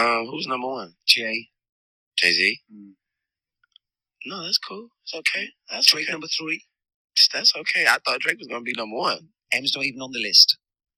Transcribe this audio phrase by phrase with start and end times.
[0.00, 0.94] Um, who's number one?
[1.06, 1.48] Jay.
[2.16, 2.60] Jay Z.
[2.72, 2.92] Mm.
[4.26, 4.88] No, that's cool.
[5.04, 5.48] It's okay.
[5.70, 6.12] That's Drake okay.
[6.12, 6.62] number three.
[7.32, 7.84] That's okay.
[7.88, 9.28] I thought Drake was gonna be number one.
[9.52, 10.56] M's not even on the list.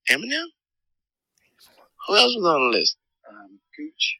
[0.09, 0.45] Eminem.
[2.07, 2.97] Who else was on the list?
[3.29, 4.19] Um, Gooch.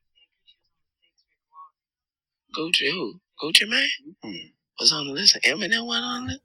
[2.57, 2.91] Gucci.
[2.91, 3.19] Who?
[3.41, 4.51] Gucci Mane Mm.
[4.79, 5.37] was on the list.
[5.45, 6.41] Eminem went on it.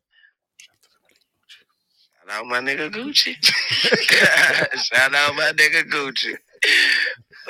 [2.26, 3.34] Shout out my nigga Gucci.
[4.84, 6.34] Shout out my nigga Gucci.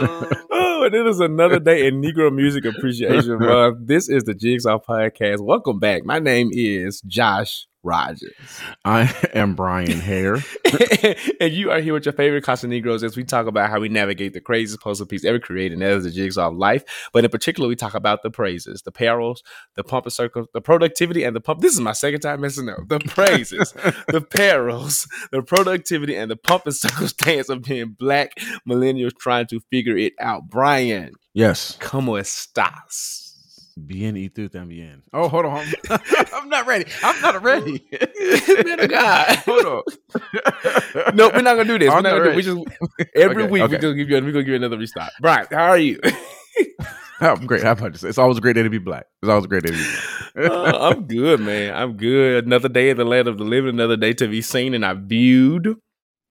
[0.01, 3.87] Oh, and it is another day in Negro Music Appreciation Month.
[3.87, 5.41] This is the Jigsaw Podcast.
[5.41, 6.05] Welcome back.
[6.05, 8.61] My name is Josh Rogers.
[8.85, 10.37] I am Brian Hare.
[11.41, 13.89] and you are here with your favorite Casa Negros as we talk about how we
[13.89, 16.85] navigate the craziest puzzle piece ever created, and that is the jigsaw of life.
[17.13, 19.43] But in particular, we talk about the praises, the perils,
[19.75, 21.61] the pump and circle, the productivity, and the pump.
[21.61, 22.87] This is my second time messing up.
[22.89, 23.73] The praises,
[24.09, 28.33] the perils, the productivity, and the pump and circumstance of being black
[28.69, 30.49] millennials trying to figure it out.
[30.51, 31.79] Brian, Yes.
[31.81, 33.28] ¿cómo estás?
[33.87, 35.03] Bien y tú también.
[35.13, 35.65] Oh, hold on.
[36.35, 36.85] I'm not ready.
[37.03, 37.87] I'm not ready.
[38.65, 39.37] Man of God.
[39.47, 41.15] hold on.
[41.17, 41.89] No, we're not gonna do this.
[41.91, 42.59] We're I'm not not gonna do, we just
[43.15, 43.75] every Okay, week okay.
[43.77, 45.13] we're gonna give you we're gonna give you another restart.
[45.21, 46.01] Brian, how are you?
[47.21, 47.63] I'm great.
[47.63, 48.05] How about this?
[48.05, 49.07] It's always a great day to be black.
[49.23, 49.85] It's always a great day to be
[50.35, 50.51] black.
[50.51, 51.75] Uh, I'm good, man.
[51.75, 52.47] I'm good.
[52.47, 54.95] Another day in the land of the living, another day to be seen and I
[54.95, 55.75] viewed.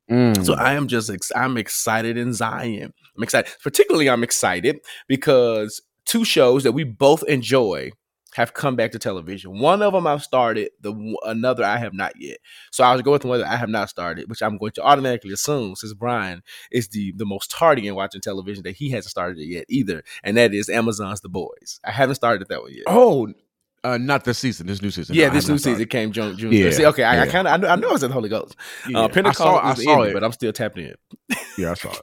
[0.10, 0.46] Mm.
[0.46, 2.94] So I am just ex- I'm excited in Zion.
[3.18, 3.52] I'm excited.
[3.62, 4.78] Particularly, I'm excited
[5.10, 7.92] because two shows that we both enjoy
[8.38, 9.60] have come back to television.
[9.60, 12.38] One of them I've started, the another I have not yet.
[12.72, 14.74] So I was going with the one that I have not started, which I'm going
[14.74, 18.92] to automatically assume since Brian is the the most tardy in watching television that he
[18.92, 21.80] hasn't started it yet either, and that is Amazon's The Boys.
[21.84, 22.84] I haven't started that one yet.
[22.88, 23.34] oh,
[23.84, 24.68] uh, not this season.
[24.68, 25.16] This new season.
[25.16, 26.38] yeah, No, this new season came June.
[26.38, 26.52] June.
[26.52, 27.32] Yeah, See, okay, I, I yeah.
[27.32, 28.56] kind of I know, I know it's in the Holy Ghost.
[28.88, 30.14] Yeah, Uh, Pentecost I saw, I saw it.
[30.14, 30.94] but I'm still tapped in.
[31.58, 32.02] yeah, I saw it.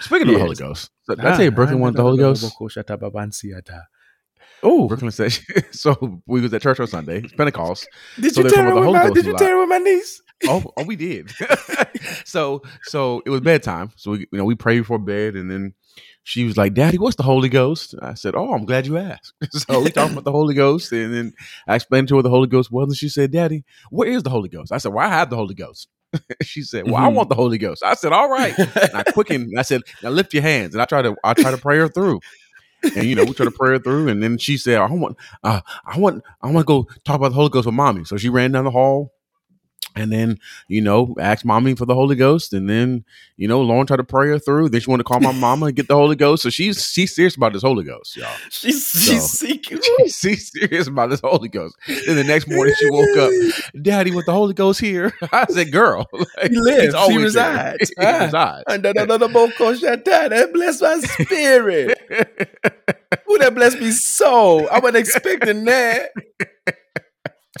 [0.00, 0.54] Speaking of the Holy.
[0.54, 2.42] Ghost, did I tell you Brooklyn wanted the Holy Ghost?
[4.62, 5.32] Oh, Brooklyn said.
[5.72, 7.18] so we was at church on Sunday.
[7.18, 7.86] It's Pentecost.
[8.20, 9.10] did So you tell her with my?
[9.10, 10.22] Did you tell her with my niece?
[10.48, 11.30] oh, oh, we did.
[12.24, 13.92] so, so it was bedtime.
[13.96, 15.74] So we, you know, we prayed before bed, and then
[16.24, 19.32] she was like, "Daddy, what's the Holy Ghost?" I said, "Oh, I'm glad you asked."
[19.52, 21.32] so we talked about the Holy Ghost, and then
[21.68, 24.22] I explained to her what the Holy Ghost was, and she said, "Daddy, where is
[24.24, 25.88] the Holy Ghost?" I said, "Well, I have the Holy Ghost."
[26.42, 27.14] she said, "Well, I Mhm.
[27.14, 28.56] want the Holy Ghost." I said, "All right."
[28.90, 29.52] And I quickened.
[29.58, 31.88] I said, "Now lift your hands," and I try to, I try to pray her
[31.88, 32.22] through.
[32.94, 35.16] And you know, we try to pray her through, and then she said, "I want,
[35.42, 38.16] uh, I want, I want to go talk about the Holy Ghost with mommy." So
[38.18, 39.13] she ran down the hall,
[39.96, 40.38] and then
[40.68, 43.04] you know ask mommy for the Holy Ghost, and then
[43.36, 44.68] you know Lauren tried to pray her through.
[44.68, 46.42] Then she wanted to call my mama and get the Holy Ghost.
[46.42, 48.28] So she's she's serious about this Holy Ghost, y'all.
[48.50, 49.80] She's she's seeking.
[50.06, 51.76] She's serious about this Holy Ghost.
[51.86, 53.30] Then the next morning she woke up,
[53.82, 55.12] Daddy, with the Holy Ghost here.
[55.32, 56.94] I said, "Girl, like, He lives.
[56.94, 57.92] it's He resides.
[57.98, 58.18] Ah.
[58.18, 61.98] he resides." And then another boko that bless my spirit.
[63.26, 64.68] Who that bless me so?
[64.68, 66.10] I wasn't expecting that.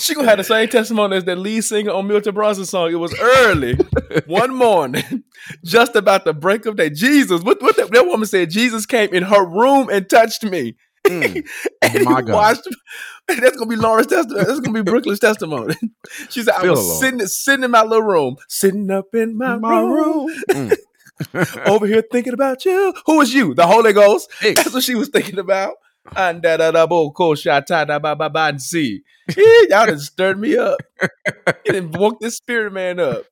[0.00, 2.90] She gonna have the same testimony as that lead singer on Milton Brunson song.
[2.90, 3.78] It was early,
[4.26, 5.22] one morning,
[5.64, 6.90] just about the break of day.
[6.90, 8.50] Jesus, what, what that, that woman said?
[8.50, 10.74] Jesus came in her room and touched me.
[11.06, 11.46] Mm.
[11.82, 12.28] and My he God.
[12.32, 12.68] watched.
[13.28, 14.44] That's gonna be Laura's testimony.
[14.46, 15.74] That's gonna be Brooklyn's testimony.
[16.28, 19.80] She said, "I was sitting, sitting in my little room, sitting up in my, My
[19.80, 20.76] room, Mm.
[21.66, 22.92] over here thinking about you.
[23.06, 23.54] Who was you?
[23.54, 24.28] The Holy Ghost.
[24.40, 24.54] Hey.
[24.54, 25.74] That's what she was thinking about.
[26.16, 29.02] And da da da bo ko sha ta da ba ba ba and see.
[29.36, 30.78] Y'all done stirred me up.
[31.64, 33.24] Done woke this spirit man up.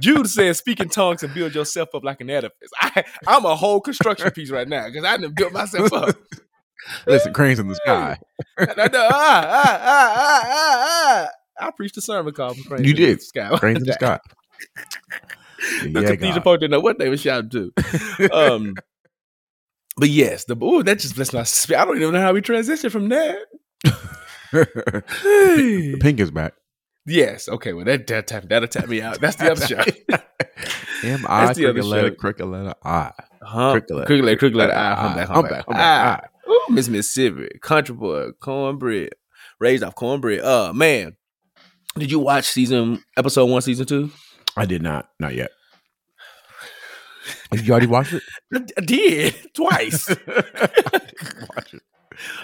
[0.00, 3.54] Jude says, "Speak in tongues and build yourself up like an edifice." I, I'm a
[3.56, 6.16] whole construction piece right now because I done built myself up.
[7.06, 8.18] Listen, cranes in the sky.
[8.58, 11.28] Ah, ah, ah, ah, ah,
[11.58, 11.66] ah.
[11.66, 13.22] I preached a sermon called "Praise You in the did.
[13.22, 13.50] Sky.
[13.58, 14.20] Cranes in the sky.
[15.82, 17.72] The Yeah, cathedral folk didn't know what they were shouting to.
[18.32, 18.74] Um,
[19.96, 21.80] but yes, the oh that just blessed my spirit.
[21.80, 23.38] I don't even know how we transition from that.
[24.52, 26.54] the Pynk is back.
[27.06, 29.20] yes, okay, well that that tap, that'll tap me out.
[29.20, 29.82] That's the other show.
[31.02, 33.12] M I That's the other cricket letter cricket letter I.
[33.42, 33.72] Huh?
[33.72, 34.06] Cricket letter.
[34.06, 36.30] Cricket letter, cricket letter, ah, humpback, humpback, humpback.
[36.48, 39.10] Ooh, Miss Mississippi, country boy, cornbread,
[39.60, 40.40] raised off cornbread.
[40.40, 41.16] Uh, man,
[41.98, 44.10] did you watch season episode one, season two?
[44.56, 45.08] I did not.
[45.20, 45.50] Not yet.
[47.52, 48.22] You already watched it?
[48.76, 50.08] I did twice.
[50.28, 51.82] Watch it.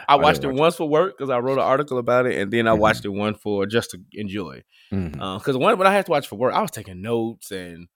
[0.07, 2.39] I I watched it watch once for work because I wrote an article about it,
[2.39, 2.79] and then I Mhm.
[2.79, 4.63] watched it one for just to enjoy.
[4.91, 7.89] Because one when I had to watch for work, I was taking notes and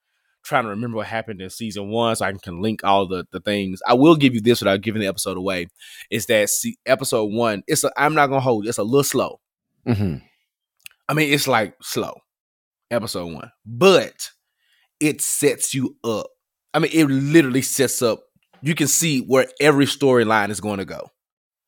[0.42, 3.40] trying to remember what happened in season one, so I can link all the the
[3.40, 3.80] things.
[3.86, 5.66] I will give you this without giving the episode away.
[6.10, 7.62] Is that see, episode one?
[7.66, 8.66] It's a, I'm not gonna hold.
[8.66, 9.40] It's a little slow.
[9.86, 10.22] Mhm.
[11.08, 12.14] I mean, it's like slow.
[12.90, 14.30] Episode one, but
[15.00, 16.28] it sets you up.
[16.76, 18.20] I mean, it literally sets up
[18.62, 21.10] you can see where every storyline is going to go.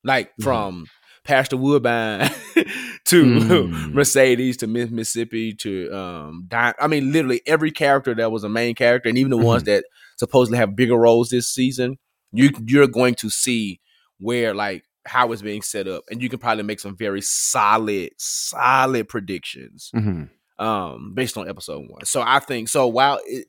[0.03, 0.43] Like Mhm.
[0.43, 0.85] from
[1.23, 2.29] Pastor Woodbine
[3.05, 3.93] to Mm.
[3.93, 8.49] Mercedes to Miss- Mississippi to um Di- I mean literally every character that was a
[8.49, 9.83] main character and even the ones that
[10.17, 11.97] supposedly have bigger roles this season,
[12.31, 13.79] you you're going to see
[14.19, 18.09] where like how it's being set up and you can probably make some very solid
[18.17, 20.29] solid predictions Mhm.
[20.59, 22.05] um based on episode 1.
[22.05, 23.47] So I think so while it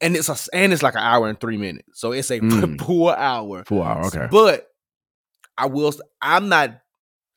[0.00, 2.00] and it's a and it's like an hour and 3 minutes.
[2.00, 2.80] So it's a Mm.
[2.80, 3.64] full hour.
[3.64, 4.06] Full hour.
[4.06, 4.28] Okay.
[4.30, 4.66] But
[5.58, 5.92] I will.
[6.22, 6.80] I'm not.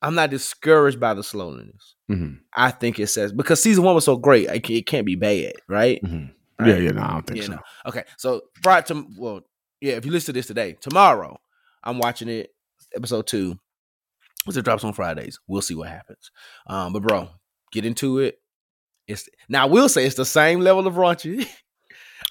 [0.02, 1.96] I'm not discouraged by the slowness.
[2.12, 2.40] Mhm.
[2.54, 6.02] I think it says because season one was so great, it, can't be bad, right?
[6.04, 6.34] Mhm.
[6.60, 6.68] Right.
[6.70, 6.76] Yeah.
[6.78, 6.92] Yeah.
[6.92, 7.52] No, I don't think Yeah, so.
[7.54, 7.60] no.
[7.88, 8.88] Okay, so Friday.
[8.88, 9.42] To, well,
[9.80, 9.94] yeah.
[9.94, 11.40] If you listen to this today, tomorrow,
[11.84, 12.50] I'm watching it.
[12.96, 13.58] Episode two.
[14.46, 16.30] Once it drops on Fridays, we'll see what happens.
[16.68, 17.30] Um, but bro,
[17.72, 18.40] get into it.
[19.08, 19.64] It's now.
[19.64, 21.48] I will say it's the same level of raunchy.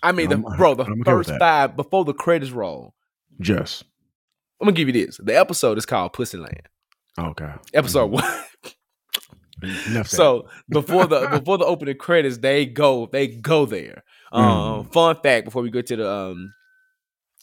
[0.02, 2.94] I mean, the, I'm- bro, the I'm first five before the credits roll.
[3.40, 3.84] Just
[4.60, 5.18] I'm gonna give you this.
[5.22, 6.66] The episode is called Pussyland.
[7.18, 7.52] okay.
[7.74, 8.10] Episode Mhm.
[8.10, 8.24] one.
[9.88, 10.08] Enough.
[10.08, 14.02] So before the before the opening credits, they go they go there.
[14.32, 14.44] Um,
[14.86, 14.92] Mm.
[14.92, 16.52] Fun fact: before we go to the um,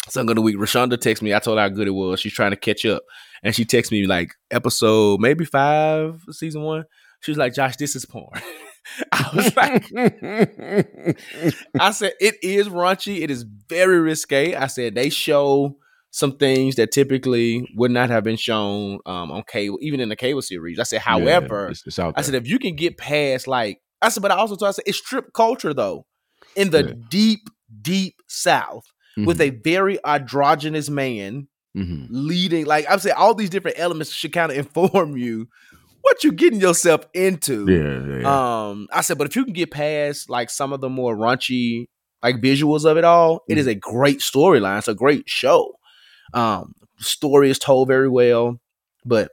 [0.10, 1.34] song of the week, Rashonda texted me.
[1.34, 2.20] I told her how good it was.
[2.20, 3.04] She's trying to catch up,
[3.44, 6.84] and she texted me like episode maybe five, season one.
[7.22, 8.42] She was like, "Josh, this is porn."
[9.32, 9.92] I was like,
[11.80, 13.22] I said it is raunchy.
[13.22, 14.56] It is very risque.
[14.56, 15.78] I said they show
[16.12, 20.16] some things that typically would not have been shown um, on cable, even in the
[20.16, 20.80] cable series.
[20.80, 24.10] I said, Yeah, however, it's, it's I said if you can get past like I
[24.10, 26.06] said, but I also told I said it's strip culture though,
[26.56, 26.94] in the Yeah.
[27.10, 27.42] deep,
[27.82, 28.84] deep South
[29.18, 29.42] with Mhm.
[29.42, 31.48] a very androgynous man
[31.78, 32.08] Mhm.
[32.10, 32.66] leading.
[32.66, 35.48] Like I'm saying, all these different elements should kind of inform you
[36.10, 37.66] what you're getting yourself into.
[37.70, 38.68] yeah, yeah.
[38.70, 41.86] Um, I said, but if you can get past like some of the more raunchy
[42.22, 43.72] like visuals of it all, it is Mm-hmm.
[43.72, 44.78] a great storyline.
[44.80, 45.74] It's a great show.
[46.34, 48.60] Um, story is told very well,
[49.06, 49.32] but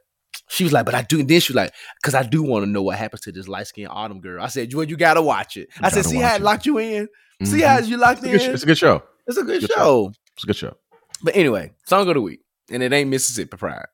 [0.48, 1.22] she was like, but I do.
[1.22, 3.66] Then she was like, because I do want to know what happens to this light
[3.66, 4.42] skinned autumn girl.
[4.42, 5.68] I said, well, you gotta watch it.
[5.80, 6.44] I said, see how it it.
[6.44, 7.08] locked you in.
[7.42, 7.66] See Mhm.
[7.66, 8.38] how you locked it's, in.
[8.38, 9.02] good, it's a good show.
[9.26, 9.74] It's a good, good show.
[9.76, 10.12] show.
[10.34, 10.76] It's a good show.
[11.22, 12.40] But anyway, song of the week,
[12.70, 13.86] and it ain't Mississippi Pride,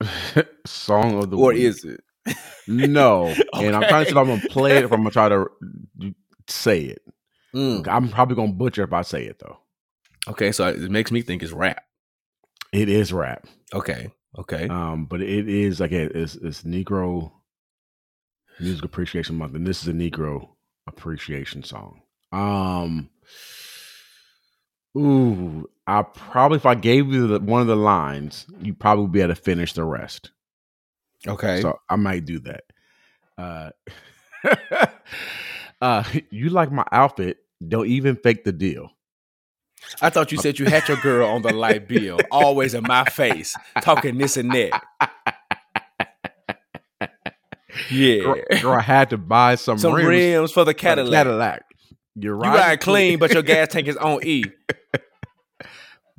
[0.66, 1.62] Song of the or week.
[1.62, 2.00] is it?
[2.68, 3.34] No.
[3.54, 5.46] And I'm trying to see if I'm gonna play it if I'm gonna try to
[6.48, 7.02] say it.
[7.54, 7.86] Mm.
[7.88, 9.58] I'm probably gonna butcher if I say it though.
[10.28, 11.82] Okay, so it makes me think it's rap.
[12.72, 13.46] It is rap.
[13.74, 14.68] Okay, okay.
[14.68, 17.32] Um, but it is like it- it's it's Negro
[18.60, 20.48] Music Appreciation Month, and this is a Negro
[20.86, 22.02] appreciation song.
[22.32, 23.10] Um
[24.96, 29.12] Ooh, I probably if I gave you the, one of the lines, you probably would
[29.12, 30.30] be able to finish the rest.
[31.26, 31.60] Okay.
[31.60, 32.64] So I might do that.
[33.38, 33.70] Uh,
[35.80, 37.38] uh, you like my outfit?
[37.66, 38.90] Don't even fake the deal.
[40.00, 43.04] I thought you said you had your girl on the light bill, always in my
[43.04, 44.82] face, talking this and that.
[47.90, 48.18] Yeah.
[48.22, 51.12] Girl, girl, I had to buy some, Some rims, rims, for the for the Cadillac.
[51.24, 51.64] Cadillac.
[52.14, 52.58] You're You right.
[52.58, 54.44] ride clean, but your gas tank is on E.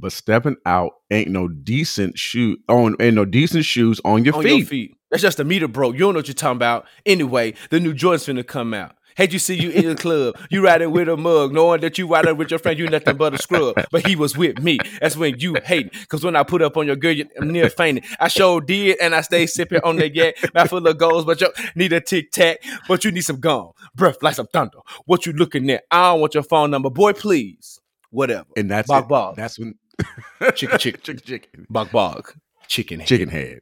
[0.04, 4.44] but stepping out ain't no decent shoe on ain't no decent shoes on your on
[4.44, 4.58] feet.
[4.58, 4.98] your feet.
[5.10, 5.94] That's just a meter broke.
[5.94, 6.86] You don't know what you're talking about.
[7.06, 8.98] Anyway, the new Jordans finna come out.
[9.16, 10.38] Hate you see you in the club.
[10.50, 13.34] You riding with a mug, knowing that you riding with your friend, you nothing but
[13.34, 13.76] a scrub.
[13.92, 14.80] But he was with me.
[15.00, 15.94] That's when you hate.
[16.10, 18.04] Cause when I put up on your girl, you I'm near fainting.
[18.20, 20.36] I sure did, and I stay sipping on the yak.
[20.54, 22.58] Mouth full of goals, but you need a tic tac.
[22.90, 23.72] But you need some gum.
[23.96, 24.80] Breath like some thunder.
[25.06, 25.86] What you looking at?
[25.90, 26.90] I don't want your phone number.
[26.90, 27.80] Boy, please.
[28.14, 28.46] Whatever.
[28.56, 29.06] And that's it.
[29.36, 29.74] That's when
[30.56, 31.02] Chicken, chicken.
[31.02, 32.34] chicken, chicken, Bog bog.
[32.68, 33.08] Chicken head.
[33.08, 33.62] chicken head.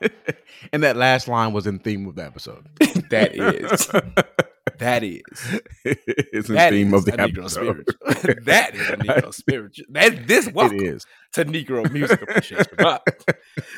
[0.72, 2.66] and that last line was in theme of the episode.
[3.10, 3.90] That is.
[4.78, 5.22] That is.
[5.84, 7.94] it's the theme of the a Negro spiritual.
[8.44, 9.86] that is a Negro spiritual.
[9.90, 11.06] That this welcome It is.
[11.32, 12.66] to Negro music appreciation.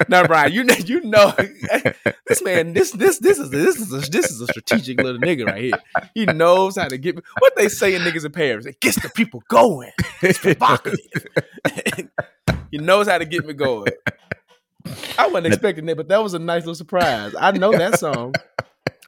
[0.09, 1.33] Now, Brian, you know, you know,
[2.27, 5.47] this man, this this this is this is a, this is a strategic little nigga
[5.47, 5.83] right here.
[6.15, 7.17] He knows how to get.
[7.39, 9.93] What they say in niggas in Paris, it gets the people going.
[10.21, 11.27] It's provocative.
[12.71, 13.93] he knows how to get me going.
[15.19, 17.35] I wasn't expecting that, but that was a nice little surprise.
[17.39, 18.35] I know that song.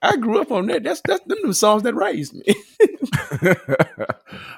[0.04, 0.82] I grew up on that.
[0.82, 2.42] That's that's them the songs that raised me.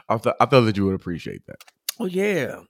[0.09, 1.63] I thought I thought that you would appreciate that.
[1.99, 2.61] Oh yeah.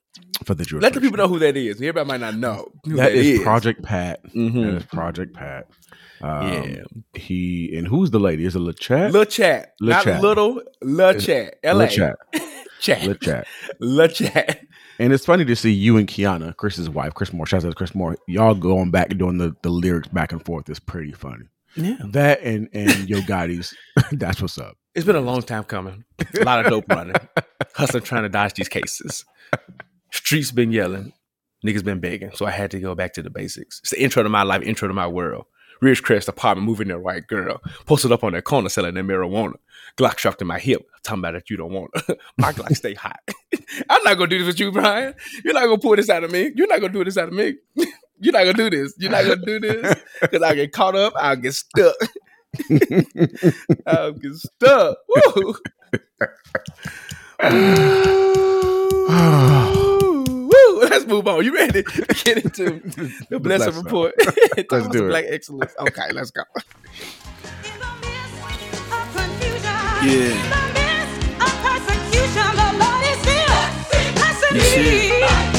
[0.44, 1.76] For the would Let the people know who that is.
[1.76, 2.96] Everybody might not know who it.
[2.96, 3.42] that is, is.
[3.42, 4.22] Project Pat.
[4.34, 4.54] Mhm.
[4.64, 5.68] That is Project Pat.
[6.20, 6.82] Um, Yeah.
[7.14, 8.44] He and who's the lady?
[8.44, 9.12] Is it LeChat?
[9.12, 9.72] Lil Chat.
[9.80, 10.22] Lil not Chat.
[10.22, 11.56] little, Lil Chat.
[11.64, 11.86] LA.
[11.86, 12.14] LeChat.
[12.80, 13.00] Chat.
[13.02, 13.44] LeChat.
[13.80, 14.60] Lil Chat.
[14.98, 17.44] And it's funny to see you and Kiana, Chris's wife, Chris Moore.
[17.46, 18.16] Shout out to Chris Moore.
[18.26, 21.44] Y'all going back and doing the, the lyrics back and forth is pretty funny.
[21.76, 21.96] Yeah.
[22.04, 23.74] That and and Yo Gotti's,
[24.12, 24.76] that's what's up.
[24.94, 26.04] It's been a long time coming.
[26.40, 27.14] A lot of dope running.
[27.74, 29.24] Hustling trying to dodge these cases.
[30.10, 31.12] Streets been yelling.
[31.66, 32.30] Niggas been begging.
[32.34, 33.80] So I had to go back to the basics.
[33.80, 35.44] It's the intro to my life, intro to my world.
[35.82, 37.60] Ridge Crest apartment, moving there, white girl.
[37.84, 39.56] Posted up on that corner selling that marijuana.
[39.98, 40.86] Glock strapped in my hip.
[41.02, 41.90] Talking about that you don't want.
[42.38, 43.20] my Glock stay hot.
[43.90, 45.14] I'm not gonna do this with you, Brian.
[45.44, 46.52] You're not gonna pull this out of me.
[46.54, 47.56] You're not gonna do this out of me.
[48.18, 48.94] You're not gonna do this.
[48.98, 50.00] You're not gonna do this.
[50.30, 51.94] Cause I get caught up, I'll get stuck.
[53.86, 54.98] I'll get stuck.
[55.08, 55.54] Woo.
[60.24, 60.80] Woo.
[60.88, 61.44] Let's move on.
[61.44, 61.82] You ready to
[62.24, 62.80] get into
[63.30, 64.14] the blessing bless report?
[64.70, 65.08] Let's do it.
[65.10, 65.74] Black excellence.
[65.78, 66.42] Okay, let's go.
[70.02, 70.62] Yeah.
[74.52, 75.55] You see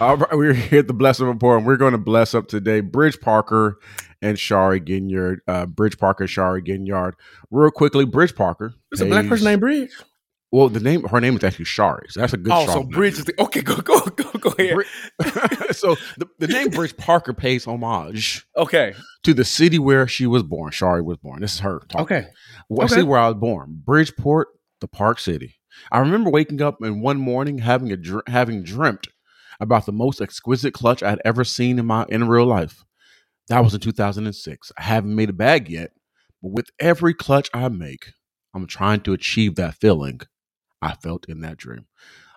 [0.00, 2.80] All right, we're here at the Blessing Report, and we're going to bless up today
[2.80, 3.80] Bridge Parker
[4.22, 5.38] and Shari Ginyard.
[5.48, 7.14] Uh, Bridge Parker, Shari Ginyard.
[7.50, 8.74] Real quickly, Bridge Parker.
[8.92, 9.90] It's a black person named Bridge.
[10.52, 12.52] Well, the name, her name is actually Shari, so that's a good.
[12.54, 12.88] Oh, so name.
[12.90, 13.60] Bridge is the, okay.
[13.60, 14.76] Go go go go ahead.
[15.74, 20.44] So the, the name Bridge Parker pays homage Okay, to the city where she was
[20.44, 20.70] born.
[20.70, 21.40] Shari was born.
[21.40, 21.80] This is her.
[21.88, 22.04] Talking.
[22.18, 22.28] okay.
[22.68, 22.94] Well, Okay.
[22.96, 24.48] see where I was born, Bridgeport,
[24.80, 25.56] the Park City.
[25.92, 29.08] I remember waking up and one morning having a dr- having dreamt
[29.60, 32.84] about the most exquisite clutch I had ever seen in my in real life.
[33.48, 34.72] That was in 2006.
[34.76, 35.92] I haven't made a bag yet,
[36.42, 38.12] but with every clutch I make,
[38.54, 40.20] I'm trying to achieve that feeling
[40.82, 41.86] I felt in that dream.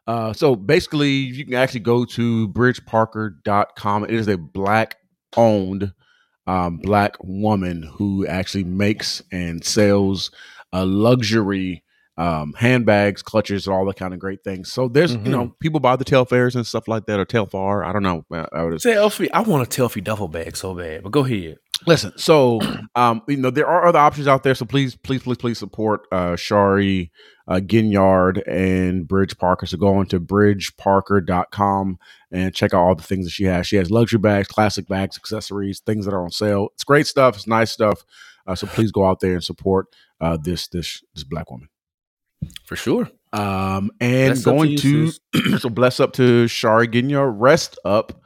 [0.07, 4.05] Uh, so basically, you can actually go to bridgeparker.com.
[4.05, 4.95] It is a black
[5.37, 5.93] owned
[6.47, 10.31] um, black woman who actually makes and sells
[10.73, 11.83] a luxury
[12.17, 14.71] um, handbags, clutches, all that kind of great things.
[14.71, 17.85] So there's, you know, people buy the Telfairs and stuff like that, or Telfar.
[17.85, 18.25] I don't know.
[18.31, 21.25] Uh, I would Say Elfie, I want a Telfie duffel bag so bad, but go
[21.25, 21.57] ahead.
[21.87, 22.59] Listen, so
[22.95, 24.55] um, you know there are other options out there.
[24.55, 27.11] So please, please, please, please support uh, Shari
[27.47, 29.65] uh, Ginyard and Bridge Parker.
[29.65, 31.97] So go on to bridgeparker.com
[32.31, 33.67] and check out all the things that she has.
[33.67, 36.69] She has luxury bags, classic bags, accessories, things that are on sale.
[36.73, 37.35] It's great stuff.
[37.35, 38.03] It's nice stuff.
[38.45, 39.87] Uh, so please go out there and support
[40.19, 41.67] uh, this this this black woman.
[42.65, 43.09] For sure.
[43.33, 47.35] Um, and Bless up to going you, to, so bless up to Shari Ginyard.
[47.37, 48.21] Rest up.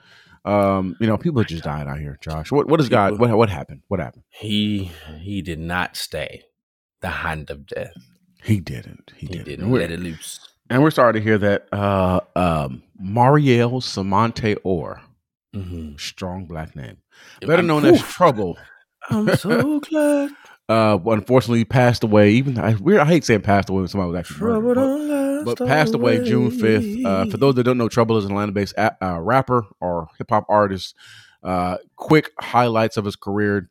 [0.46, 2.52] Um, you know, people just died out here, Josh.
[2.52, 3.82] What what has God what what happened?
[3.88, 4.24] What happened?
[4.30, 6.44] He he did not stay
[7.02, 7.94] the hand of death.
[8.44, 9.12] He didn't.
[9.16, 9.46] He, He didn't.
[9.46, 10.40] didn't And we're, let it loose.
[10.70, 11.68] and we're sorry to hear that.
[11.72, 15.02] Uh, um, Mariel Semonte Orr,
[15.56, 16.00] Mhm.
[16.00, 16.98] strong black name,
[17.42, 18.02] better I'm- known as.
[18.04, 18.58] Trouble.
[19.10, 20.32] I'm so glad.
[20.68, 22.32] Uh, unfortunately, passed away.
[22.32, 25.58] Even I, weird, I hate saying passed away when somebody was actually Trouble murdered, but-
[25.60, 27.06] but passed away June 5th.
[27.06, 30.08] Uh, for those that don't know, Trouble is an Atlanta based a- uh, rapper or
[30.18, 30.96] hip hop artist.
[31.44, 33.70] Uh, quick highlights of his career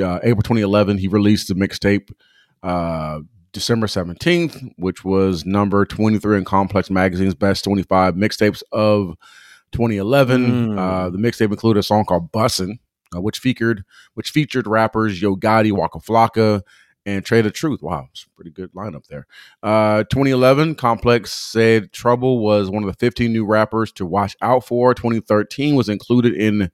[0.00, 2.10] uh, April 2011, he released a mixtape
[2.62, 3.20] uh,
[3.52, 9.16] December 17th, which was number 23 in Complex Magazine's best 25 mixtapes of
[9.72, 10.46] 2011.
[10.46, 10.78] Mm.
[10.78, 12.78] Uh, the mixtape included a song called Bussin',
[13.14, 13.84] uh, which featured
[14.14, 16.62] which featured rappers Yo Gotti, Waka Flocka,
[17.06, 17.82] and Trae tha Truth.
[17.82, 19.26] Wow, it's a pretty good lineup there.
[19.62, 24.66] Uh, 2011, Complex said Trouble was one of the 15 new rappers to watch out
[24.66, 24.92] for.
[24.92, 26.70] 2013 was included in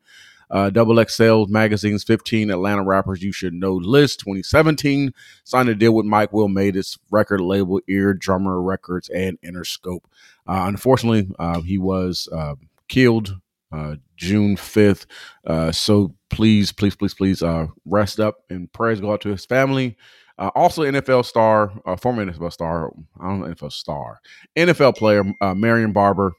[0.50, 4.20] uh, Double XL Magazine's 15 Atlanta rappers you should know list.
[4.20, 5.12] 2017
[5.44, 10.04] signed a deal with Mike Will, made his record label Ear Drummer Records and Interscope.
[10.46, 12.54] Uh, unfortunately, uh, he was uh,
[12.88, 13.36] killed
[13.72, 15.06] uh, June 5th.
[15.46, 19.46] Uh, so please, please, please, please uh, rest up and prayers go out to his
[19.46, 19.96] family.
[20.38, 24.20] Uh, also, NFL star, uh, former NFL star, I don't know, NFL star,
[24.56, 26.32] NFL player, uh, Marion Barber,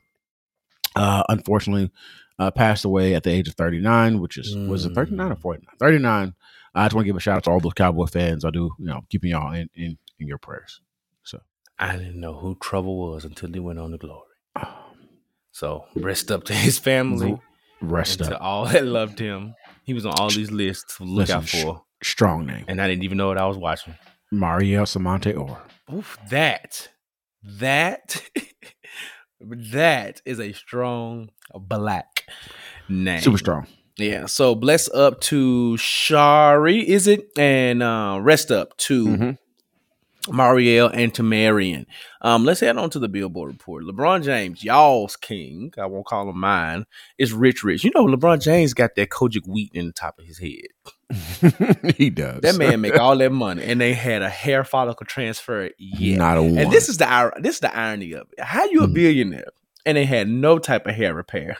[0.95, 1.91] uh, unfortunately,
[2.39, 5.75] uh, passed away at the age of 39, which is, was it 39 or 49?
[5.79, 6.33] 39.
[6.75, 8.43] I just want to give a shout out to all those Cowboy fans.
[8.43, 10.81] I do, you know, keeping y'all in, in, in your prayers.
[11.23, 11.39] So,
[11.77, 14.33] I didn't know who Trouble was until he went on to glory.
[15.53, 17.39] So rest up to his family
[17.79, 19.53] rest and to all that loved him.
[19.83, 22.65] He was on all these lists to look Listen, out for, Strong name.
[22.67, 23.95] and I didn't even know what I was watching.
[24.31, 25.61] Mariel Semonte Orr.
[25.93, 26.89] Oof, that,
[27.43, 28.21] that,
[29.41, 32.25] that is a strong black
[32.89, 33.21] name.
[33.21, 33.67] Super strong.
[33.97, 34.25] Yeah.
[34.25, 37.27] So bless up to Shari, is it?
[37.37, 39.37] And uh, rest up to Mhm.
[40.31, 41.85] Mariel and to Marion.
[42.21, 43.83] Um, let's head on to the Billboard report.
[43.83, 46.85] LeBron James, y'all's king, I won't call him mine,
[47.17, 47.83] is rich, rich.
[47.83, 50.67] You know, LeBron James got that Kojic wheat in the top of his head.
[51.97, 52.41] he does.
[52.41, 56.17] That man make all that money, and they had a hair follicle transfer yet.
[56.17, 56.57] Not a one.
[56.57, 58.43] And this is the this is the irony of it.
[58.43, 58.93] How you a Mhm.
[58.93, 59.51] billionaire
[59.85, 61.57] and they had no type of hair repair?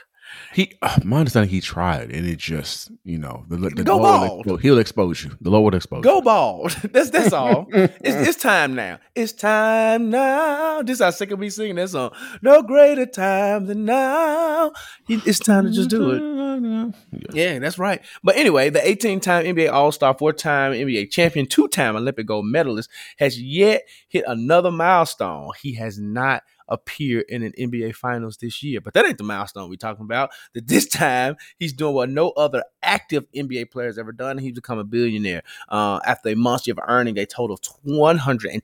[0.52, 4.30] He, uh, my understanding, he tried, and it just, you know, the, the Go Lord
[4.30, 4.60] will bald.
[4.60, 5.36] he'll expose you.
[5.40, 6.70] The Lord will expose Go bald.
[6.92, 7.66] That's that's all.
[7.74, 8.98] It's, it's time now.
[9.14, 10.82] It's time now.
[10.82, 12.12] This is our second week singing that song.
[12.42, 14.72] No greater time than now.
[15.08, 17.34] It's time to just do it.
[17.34, 18.00] Yeah, that's right.
[18.22, 22.26] But anyway, the 18 time NBA All Star, four time NBA champion, two time Olympic
[22.26, 25.50] gold medalist has yet hit another milestone.
[25.60, 28.80] He has not appeared in an NBA Finals this year.
[28.80, 30.30] But that ain't the milestone we're talking about.
[30.54, 34.38] That this time he's doing what no other active NBA player has ever done.
[34.38, 37.60] He's become a billionaire uh, after a month of earning a total of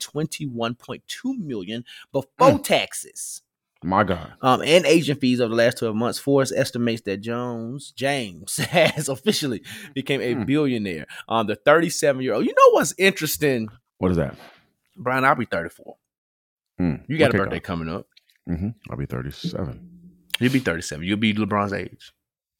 [0.09, 3.43] 121.2 million before taxes
[3.83, 4.33] My God.
[4.43, 9.09] um, and agent fees over the last 12 months, Forbes estimates that Jones, James, has
[9.09, 9.63] officially
[9.95, 10.45] became a Hmm.
[10.45, 11.07] billionaire.
[11.29, 12.45] Um, the 37 year old.
[12.47, 14.37] You know what's interesting, What is that?
[14.97, 15.25] Brian?
[15.25, 15.97] I'll be 34.
[16.81, 17.05] Mm.
[17.09, 18.07] You got a birthday coming up.
[18.49, 18.69] Mm-hmm.
[18.91, 19.89] I'll be 37.
[20.41, 21.05] You'll be 37.
[21.07, 22.13] You'll be LeBron's age.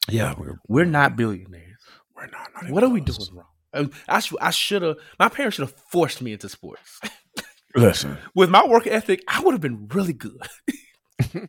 [0.09, 1.81] Yeah, we're, We're not billionaires.
[2.15, 2.49] we're not.
[2.61, 3.45] not What are we doing wrong?
[3.73, 4.37] Um, I should.
[4.41, 4.97] I should have.
[5.19, 6.99] My parents should have forced me into sports.
[7.75, 10.37] Listen, With my work ethic, I would have been really good.
[11.33, 11.47] I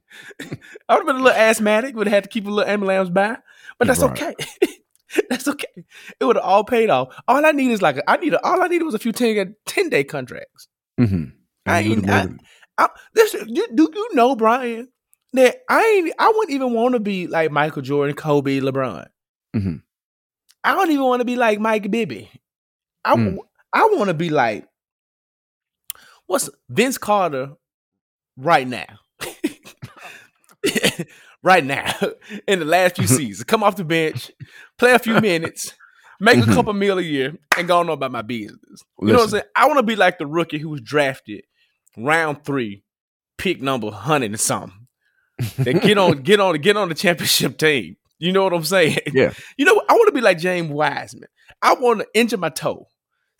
[0.95, 1.97] would have been a little asthmatic.
[1.97, 3.39] Would have had to keep a little ambulance by,
[3.79, 4.13] but that's Right.
[4.23, 4.35] okay.
[5.31, 5.67] that's okay.
[6.21, 7.15] It would have all paid off.
[7.27, 8.35] All I need is like a, I need.
[8.35, 10.69] A, all I needed was a few 10, 10 day contracts.
[11.01, 11.25] mm-hmm.
[11.67, 12.29] I ain't- I-
[12.79, 14.89] I, this, you, do you know, Brian?
[15.35, 16.15] That I ain't.
[16.19, 19.07] I wouldn't even want to be like Michael Jordan, Kobe, LeBron.
[19.57, 19.83] Mhm.
[20.65, 22.31] I don't even want to be like Mike Bibby.
[23.05, 23.39] I Mm.
[23.73, 24.67] I want to be like
[26.27, 27.53] what's Vince Carter
[28.37, 28.99] right now.
[31.43, 31.93] right now,
[32.47, 34.31] in the last few seasons, come off the bench,
[34.79, 35.75] play a few minutes,
[36.21, 36.55] make a Mhm.
[36.55, 38.83] couple mil a year, and go on about my business.
[39.01, 39.45] You know what I'm saying?
[39.57, 41.45] I want to be like the rookie who was drafted
[41.97, 42.85] round three,
[43.39, 44.87] pick number hundred and something.
[45.59, 47.97] That get on, get on, get on the championship team.
[48.19, 48.99] You know what I'm saying?
[49.13, 49.33] Yeah.
[49.57, 49.83] You know.
[49.89, 51.29] I want to be like James Wiseman.
[51.61, 52.87] I want to injure my toe,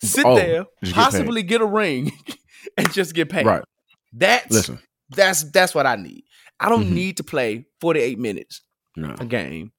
[0.01, 2.11] sit Oh, there, just get possibly get a ring,
[2.77, 3.45] and just get paid.
[3.45, 3.63] Right.
[4.11, 4.79] That's Listen.
[5.09, 6.23] that's that's what I need.
[6.59, 6.91] I don't Mhm.
[6.91, 8.61] need to play 48 minutes
[8.95, 9.15] No.
[9.19, 9.71] a game.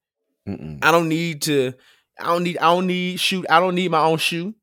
[0.48, 0.78] Mm-mm.
[0.82, 1.72] I don't need to.
[2.18, 2.58] I don't need.
[2.58, 3.44] I don't need shoot.
[3.50, 4.54] I don't need my own shoe.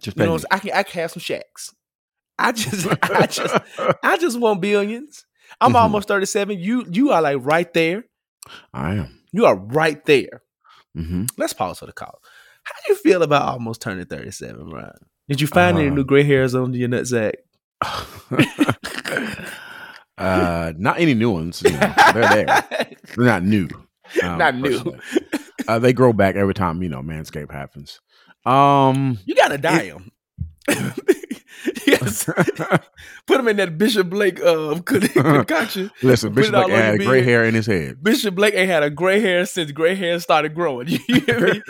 [0.00, 0.38] Just You know?
[0.50, 1.74] I can I can have some shacks.
[2.40, 3.54] I just I just
[4.02, 5.24] I just want billions.
[5.60, 5.80] I'm Mhm.
[5.80, 6.58] almost 37.
[6.58, 8.04] You you are like right there.
[8.72, 9.20] I am.
[9.32, 10.42] You are right there.
[10.96, 11.24] Mm-hmm.
[11.36, 12.20] Let's pause for the call.
[12.64, 14.92] How do you feel about almost turning 37, Ryan?
[15.28, 17.34] Did you find any Uh, new gray hairs on your nutsack?
[20.18, 21.62] uh, not any new ones.
[21.64, 22.66] You know, they're there.
[23.16, 23.68] They're not new.
[24.22, 24.96] um, Not new.
[25.68, 28.00] Uh, they grow back every time you know Manscape happens.
[28.44, 30.10] Um, You gotta dye them.
[31.86, 32.24] yes,
[33.26, 35.90] put him in that Bishop Blake uh, concoction.
[36.02, 38.02] listen, Bishop Blake had gray hair in his head.
[38.02, 40.88] Bishop Blake ain't had a gray hair since gray hair started growing.
[40.88, 41.62] You hear me?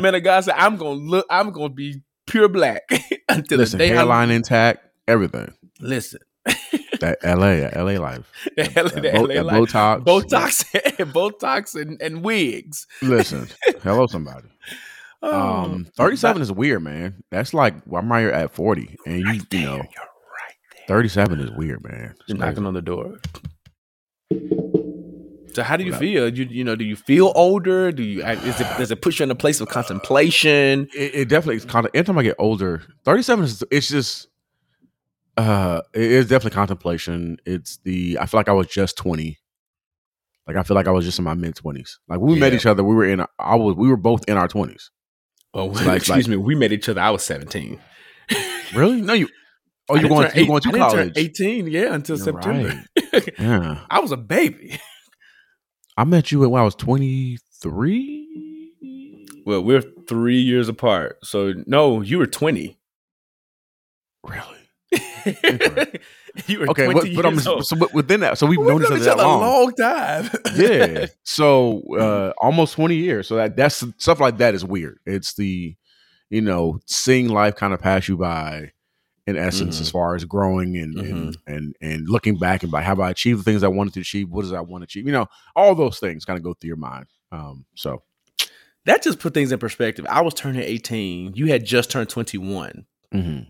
[0.00, 1.26] Man, the guy said, "I'm gonna look.
[1.30, 2.82] I'm gonna be pure black
[3.28, 5.52] until listen, the day hairline I intact, everything.
[5.80, 6.20] listen."
[7.00, 8.24] That LA, that LA life,
[8.56, 9.56] The hell that, the Bo- LA that life.
[9.56, 12.86] Botox, Botox, Botox, and, and wigs.
[13.02, 13.48] Listen,
[13.82, 14.48] hello, somebody.
[15.22, 17.22] Oh, Um, thirty-seven is weird, man.
[17.30, 20.86] That's like I'm right here at forty, and you, you know, You're right there.
[20.88, 22.14] thirty-seven is weird, man.
[22.20, 22.50] It's You're crazy.
[22.50, 23.18] knocking on the door.
[25.54, 26.28] So how do you feel?
[26.28, 27.90] You you know, do you feel older?
[27.90, 30.86] Do you is it does it put you in a place of contemplation?
[30.94, 34.28] it, it definitely is kind of every time I get older, 37 is it's just
[35.38, 37.38] uh it is definitely contemplation.
[37.46, 39.38] It's the I feel like I was just 20.
[40.46, 41.92] Like I feel like I was just in my mid 20s.
[42.06, 44.36] Like when we met each other, we were in I was we were both in
[44.36, 44.48] our
[45.56, 45.60] 20s.
[45.60, 46.36] Oh, like- excuse like- me.
[46.36, 47.00] We met each other.
[47.00, 47.80] I was seventeen.
[48.74, 49.00] Really?
[49.00, 49.28] No, you
[49.88, 51.12] Oh, you're going you're going to I didn't turn college.
[51.16, 52.82] Eighteen, yeah, until You're September.
[53.38, 53.80] Yeah.
[53.88, 54.78] I was a baby.
[55.96, 59.22] I met you when I was 23.
[59.46, 61.18] Well, we're three years apart.
[61.22, 62.78] So no, you were twenty.
[64.24, 64.55] Really?
[66.46, 67.66] you were Okay, twenty but, I'm old.
[67.66, 69.40] so but within that, so we've We've known each other each that other a long.
[69.40, 70.30] long time.
[70.56, 71.06] yeah.
[71.24, 73.26] So uh almost 20 years.
[73.28, 74.98] So that that's stuff like that is weird.
[75.06, 75.74] It's the
[76.30, 78.72] you know, seeing life kind of pass you by
[79.28, 79.80] in essence Mhm.
[79.80, 83.40] as far as growing and, and and and looking back and like have I achieved
[83.40, 84.28] the things I wanted to achieve?
[84.30, 85.06] What does I want to achieve?
[85.06, 87.06] You know, all those things kind of go through your mind.
[87.32, 88.02] Um so
[88.84, 90.06] that just put things in perspective.
[90.08, 91.34] I was turning 18.
[91.34, 92.86] You had just turned 21.
[93.12, 93.46] mhm.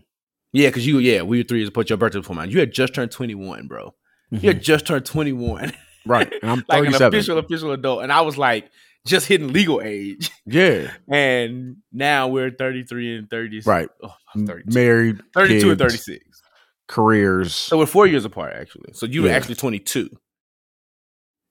[0.53, 1.89] Yeah, because you, yeah, we were three years apart.
[1.89, 2.49] Your birthday before mine.
[2.49, 3.93] You had just turned 21, bro.
[4.31, 4.61] You had mm-hmm.
[4.61, 5.73] just turned 21.
[6.05, 6.31] right.
[6.41, 7.07] And I'm like an 37.
[7.07, 8.03] official, official adult.
[8.03, 8.69] And I was like
[9.05, 10.31] just hitting legal age.
[10.45, 10.91] yeah.
[11.07, 13.65] And now we're 33 and 36.
[13.65, 13.89] Right.
[14.03, 14.73] Oh, I'm 32.
[14.73, 16.41] Married, 32 and 36.
[16.87, 17.55] careers.
[17.55, 18.93] So we're four years apart, actually.
[18.93, 20.09] So you were actually 22.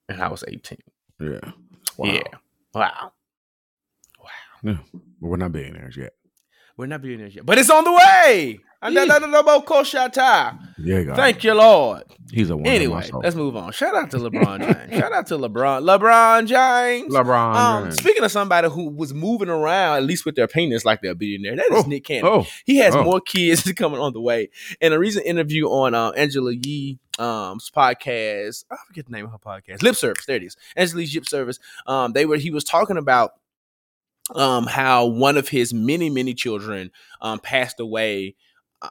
[0.09, 0.77] And I was 18.
[1.19, 1.51] yeah.
[1.97, 2.11] Wow.
[2.11, 2.21] Yeah.
[2.73, 3.11] Wow.
[4.19, 4.29] Wow.
[4.63, 4.77] Yeah.
[5.19, 6.13] We're not billionaires yet.
[6.77, 8.59] We're not billionaires yet, but it's on the way.
[10.77, 11.15] Yeah, God.
[11.15, 12.03] Thank you, Lord.
[12.31, 12.67] He's a one.
[12.67, 13.71] Anyway, let's move on.
[13.71, 14.93] Shout out to LeBron James.
[14.99, 15.81] Shout out to LeBron.
[15.81, 17.11] LeBron James.
[17.11, 17.55] LeBron.
[17.55, 17.97] Um, James.
[17.97, 21.15] speaking of somebody who was moving around, at least with their penis like they're a
[21.15, 22.25] billionaire, that is Oh, Nick Cannon.
[22.31, 23.03] oh, He has oh.
[23.03, 24.49] more kids coming on the way.
[24.79, 29.31] In a recent interview on uh, Angela Yee um's podcast, I forget the name of
[29.31, 30.25] her podcast, Lip Service.
[30.27, 30.55] There it is.
[30.75, 31.57] Angela Yee's Lip Service.
[31.87, 33.31] Um, they were he was talking about
[34.35, 38.35] um how one of his many many children um passed away
[38.81, 38.89] uh,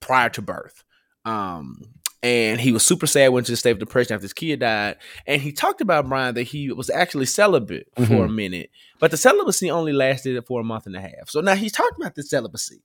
[0.00, 0.82] prior to birth.
[1.24, 1.80] Um
[2.20, 4.96] and he was super sad went to the state of depression after his kid died.
[5.26, 8.34] And he talked about Brian that he was actually celibate for a Mhm.
[8.34, 11.28] minute, but the celibacy only lasted for a month and a half.
[11.28, 12.82] So now he's talking about the celibacy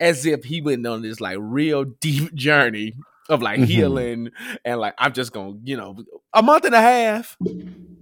[0.00, 2.92] as if he went on this like real deep journey
[3.28, 3.64] of like Mhm.
[3.66, 4.30] healing
[4.64, 5.96] and like I'm just gonna, you know,
[6.32, 7.36] a month and a half.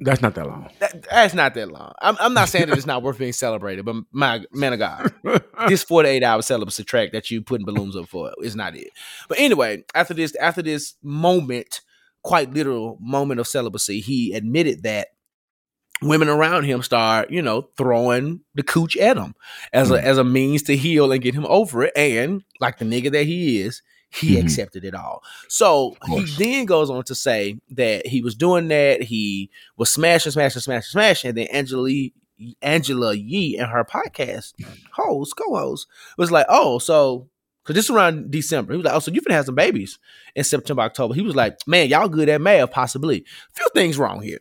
[0.00, 0.68] That's not that long.
[0.80, 1.92] That, that's not that long.
[2.02, 5.12] I'm, I'm not saying that it's not worth being celebrated, but my man of God,
[5.68, 8.88] this 48 hour celibacy track that you putting balloons up for is not it.
[9.28, 11.82] But anyway, after this, after this moment,
[12.24, 15.08] quite literal moment of celibacy, he admitted that
[16.00, 19.35] women around him start, you know, throwing the cooch at him
[19.72, 20.02] as a Mm.
[20.02, 21.92] as a means to heal and get him over it.
[21.94, 23.82] And like the nigga that he is,
[24.14, 24.42] he Mhm.
[24.42, 25.22] accepted it all.
[25.48, 30.33] So he then goes on to say that he was doing that, he was smashing,
[30.33, 31.29] smashing, smashing, smashing.
[31.31, 31.88] And then Angela
[32.61, 34.53] Angela Yee and her podcast
[34.92, 35.87] host, co-host,
[36.18, 37.29] was like, oh, so
[37.62, 38.72] because this is around December.
[38.72, 40.01] He was like, oh, so you finna have some babies
[40.35, 41.14] in September, October.
[41.14, 43.18] He was like, man, y'all good at math, possibly.
[43.18, 44.40] A Few things wrong here.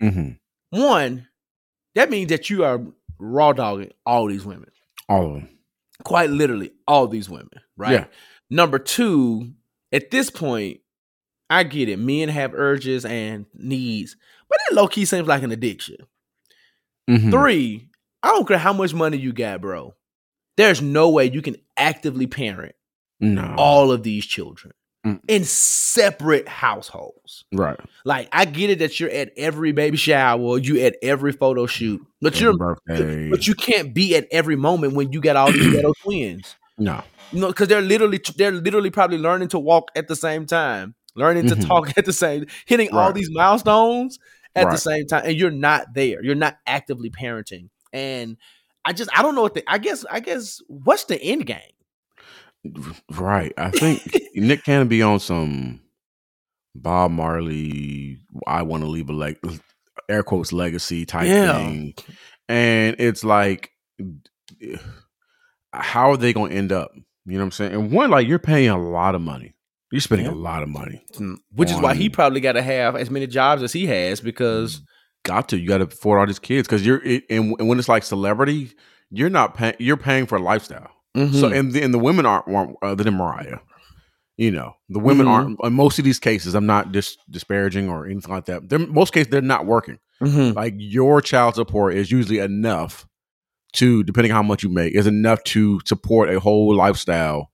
[0.00, 0.32] hmm
[0.70, 1.28] One,
[1.94, 2.82] that means that you are
[3.18, 4.70] raw dogging all these women.
[5.08, 5.48] All of them.
[6.04, 7.92] Quite literally, all these women, right?
[7.92, 8.04] Yeah.
[8.50, 9.52] Number two,
[9.92, 10.80] at this point,
[11.50, 11.98] I get it.
[11.98, 14.16] Men have urges and needs,
[14.48, 15.96] but it low key seems like an addiction.
[17.08, 17.30] Mhm.
[17.30, 17.88] Three,
[18.22, 19.94] I don't care how much money you got, bro.
[20.56, 22.74] There's no way you can actively parent
[23.20, 23.54] No.
[23.56, 24.72] all of these children
[25.06, 25.20] Mm.
[25.28, 27.44] in separate households.
[27.52, 27.78] right.
[28.04, 32.04] Like, I get it that you're at every baby shower, you at every photo shoot,
[32.20, 33.30] but Every you're birthday.
[33.30, 36.56] but you can't be at every moment when you got all these ghetto twins.
[36.78, 37.02] No.
[37.30, 41.46] Know, because they're literally they're literally probably learning to walk at the same time, learning
[41.48, 41.66] to Mhm.
[41.66, 44.18] talk at the same, hitting all these milestones
[44.56, 46.24] at the same time, and you're not there.
[46.24, 48.38] You're not actively parenting, and
[48.86, 51.60] I just I don't know what the I guess I guess what's the end game?
[53.10, 53.52] Right.
[53.58, 54.02] I think
[54.34, 55.80] Nick can be on some
[56.74, 58.18] Bob Marley.
[58.46, 59.38] I want to leave a like
[60.08, 61.52] air quotes legacy type Yeah.
[61.58, 61.94] thing,
[62.48, 63.70] and it's like,
[65.72, 66.90] how are they going to end up?
[67.26, 67.72] You know what I'm saying?
[67.74, 69.54] And one, like you're paying a lot of money.
[69.90, 70.32] You're spending Yeah.
[70.32, 71.02] a lot of money.
[71.54, 74.82] Which is why he probably got to have as many jobs as he has because
[75.24, 75.58] Got to.
[75.58, 77.02] You got to afford all these kids because you're.
[77.04, 78.70] It, and, and when it's like celebrity,
[79.10, 79.74] you're not paying.
[79.78, 80.90] You're paying for a lifestyle.
[81.16, 81.58] So Mhm.
[81.58, 83.58] and the, and the women aren't, aren't other than Mariah.
[84.36, 85.30] You know, the women Mhm.
[85.30, 85.58] aren't.
[85.64, 88.68] In most of these cases, I'm not dis- disparaging or anything like that.
[88.68, 89.98] They're, most cases, they're not working.
[90.22, 90.54] Mhm.
[90.54, 93.06] Like your child support is usually enough
[93.74, 97.50] to, depending on how much you make, is enough to support a whole lifestyle.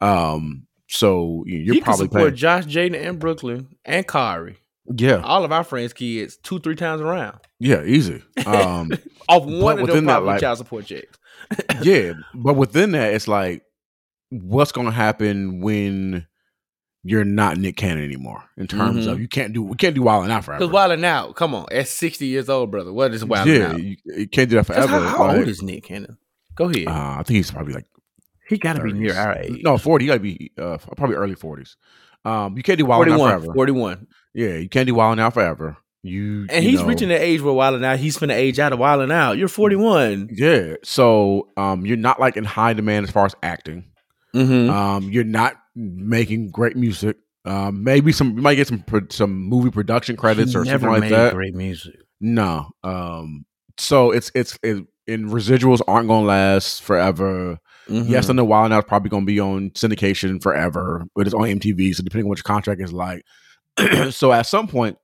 [0.00, 2.36] Um, so you- you're can probably support paying.
[2.36, 4.56] Josh Jaden and Brooklyn and Kari.
[4.96, 7.38] Yeah, All of our friends' kids two three times around.
[7.58, 8.22] yeah, easy.
[8.46, 8.92] Um,
[9.28, 11.18] Off one of them that, probably like- child support checks.
[11.82, 13.62] yeah, but within that, it's like,
[14.30, 16.26] what's going to happen when
[17.08, 18.42] you're not Nick Cannon anymore?
[18.56, 19.12] In terms Mhm.
[19.12, 20.58] of you can't do we can't do Wild 'N Out forever.
[20.60, 23.82] Because wilding out, come on, at sixty years old, brother, what is wilding yeah, out?
[23.82, 24.86] you, you can't do that forever.
[24.88, 26.18] How, how like, old is Nick Cannon?
[26.56, 26.86] Go ahead.
[26.88, 27.86] uh, I think he's probably like
[28.48, 29.60] he got to be near our age.
[29.62, 30.04] No, forty.
[30.04, 31.76] You got to be uh, probably early forties.
[32.24, 33.54] Um, you can't do wilding and Out forever.
[33.54, 34.06] 41.
[34.34, 35.76] Yeah, you can't do Wild 'N Out forever.
[36.02, 38.72] You And you he's know, reaching the age where wilding out, he's finna age out
[38.72, 39.38] of wilding out.
[39.38, 40.28] You're 41.
[40.32, 43.86] Yeah, so um, you're not like in high demand as far as acting.
[44.34, 44.70] Mm-hmm.
[44.70, 47.16] Um, you're not making great music.
[47.44, 51.34] Um, maybe some you might get some some movie production credits or something like that.
[51.34, 51.94] great music.
[52.20, 52.70] No.
[52.82, 53.44] Um,
[53.78, 57.58] so it's it's it, and residuals aren't gonna last forever.
[57.88, 58.10] Mm-hmm.
[58.10, 61.42] Yes, I know Wild Now it's probably gonna be on syndication forever, but it's on
[61.42, 61.94] MTV.
[61.94, 63.24] So depending on what your contract is like,
[64.10, 64.98] so at some point,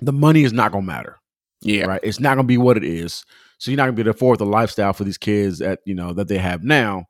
[0.00, 1.18] the money is not gonna matter,
[1.62, 1.86] yeah.
[1.86, 2.00] right?
[2.02, 3.24] It's not gonna be what it is.
[3.58, 5.94] So you're not gonna be able to afford the lifestyle for these kids that you
[5.94, 7.06] know that they have now.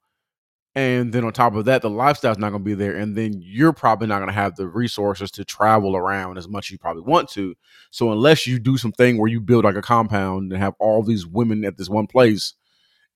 [0.77, 2.95] And then on top of that, the lifestyle's not going to be there.
[2.95, 6.67] And then you're probably not going to have the resources to travel around as much
[6.67, 7.55] as you probably want to.
[7.91, 11.27] So unless you do something where you build like a compound and have all these
[11.27, 12.53] women at this one place,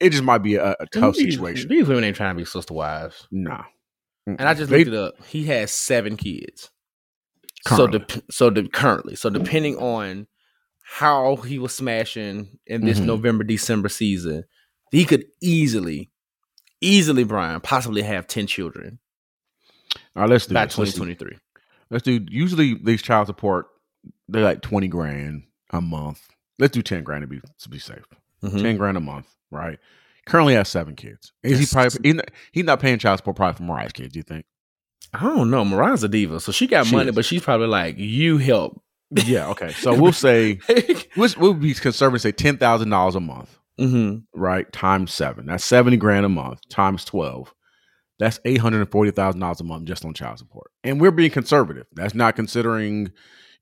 [0.01, 1.69] it just might be a, a tough These- situation.
[1.69, 3.29] These women ain't trying to be sister wives.
[3.31, 3.65] Nah.
[4.27, 5.27] And I just They- looked it up.
[5.27, 6.71] He has seven kids.
[7.67, 7.99] So Currently.
[7.99, 10.29] de- so de- currently, so depending on
[10.83, 13.05] how he was smashing in this Mhm.
[13.05, 14.45] November December season,
[14.91, 16.11] he could easily,
[16.81, 18.99] easily, Brian, possibly have ten children
[20.17, 20.79] All right, let's do by this.
[20.79, 21.39] Let's twenty do, twenty three.
[21.91, 22.25] let's do.
[22.31, 23.67] Usually, these child support
[24.29, 26.29] they're like twenty grand a month.
[26.59, 28.05] Let's do ten grand to be to be safe.
[28.43, 28.59] Mm-hmm.
[28.59, 29.79] Ten grand a month, right?
[30.27, 31.33] Currently has seven kids.
[31.43, 34.13] Is he probably he not, he's not paying child support probably for Mariah's kids?
[34.13, 34.45] Do you think?
[35.13, 35.65] I don't know.
[35.65, 37.15] Mariah's a diva, so she got She money, is.
[37.15, 39.49] but she's probably like, "You help." Yeah.
[39.49, 39.73] Okay.
[39.73, 40.61] So we'll say
[41.17, 42.21] we'll, we'll be conservative.
[42.23, 43.59] Say ten thousand dollars a month.
[43.79, 44.71] Hmm right?
[44.73, 45.47] Times seven.
[45.47, 47.53] That's 70 grand a month times 12.
[48.19, 50.71] That's $840,000 a month just on child support.
[50.85, 51.87] And we're being conservative.
[51.95, 53.11] That's not considering,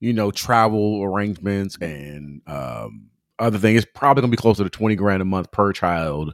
[0.01, 3.07] you know, travel arrangements and um,
[3.39, 3.83] other things.
[3.83, 6.33] It's probably going to be closer to 20 grand a month per child.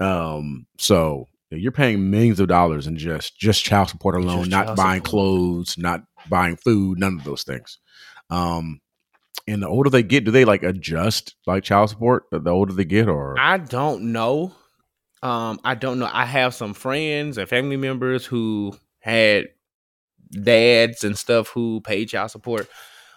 [0.00, 4.76] Um, so you're paying millions of dollars in just just child support alone, Just not
[4.76, 5.10] buying support.
[5.10, 7.78] clothes, not buying food, none of those things.
[8.28, 8.80] Um,
[9.48, 12.84] and the older they get, do they like adjust like child support the older they
[12.84, 14.52] get, or I don't know.
[15.22, 16.10] Um, I don't know.
[16.12, 19.46] I have some friends and family members who had
[20.30, 22.68] dads and stuff who paid child support.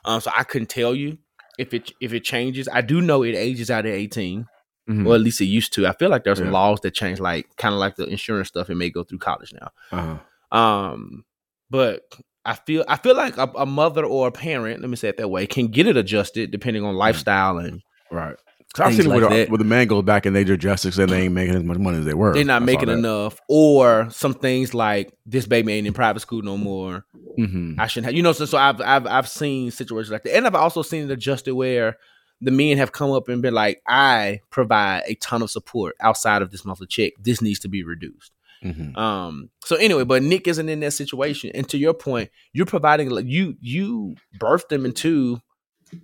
[0.05, 1.17] Um, so I couldn't tell you
[1.57, 2.67] if it if it changes.
[2.71, 4.47] I do know it ages out at eighteen,
[4.89, 5.05] Mhm.
[5.07, 5.87] or at least it used to.
[5.87, 6.51] I feel like there's Yeah.
[6.51, 8.69] laws that change, like kind of like the insurance stuff.
[8.69, 9.69] It may go through college now.
[9.91, 10.57] Uh-huh.
[10.57, 11.25] Um,
[11.69, 12.01] but
[12.49, 15.17] I feel I feel like a, a mother or a parent, let me say it
[15.17, 17.81] that way, can get it adjusted depending on lifestyle and
[18.11, 18.35] Right.
[18.73, 19.49] 'Cause I've seen it like with, that.
[19.49, 21.77] with the man goes back and they do justice and they ain't making as much
[21.79, 22.33] money as they were.
[22.35, 26.43] they're not I making enough, or some things like this baby ain't in private school
[26.43, 27.03] no more.
[27.39, 27.79] Mhm.
[27.79, 28.31] I shouldn't have, you know.
[28.31, 31.55] So, so I've I've I've seen situations like that, and I've also seen it adjusted
[31.55, 31.97] where
[32.41, 36.41] the men have come up and been like, I provide a ton of support outside
[36.43, 37.13] of this monthly check.
[37.19, 38.31] This needs to be reduced.
[38.63, 38.97] Mhm.
[38.97, 39.49] Um.
[39.63, 43.25] So anyway, but Nick isn't in that situation, and to your point, you're providing like
[43.25, 45.39] you you birthed them into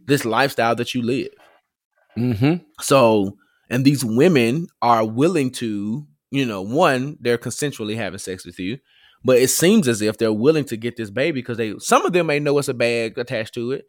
[0.07, 1.29] this lifestyle that you live.
[2.17, 2.63] Mm-hmm.
[2.81, 3.37] So,
[3.69, 8.79] and these women are willing to, you know, one, they're consensually having sex with you,
[9.23, 12.13] but it seems as if they're willing to get this baby because they, some of
[12.13, 13.85] them may know it's a bag attached to it,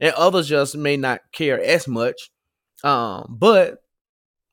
[0.00, 2.30] and others just may not care as much.
[2.84, 3.78] Um, but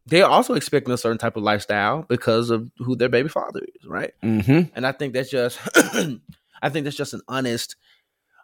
[0.07, 3.87] they're also expecting a certain type of lifestyle because of who their baby father is,
[3.87, 4.13] right?
[4.23, 4.71] Mhm.
[4.75, 7.75] And I think that's just, I think that's just an honest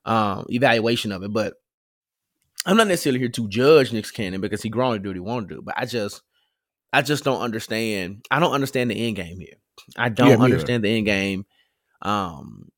[0.06, 1.32] um, evaluation of it.
[1.34, 1.54] But
[2.66, 5.20] I'm not necessarily here to judge Nick Cannon because he grown to do what he
[5.20, 5.62] want to do.
[5.62, 6.22] But I just,
[6.94, 8.26] I just don't understand.
[8.32, 9.56] I don't understand the end game here.
[9.98, 10.54] I don't Yeah, me either.
[10.56, 11.46] understand the end game.
[12.02, 12.70] Um,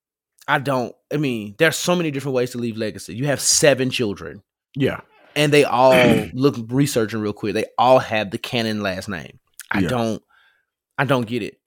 [0.48, 0.93] I don't.
[1.12, 3.15] I mean, there's so many different ways to leave legacy.
[3.15, 4.43] You have seven children,
[4.76, 5.00] Yeah.
[5.36, 5.93] And they all
[6.34, 7.54] look researching real quick.
[7.54, 9.39] They all have the Cannon last name.
[9.72, 9.89] I Yeah.
[9.89, 10.24] don't.
[10.98, 11.60] I don't get it.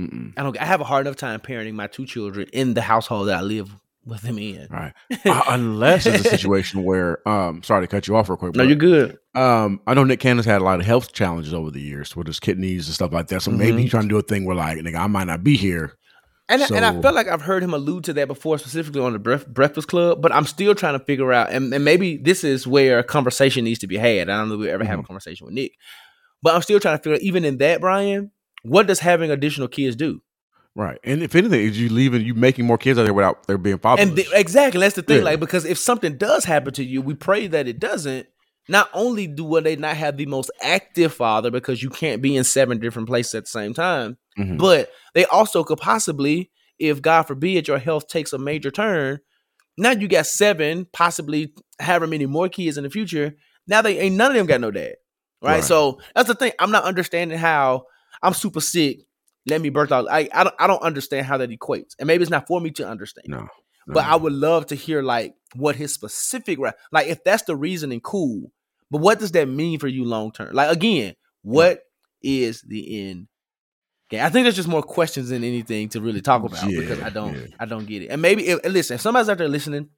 [0.00, 0.32] Mm-mm.
[0.36, 0.60] I don't.
[0.60, 3.42] I have a hard enough time parenting my two children in the household that I
[3.42, 3.74] live
[4.04, 4.66] with them in.
[4.70, 4.92] Right.
[5.24, 8.54] Uh, unless it's a situation where, um, sorry to cut you off real quick.
[8.54, 9.16] No, you're good.
[9.34, 12.26] Um, I know Nick Cannon's had a lot of health challenges over the years with
[12.26, 13.40] his kidneys and stuff like that.
[13.40, 13.80] So maybe Mhm.
[13.82, 15.94] he's trying to do a thing where, like, nigga, I might not be here.
[16.48, 19.00] And I, and I So- felt like I've heard him allude to that before, specifically
[19.00, 20.20] on the Bref- Breakfast Club.
[20.20, 23.64] But I'm still trying to figure out, and, and maybe this is where a conversation
[23.64, 24.28] needs to be had.
[24.28, 25.06] I don't know if we ever have a mm-hmm.
[25.06, 25.72] conversation with Nick,
[26.42, 28.30] but I'm still trying to figure out, even in that, Brian,
[28.62, 30.20] what does having additional kids do?
[30.76, 30.98] Right.
[31.04, 33.78] And if anything, is you leaving, you making more kids out there without there being
[33.78, 34.06] fathers.
[34.06, 35.18] And th- exactly, that's the thing.
[35.18, 35.24] Yeah.
[35.24, 38.26] Like, because if something does happen to you, we pray that it doesn't.
[38.68, 42.34] Not only do will they not have the most active father because you can't be
[42.34, 44.58] in seven different places at the same time, Mhm.
[44.58, 49.20] but they also could possibly, if God forbid your health takes a major turn,
[49.78, 53.34] now you got seven, possibly however many more kids in the future.
[53.66, 54.94] Now they ain't none of them got no dad.
[55.42, 55.54] Right.
[55.56, 55.64] Right.
[55.64, 56.52] So that's the thing.
[56.58, 57.86] I'm not understanding how
[58.22, 59.00] I'm super sick.
[59.46, 60.06] Let me birth out.
[60.10, 61.94] I, I don't I don't understand how that equates.
[61.98, 63.26] And maybe it's not for me to understand.
[63.28, 63.48] no.
[63.86, 64.12] But no.
[64.12, 66.58] I would love to hear like what his specific
[66.90, 68.50] like if that's the reasoning, cool.
[68.90, 70.54] But what does that mean for you long term?
[70.54, 71.80] Like again, what
[72.22, 73.28] is the end
[74.16, 74.24] game?
[74.24, 77.34] I think there's just more questions than anything to really talk about because I don't
[77.34, 77.46] yeah.
[77.60, 78.08] I don't get it.
[78.08, 79.88] And maybe if, listen, if somebody's out there listening,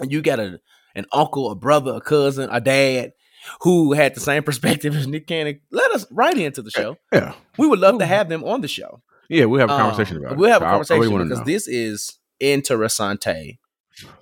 [0.00, 0.60] and you got a
[0.94, 3.12] an uncle, a brother, a cousin, a dad
[3.62, 6.96] who had the same perspective as Nick Cannon, let us write into the show.
[7.12, 7.34] yeah.
[7.56, 9.02] We would love to have them on the show.
[9.28, 9.44] Yeah.
[9.44, 10.38] We'll have a conversation Um, about it.
[10.38, 11.44] We'll have a conversation really because know.
[11.44, 13.58] this is interessante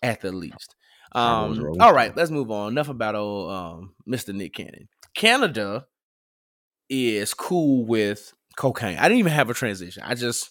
[0.03, 0.75] at the least.
[1.13, 2.73] Um, all right, let's move on.
[2.73, 4.35] Enough about old um, Mr.
[4.35, 4.89] Nick Cannon.
[5.15, 5.87] Canada
[6.91, 8.99] is cool with cocaine.
[8.99, 10.03] I didn't even have a transition.
[10.05, 10.51] I just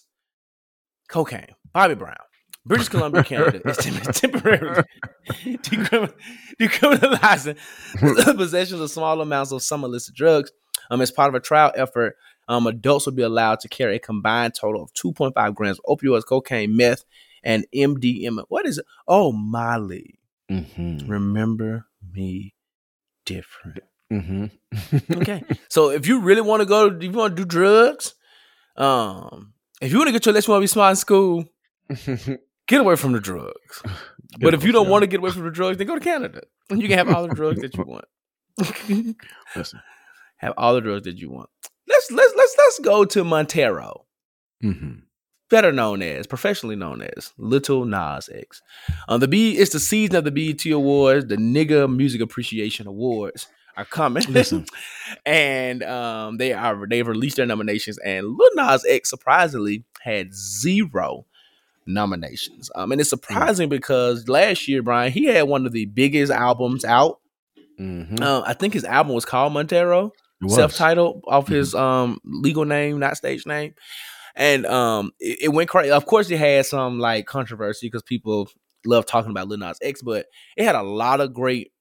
[1.08, 1.54] cocaine.
[1.72, 2.16] Bobby Brown.
[2.64, 4.82] British Columbia, Canada is tem- temporarily
[5.30, 6.12] decrimin-
[6.60, 7.56] decriminalizing
[8.00, 10.50] the possession of small amounts of some illicit drugs.
[10.90, 12.16] Um, as part of a trial effort,
[12.48, 16.24] um, adults will be allowed to carry a combined total of 2.5 grams of opioids,
[16.26, 17.04] cocaine, meth,
[17.44, 18.44] and MDMA.
[18.48, 18.86] What is it?
[19.06, 20.18] Oh, Molly.
[20.50, 21.08] Mhm.
[21.08, 22.54] Remember me
[23.24, 23.80] different.
[24.12, 25.12] Mm-hmm.
[25.20, 25.42] Okay.
[25.68, 28.14] so if you really want to go, if you want to do drugs,
[28.76, 31.44] um, if you want to get your lesson, want to be smart in school,
[32.68, 33.82] get away from the drugs.
[34.40, 36.42] but if you don't want to get away from the drugs, then go to Canada.
[36.70, 38.04] And you can have all the drugs that you want.
[39.56, 39.80] Listen.
[40.36, 41.48] have all the drugs that you want.
[41.88, 44.04] Let's let's let's let's go to Montero,
[44.64, 45.00] Mm-hmm.
[45.50, 48.62] better known as, professionally known as Lil Nas X.
[49.08, 53.46] Um, the B it's the season of the BET Awards, the Nigga Music Appreciation Awards
[53.76, 54.22] are coming.
[54.28, 54.66] Listen.
[55.26, 61.26] and um, they are they've released their nominations, and Lil Nas X surprisingly had zero
[61.86, 62.70] nominations.
[62.74, 66.84] Um, and it's surprising because last year, Brian, he had one of the biggest albums
[66.84, 67.20] out.
[67.80, 68.22] Mm-hmm.
[68.22, 70.12] Um, I think his album was called Montero,
[70.48, 71.52] self-titled off Mhm.
[71.54, 73.74] his um legal name, not stage name.
[74.34, 75.90] And um, it, it went crazy.
[75.90, 78.48] Of course, it had some like controversy because people
[78.84, 81.72] love talking about Lil Nas X, but it had a lot of great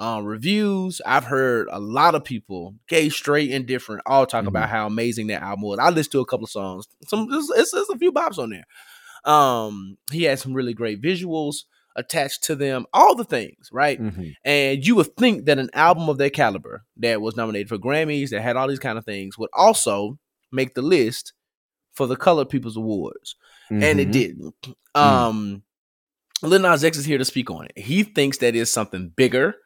[0.00, 1.00] um, reviews.
[1.06, 5.28] I've heard a lot of people, gay, straight, and different, all talk about how amazing
[5.28, 5.78] that album was.
[5.78, 6.86] I listened to a couple of songs.
[7.06, 8.64] Some it's, it's, it's a few bops on there.
[9.32, 11.64] Um, he had some really great visuals
[11.96, 14.00] attached to them, all the things, right?
[14.00, 14.28] Mm-hmm.
[14.44, 18.30] And you would think that an album of that caliber that was nominated for Grammys,
[18.30, 20.18] that had all these kind of things, would also
[20.50, 21.34] make the list
[21.92, 23.36] for the Colored People's Awards.
[23.68, 24.00] And Mm-hmm.
[24.00, 24.68] it didn't.
[24.94, 25.62] Um
[26.42, 27.78] Lil Nas X is here to speak on it.
[27.78, 29.56] He thinks that is something bigger,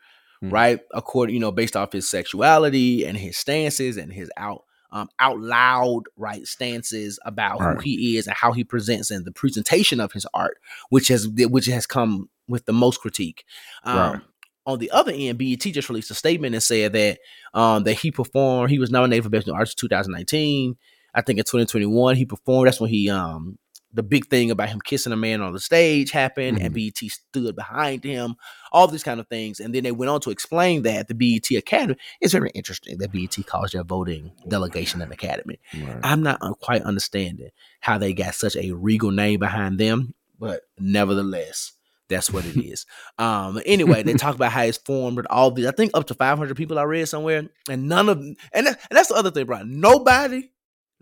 [0.43, 0.53] Mm.
[0.53, 0.81] right?
[0.93, 5.41] According, you know, based off his sexuality and his stances and his out um, out
[5.41, 10.13] loud right stances about who he is and how he presents and the presentation of
[10.13, 13.45] his art, which has which has come with the most critique.
[13.83, 14.21] Um, Right.
[14.67, 17.19] On the other end, BET just released a statement and said that
[17.53, 18.71] um, that he performed.
[18.71, 20.77] He was nominated for Best New Artist 2019.
[21.15, 22.67] I think in 2021 he performed.
[22.67, 23.59] That's when he um
[23.95, 27.57] the big thing about him kissing a man on the stage happened, and BET stood
[27.57, 28.35] behind him.
[28.73, 31.51] All these kind of things, and then they went on to explain that the BET
[31.57, 32.99] Academy is very interesting.
[32.99, 35.61] That BET calls their voting delegation an academy.
[35.73, 36.01] Right.
[36.03, 41.73] I'm not quite understanding how they got such a regal name behind them, but nevertheless,
[42.09, 42.87] that's what it is.
[43.19, 45.67] Um, anyway, they talk about how it's formed with all these.
[45.67, 48.97] I think up to 500 people I read somewhere, and none of and, that, and
[48.97, 49.81] that's the other thing, Brian.
[49.81, 50.51] Nobody,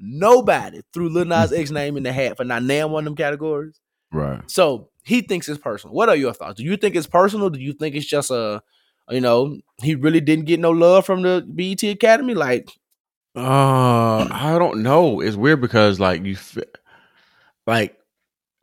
[0.02, 3.16] nobody threw Lil Nas X name in the hat for not name one of them
[3.16, 3.80] categories.
[4.12, 4.42] Right.
[4.50, 5.94] So he thinks it's personal.
[5.94, 6.56] What are your thoughts?
[6.56, 7.48] Do you think it's personal?
[7.50, 8.62] Do you think it's just a,
[9.08, 12.34] you know, he really didn't get no love from the BET Academy?
[12.34, 12.68] Like,
[13.34, 15.20] Uh, I don't know.
[15.20, 16.64] It's weird because like you, fe-
[17.66, 17.96] like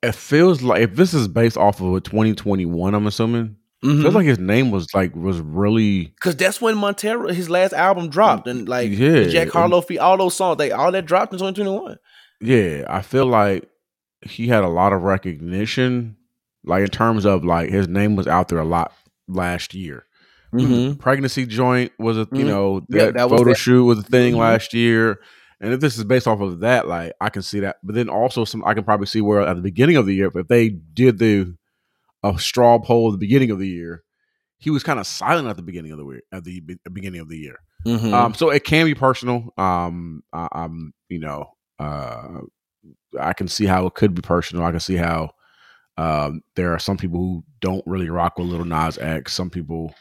[0.04, 4.02] it feels like if this is based off of a 2021, I'm assuming mhm.
[4.02, 8.10] feels like his name was like was really Cause that's when Montero his last album
[8.10, 9.24] dropped, and like Yeah.
[9.28, 11.98] Jack Harlow feat, all those songs, they all that dropped in 2021.
[12.42, 12.86] yeah.
[12.90, 13.70] I feel like
[14.22, 16.18] he had a lot of recognition,
[16.66, 18.92] like in terms of like his name was out there a lot
[19.28, 20.06] last year.
[20.54, 20.98] Mhm.
[21.00, 22.48] Pregnancy joint was a you Mhm.
[22.48, 23.58] know Yeah, that, that was photo that.
[23.58, 24.40] shoot was a thing Mhm.
[24.40, 25.20] last year.
[25.62, 27.78] And if this is based off of that, like I can see that.
[27.84, 30.32] But then also some I can probably see where at the beginning of the year,
[30.34, 31.54] if they did the
[32.24, 34.04] a straw poll at the beginning of the year,
[34.58, 37.22] he was kind of silent at the beginning of the year at the be- beginning
[37.22, 37.60] of the year.
[37.86, 38.14] Mhm.
[38.14, 39.54] Um, so it can be personal.
[39.58, 42.40] Um, I, I'm, you know, uh,
[43.20, 44.66] I can see how it could be personal.
[44.66, 45.32] I can see how
[45.98, 49.34] um, there are some people who don't really rock with Lil Nas X.
[49.34, 49.94] Some people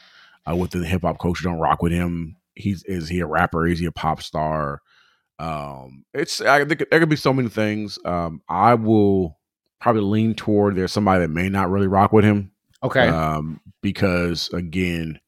[0.49, 2.35] uh, within the hip hop culture don't rock with him.
[2.55, 3.65] He's is he a rapper?
[3.65, 4.81] Is he a pop star?
[5.39, 7.97] Um, it's I think there could be so many things.
[8.03, 9.38] Um, I will
[9.79, 12.51] probably lean toward there's somebody that may not really rock with him.
[12.83, 15.19] okay, Um, because again,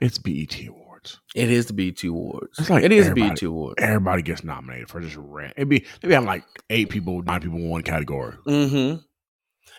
[0.00, 1.20] it's BET Awards.
[1.34, 2.58] it is the BET Awards.
[2.58, 3.74] It's like it is BET Awards.
[3.78, 5.52] everybody gets nominated for just rant.
[5.56, 8.34] It'd be maybe have like eight people, nine people in one category.
[8.46, 9.00] Mm-hmm.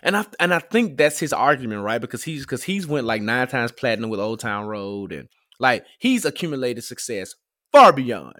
[0.02, 2.00] And I and I think that's his argument, right?
[2.00, 5.84] Because he's because he's went like nine times platinum with Old Town Road, and like
[5.98, 7.34] he's accumulated success
[7.72, 8.34] far beyond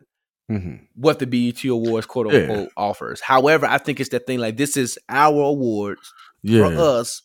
[0.50, 0.84] Mm-hmm.
[0.94, 2.40] what the BET Awards quote Yeah.
[2.40, 3.20] unquote offers.
[3.20, 7.22] However, I think it's that thing like this is our awards Yeah, for us.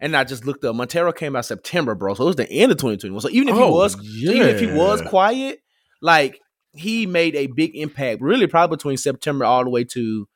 [0.00, 0.74] And I just looked up.
[0.74, 2.14] Montero came out September, bro.
[2.14, 3.20] So it was the end of 2021.
[3.20, 4.00] So even if Oh, he was, so
[4.32, 5.60] even if he was quiet,
[6.02, 6.40] like
[6.72, 8.20] he made a big impact.
[8.20, 10.26] Really, probably between September all the way to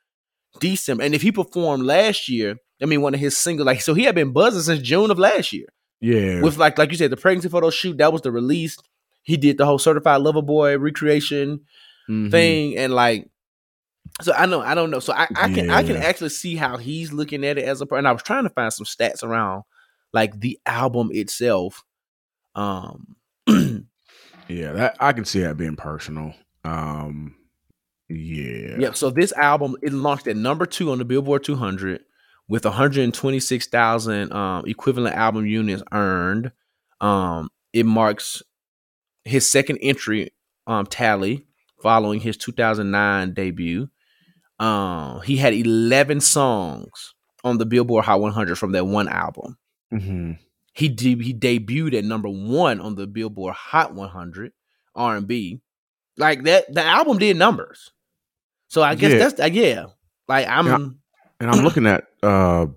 [0.61, 1.03] December.
[1.03, 4.05] And if he performed last year, I mean, one of his singles, like so, he
[4.05, 5.67] had been buzzing since June of last year
[5.99, 7.97] yeah, with like like you said, the pregnancy photo shoot.
[7.97, 8.77] That was the release.
[9.23, 11.59] He did the whole certified lover boy recreation
[12.09, 12.31] Mhm.
[12.31, 13.29] thing and like
[14.21, 14.99] so I know I don't know.
[14.99, 17.87] So I, I can I can actually see how he's looking at it as a
[17.93, 19.63] and I was trying to find some stats around
[20.13, 21.83] like the album itself
[22.55, 23.15] um
[24.49, 26.33] Yeah, that I can see that being personal.
[26.65, 27.35] Um,
[28.09, 32.01] yeah, yeah so this album it launched at number 2 on the Billboard 200
[32.47, 36.51] with 126,000 um equivalent album units earned.
[36.99, 38.41] Um it marks
[39.23, 40.31] his second entry
[40.65, 41.45] um tally
[41.81, 43.89] following his 2009 debut.
[44.59, 47.13] Um, he had 11 songs
[47.43, 49.57] on the Billboard Hot 100 from that one album.
[49.93, 50.33] Mm-hmm.
[50.73, 54.51] He de- he debuted at number one on the Billboard Hot 100
[54.95, 55.61] R and B.
[56.17, 57.91] Like that, the album did numbers.
[58.67, 59.17] So I guess Yeah.
[59.19, 59.85] that's uh, yeah.
[60.27, 60.89] Like I'm Yeah.
[61.41, 62.67] And I'm looking at uh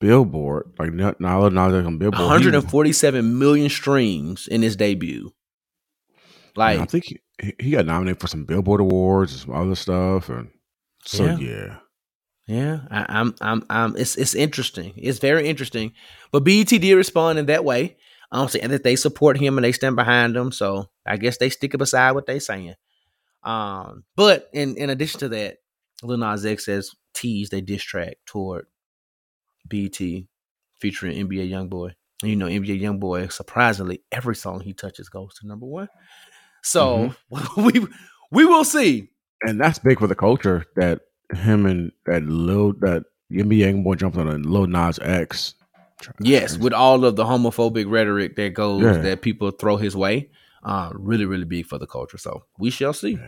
[0.00, 2.20] Billboard, like not now now on Billboard.
[2.20, 5.32] 147 million streams in his debut.
[6.56, 7.20] Like I think he,
[7.58, 10.50] he got nominated for some Billboard awards and some other stuff, and
[11.04, 11.38] so Yeah.
[11.38, 11.76] yeah,
[12.46, 13.96] Yeah, I, I'm, I'm, I'm.
[13.96, 14.92] It's, it's interesting.
[14.96, 15.92] It's very interesting.
[16.30, 17.96] But BET did respond in that way.
[18.30, 20.52] I'm saying that they support him and they stand behind him.
[20.52, 22.74] So I guess they stick it beside what they saying.
[23.42, 25.58] Um, but in in addition to that,
[26.02, 28.66] Lil Nas X has teased a diss track toward
[29.66, 29.98] BET
[30.80, 31.92] featuring NBA YoungBoy.
[32.22, 35.88] You know, NBA YoungBoy, surprisingly, every song he touches goes to number one.
[36.62, 37.14] So
[37.56, 37.72] we
[38.30, 39.08] we will see.
[39.42, 41.00] and that's big for the culture that
[41.34, 45.54] him and that Lil that NBA young boy jumped on a Lil Nas X.
[46.20, 48.98] Yes, with all of the homophobic rhetoric that goes Yeah.
[48.98, 50.30] that people throw his way,
[50.64, 52.18] uh, really, really big for the culture.
[52.18, 53.18] So we shall see.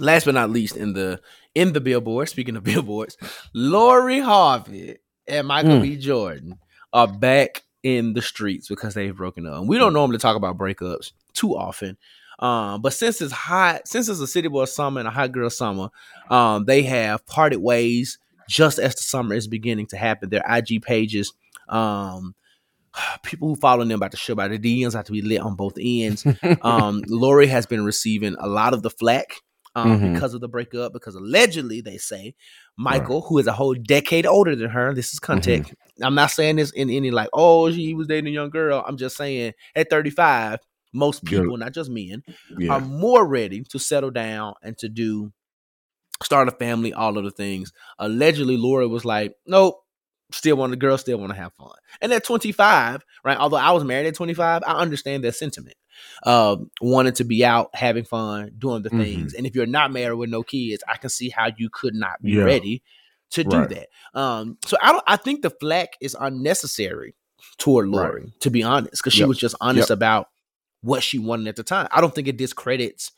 [0.00, 1.20] Last but not least, in the
[1.54, 3.16] in the billboard, speaking of billboards,
[3.52, 4.96] Lori Harvey
[5.28, 5.82] and Michael Mm.
[5.82, 5.96] B.
[5.96, 6.58] Jordan
[6.92, 9.58] are back in the streets because they've broken up.
[9.60, 11.96] And we don't normally talk about breakups too often.
[12.38, 15.50] Um, but since it's hot, since it's a city boy summer and a hot girl
[15.50, 15.88] summer,
[16.30, 18.18] um, they have parted ways
[18.48, 20.28] just as the summer is beginning to happen.
[20.30, 21.32] Their IG pages,
[21.68, 22.34] um,
[23.22, 25.54] people who follow them about to show about the DMs have to be lit on
[25.56, 26.26] both ends.
[26.62, 29.40] um, Lori has been receiving a lot of the flack
[29.76, 30.14] um, Mhm.
[30.14, 32.34] because of the breakup, because allegedly they say
[32.76, 35.72] Michael, who is a whole decade older than her, this is context.
[36.02, 38.84] I'm not saying this in any like, oh, she was dating a young girl.
[38.86, 40.58] I'm just saying at 35,
[40.94, 41.40] most Good.
[41.42, 42.22] people, not just men,
[42.58, 45.32] Yeah, are more ready to settle down and to do
[46.22, 47.72] start a family, all of the things.
[47.98, 49.82] Allegedly, Laura was like, nope,
[50.32, 51.72] still want the girl, still want to have fun.
[52.00, 53.36] And at 25, right?
[53.38, 55.76] Although I was married at 25, I understand that sentiment.
[56.24, 59.00] Um, wanting to be out, having fun, doing the Mhm.
[59.00, 59.34] things.
[59.34, 62.22] And if you're not married with no kids, I can see how you could not
[62.22, 62.44] be Yeah.
[62.44, 62.82] ready
[63.30, 63.88] to do that.
[64.14, 67.14] Um, so I don't I think the flack is unnecessary
[67.58, 68.08] toward Right.
[68.08, 69.28] Lori, to be honest, because she Yep.
[69.28, 70.28] was just honest about
[70.84, 71.88] what she wanted at the time.
[71.90, 73.10] I don't think it discredits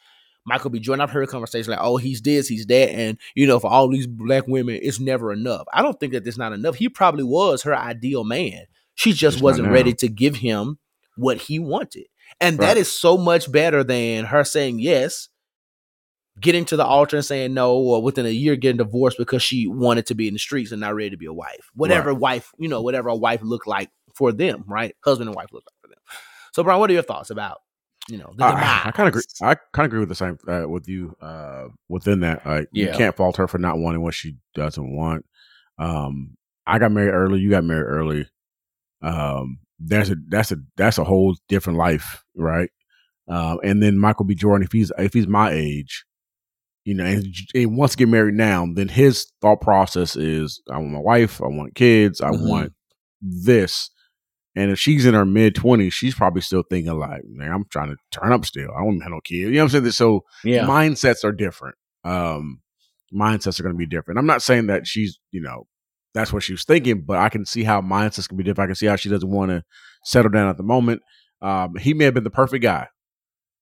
[0.46, 0.78] Michael B.
[0.78, 1.00] Jordan.
[1.00, 4.06] I've heard conversations like, "Oh, he's this, he's that," and you know, for all these
[4.06, 5.66] black women, it's never enough.
[5.72, 6.76] I don't think that it's not enough.
[6.76, 8.66] He probably was her ideal man.
[8.94, 10.78] She just wasn't ready to give him
[11.16, 12.06] what he wanted,
[12.40, 12.76] and that Right.
[12.78, 15.28] is so much better than her saying yes,
[16.40, 19.66] getting to the altar and saying no, or within a year getting divorced because she
[19.66, 21.70] wanted to be in the streets and not ready to be a wife.
[21.74, 24.94] Whatever wife, you know, whatever a wife looked like for them, right?
[25.04, 25.72] Husband and wife look like.
[26.57, 27.59] So, Brian, what are your thoughts about
[28.09, 28.80] you know the I, demise?
[28.86, 29.22] I kind of agree.
[29.42, 32.46] I kind of agree with the same uh, with you uh, within that.
[32.46, 35.26] Like, you can't fault her for not wanting what she doesn't want.
[35.78, 36.34] Um,
[36.66, 37.40] I got married early.
[37.40, 38.26] You got married early.
[39.02, 42.70] Um, that's a that's a that's a whole different life, right?
[43.28, 44.34] Um, and then Michael B.
[44.34, 46.07] Jordan, if he's if he's my age,
[46.86, 50.78] you know, and, he wants to get married now, then his thought process is: I
[50.78, 52.48] want my wife, I want kids, I Mhm.
[52.48, 52.72] want
[53.20, 53.90] this.
[54.57, 57.90] And if she's in her mid twenties, she's probably still thinking like, "Man, I'm trying
[57.90, 58.70] to turn up still.
[58.76, 59.90] I don't have no kids." You know what I'm saying?
[59.92, 61.76] So yeah, mindsets are different.
[62.04, 62.62] Um,
[63.14, 64.18] mindsets are going to be different.
[64.18, 65.66] I'm not saying that she's, you know,
[66.14, 68.66] that's what she was thinking, but I can see how mindsets can be different.
[68.66, 69.62] I can see how she doesn't want to
[70.04, 71.02] settle down at the moment.
[71.42, 72.88] Um, he may have been the perfect guy,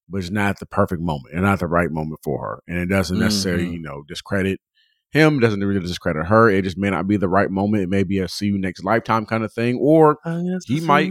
[0.08, 2.62] but it's not the perfect moment and not the right moment for her.
[2.68, 3.72] And it doesn't necessarily, Mhm.
[3.72, 4.60] you know, discredit
[5.14, 5.40] him.
[5.40, 6.50] Doesn't really discredit her.
[6.50, 7.82] It just may not be the right moment.
[7.84, 10.18] It may be a see you next lifetime kind of thing, or
[10.66, 11.10] he might-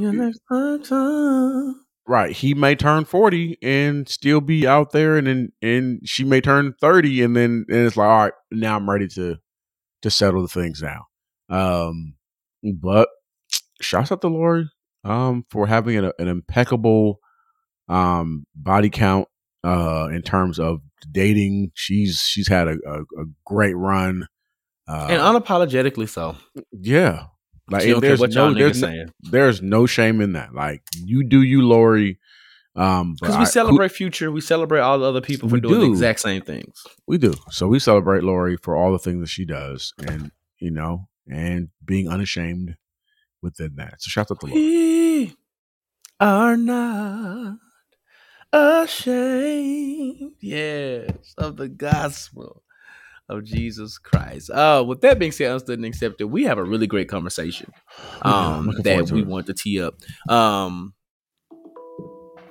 [2.06, 2.32] Right.
[2.36, 6.74] He may turn 40 and still be out there and then and she may turn
[6.82, 9.38] 30 and then and it's like, all right, now I'm ready to
[10.01, 11.01] to settle the things down.
[11.49, 12.16] Um
[12.82, 13.08] but
[13.82, 14.70] shouts out to Lori
[15.06, 17.20] um for having an, an impeccable
[17.88, 19.28] um body count
[19.64, 20.82] uh in terms of
[21.12, 21.72] dating.
[21.76, 24.28] She's she's had a, a, a great run.
[24.88, 26.36] Uh, and unapologetically so.
[26.72, 27.26] yeah.
[27.70, 30.34] Like She don't and care there's what no there's no, saying there's no shame in
[30.34, 30.54] that.
[30.54, 32.20] Like you do you, Lori.
[32.76, 35.89] Um, because we I- celebrate future, we celebrate all the other people for doing the
[35.89, 36.84] exact same things.
[37.08, 37.34] we do.
[37.51, 41.70] So we celebrate Lori for all the things that she does, and you know, and
[41.86, 42.76] being unashamed
[43.41, 44.01] within that.
[44.01, 44.60] So shout out to Lori.
[44.60, 45.36] We
[46.20, 47.58] are not
[48.54, 52.64] ashamed, yes, of the gospel
[53.30, 54.49] of Jesus Christ.
[54.49, 57.72] Uh, with that being said, understood and accepted, we have a really great conversation
[58.22, 59.28] um, forward that we it.
[59.28, 59.95] want to tee up.
[60.30, 60.93] Um,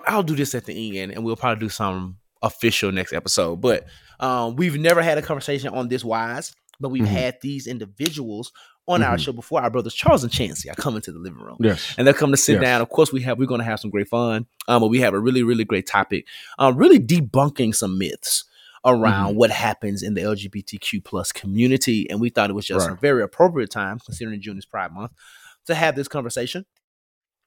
[0.06, 3.60] I'll do this at the end, and we'll probably do some official next episode.
[3.60, 3.86] But
[4.18, 7.08] um, we've never had a conversation on this wise, but we've Mhm.
[7.08, 8.50] had these individuals
[8.88, 9.20] on our Mhm.
[9.20, 9.60] show before.
[9.62, 11.94] Our brothers Charles and Chancey are coming to the living room Yes.
[11.96, 12.62] and they'll come to sit Yes.
[12.62, 12.80] down.
[12.80, 14.46] Of course, we have we're going to have some great fun.
[14.68, 16.26] Um, but we have a really really great topic,
[16.58, 18.44] um, really debunking some myths
[18.84, 19.36] around Mm-hmm.
[19.38, 23.22] what happens in the LGBTQ plus community, and we thought it was just a very
[23.22, 25.12] appropriate time, considering June is Pride Month,
[25.66, 26.64] to have this conversation.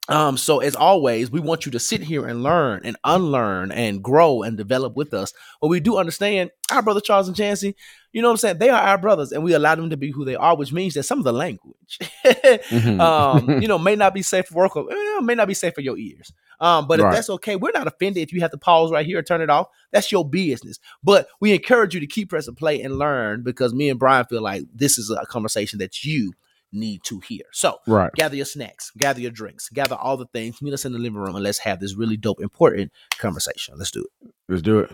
[0.08, 4.02] Um, so as always, we want you to sit here and learn and unlearn and
[4.02, 5.32] grow and develop with us.
[5.60, 7.74] But we do understand our brother Charles and Chancey,
[8.12, 8.58] you know what I'm saying?
[8.58, 10.94] They are our brothers and we allow them to be who they are, which means
[10.94, 13.00] that some of the language, Mhm.
[13.00, 15.74] um, you know, may not be safe for work or eh, may not be safe
[15.74, 16.32] for your ears.
[16.60, 19.18] Um, but if that's okay, we're not offended if you have to pause right here
[19.18, 19.66] or turn it off.
[19.92, 20.78] That's your business.
[21.04, 24.40] But we encourage you to keep pressing play and learn because me and Brian feel
[24.42, 26.32] like this is a conversation that you
[26.72, 27.44] need to hear.
[27.52, 28.12] So right.
[28.14, 31.18] gather your snacks, gather your drinks, gather all the things, meet us in the living
[31.18, 33.74] room, and let's have this really dope, important conversation.
[33.78, 34.32] Let's do it.
[34.48, 34.90] Let's do it.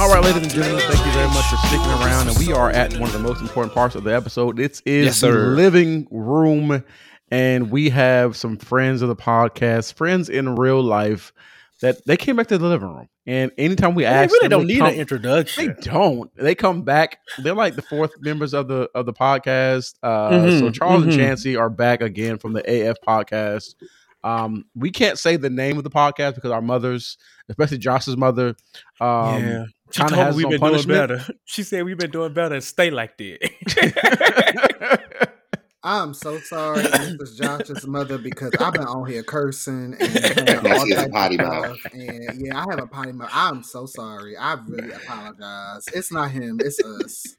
[0.00, 2.28] All right, ladies and gentlemen, thank you very much for sticking around.
[2.28, 4.56] And we are at one of the most important parts of the episode.
[4.56, 6.82] This is Yes, the living room,
[7.30, 11.34] and we have some friends of the podcast, friends in real life,
[11.80, 13.08] that they came back to the living room.
[13.26, 15.66] And anytime we ask, They really them don't to need come- an introduction.
[15.66, 16.34] They don't.
[16.36, 17.18] They come back.
[17.38, 19.94] They're like the fourth members of the of the podcast.
[20.02, 21.08] Uh, So Mhm, Charles mhm.
[21.08, 23.74] and Chancey are back again from the AF podcast.
[24.22, 27.16] Um, we can't say the name of the podcast because our mothers,
[27.48, 28.54] especially Josh's mother,
[29.00, 31.24] um, She told has we've been doing better.
[31.46, 35.00] She said we've been doing better and stay like that.
[35.82, 40.72] I'm so sorry, this is Josh's mother, because I've been on here cursing and all
[40.72, 41.78] Yes, he has a potty mouth.
[41.92, 43.30] And yeah, I have a potty mouth.
[43.32, 44.36] I'm so sorry.
[44.36, 45.86] I really apologize.
[45.94, 47.36] It's not him, it's us.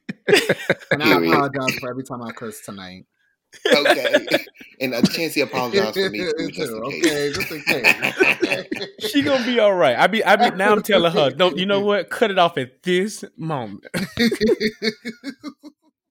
[0.90, 3.06] And I apologize for every time I curse tonight.
[3.72, 4.26] okay.
[4.80, 7.04] And a chance he apologized for me too, just in case.
[7.06, 9.10] okay, just in case.
[9.10, 9.96] she gonna be all right.
[9.96, 10.56] I be, I be.
[10.56, 11.58] Now I'm telling her, don't.
[11.58, 12.10] You know what?
[12.10, 13.84] Cut it off at this moment.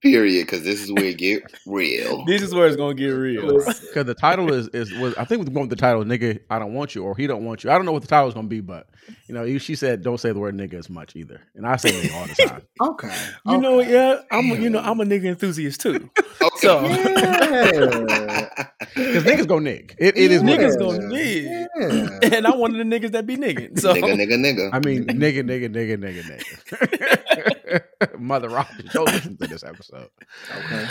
[0.02, 2.26] Period, because this is where it get real.
[2.32, 3.58] This is where it's gonna get real.
[3.60, 6.58] because the title is is was I think we went with the title "Nigga, I
[6.58, 8.34] don't want you" or "He don't want you." I don't know what the title is
[8.34, 8.88] going to be, but
[9.28, 11.92] you know, she said don't say the word "nigga" as much either, and I say
[11.92, 12.62] nigga all the time.
[12.82, 13.16] okay.
[13.46, 14.50] You know, yeah, I'm.
[14.52, 16.10] a- You know, I'm a nigga enthusiast too.
[16.42, 16.58] Okay.
[16.58, 18.50] So- Yeah.
[18.96, 19.94] Because niggas go nig.
[20.00, 20.76] It, it is it Niggas is.
[20.78, 21.44] gonna nig.
[21.44, 22.20] Yeah.
[22.38, 23.80] and I'm one of the niggas that be nigging.
[23.80, 24.70] So nigga, nigga, nigga.
[24.74, 27.61] I mean, nigga, nigga, nigga, nigga, nigga.
[28.20, 30.10] Mother Rogers, don't listen to this episode.
[30.58, 30.88] Okay.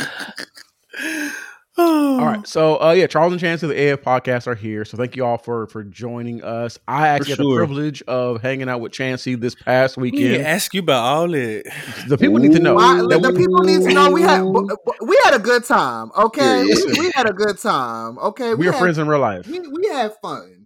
[1.78, 4.84] All right, so uh, yeah, Charles and Chance of the AF podcast are here.
[4.84, 6.78] So thank you all for for joining us.
[6.86, 10.24] I actually had the privilege of hanging out with Chancey this past weekend.
[10.24, 11.72] didn't ask you about all that.
[12.06, 12.74] The people need to know.
[12.74, 15.38] Why- that the we- people need to know we had b- b- we had a
[15.38, 16.10] good time.
[16.18, 16.98] Okay, Period.
[16.98, 18.18] we, we had a good time.
[18.18, 19.46] Okay, we are had, friends in real life.
[19.46, 20.59] We, we had fun.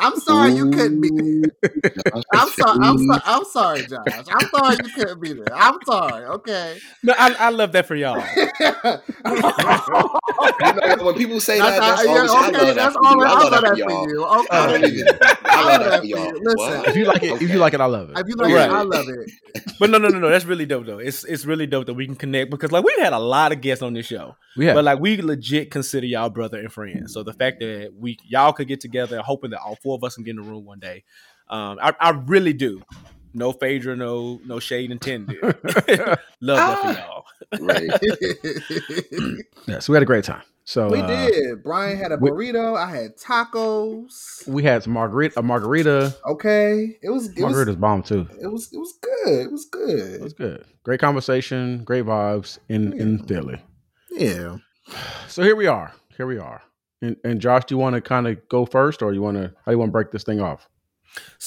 [0.00, 1.50] I'm sorry you couldn't be there.
[2.34, 2.78] I'm sorry.
[2.82, 3.20] I'm sorry.
[3.24, 4.24] I'm sorry, Josh.
[4.30, 5.54] I'm sorry you couldn't be there.
[5.54, 6.24] I'm sorry.
[6.26, 6.78] Okay.
[7.02, 8.20] No, I, I love that for y'all.
[10.60, 12.94] You know, when people say that, that's That's- all yeah, I love okay, that that's
[12.94, 13.22] for all you.
[13.22, 14.24] I I love that that for for y'all.
[14.24, 14.72] I Okay.
[14.72, 14.80] love
[15.20, 15.38] that.
[15.44, 16.32] I love that for y'all.
[16.42, 18.18] Listen, If you like it, if you like it, I love it.
[18.18, 18.70] If you like Right.
[18.70, 19.30] it, I love it.
[19.78, 20.28] But no, no, no, no.
[20.30, 20.98] That's really dope though.
[20.98, 23.60] It's it's really dope that we can connect because like we've had a lot of
[23.60, 24.36] guests on this show.
[24.56, 24.74] We have.
[24.74, 27.10] But like we legit consider y'all brother and friend.
[27.10, 30.14] So the fact that we y'all could get together, hoping that all four of us
[30.14, 31.04] can get in the room one day,
[31.48, 32.82] um, I, I really do.
[33.32, 35.38] No Phaedra, no no shade intended.
[36.40, 37.24] Love that for y'all.
[37.60, 37.88] Right.
[39.68, 40.42] yeah, so we had a great time.
[40.64, 41.62] So we uh, did.
[41.62, 42.76] Brian had a we- burrito.
[42.76, 44.46] I had tacos.
[44.46, 45.38] We had some margarita.
[45.38, 46.14] A margarita.
[46.26, 48.28] Okay, it was it was bomb too.
[48.40, 49.46] it was it was good.
[49.46, 50.14] It was good.
[50.14, 50.58] It was good.
[50.58, 50.66] good.
[50.84, 51.84] Great conversation.
[51.84, 53.62] Great vibes in in Philly.
[54.10, 54.58] Yeah.
[55.28, 55.92] So here we are.
[56.16, 56.62] Here we are.
[57.02, 59.52] And, and Josh, do you want to kind of go first, or you want to?
[59.64, 60.68] How you want to break this thing off?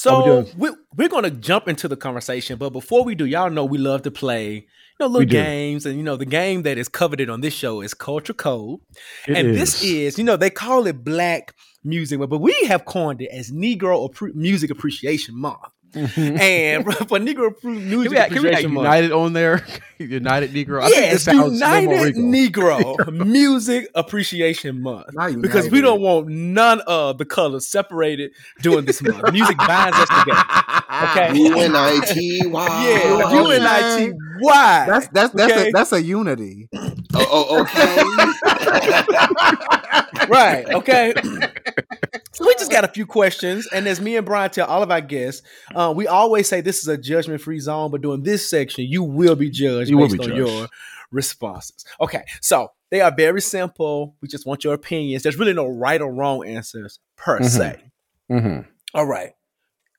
[0.04, 3.50] How we So we, we're gonna jump into the conversation, but before we do, y'all
[3.50, 4.62] know we love to play, you
[5.00, 5.32] know, We little do.
[5.32, 8.80] games, and you know, the game that is coveted on this show is Culture Code,
[9.26, 13.22] It and this is, you know, they call it Black Music, but we have coined
[13.22, 15.60] it as Negro Appre- Music Appreciation Month.
[15.94, 16.36] Mm-hmm.
[16.38, 18.84] and for Negro Appre- Can Music we, can we have Appreciation Month.
[18.84, 19.64] United on there?
[19.98, 20.80] United Negro.
[20.82, 22.96] I think yes, this sounds a little more United regal.
[22.98, 25.06] Negro Music Appreciation Month.
[25.40, 29.32] Because we don't want none of the colors separated during this month.
[29.32, 30.42] Music binds us together.
[31.10, 31.34] Okay.
[31.38, 32.84] U-N-I-T-Y.
[32.84, 33.36] Yeah, okay.
[33.36, 34.86] U N I T Y.
[34.88, 35.68] That's that's that's Okay.
[35.68, 36.68] a that's a unity.
[37.14, 37.94] Oh, oh, okay.
[40.28, 40.66] right.
[40.74, 41.14] Okay.
[42.34, 44.90] So we just got a few questions, and as me and Brian tell all of
[44.90, 45.42] our guests,
[45.74, 49.36] uh, we always say this is a judgment-free zone, but during this section, you will
[49.36, 50.38] be judged You will based be on judged.
[50.52, 50.68] your
[51.10, 51.84] responses.
[52.00, 54.16] Okay, so they are very simple.
[54.20, 55.22] We just want your opinions.
[55.22, 57.44] There's really no right or wrong answers per Mhm.
[57.48, 57.80] se.
[58.28, 58.58] hmm
[58.94, 59.32] All right,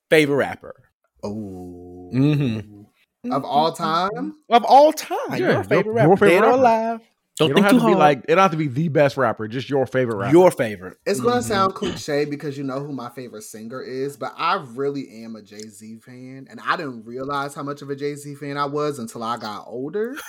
[0.09, 0.75] favorite rapper
[1.23, 2.09] Oh.
[2.13, 2.86] Mhm.
[3.31, 4.36] Of all time?
[4.49, 5.17] of all time.
[5.31, 6.57] Yeah, your your- favorite your rapper, favorite dead or rapper.
[6.59, 6.99] alive.
[7.38, 8.88] Don't it think don't too have to be like it don't have to be the
[8.88, 10.31] best rapper, just your favorite rapper.
[10.31, 10.97] your favorite.
[11.05, 11.43] It's gonna Mhm.
[11.43, 15.41] sound cliche because you know who my favorite singer is, but I really am a
[15.41, 18.65] Jay Z fan, and I didn't realize how much of a Jay Z fan I
[18.65, 20.15] was until I got older.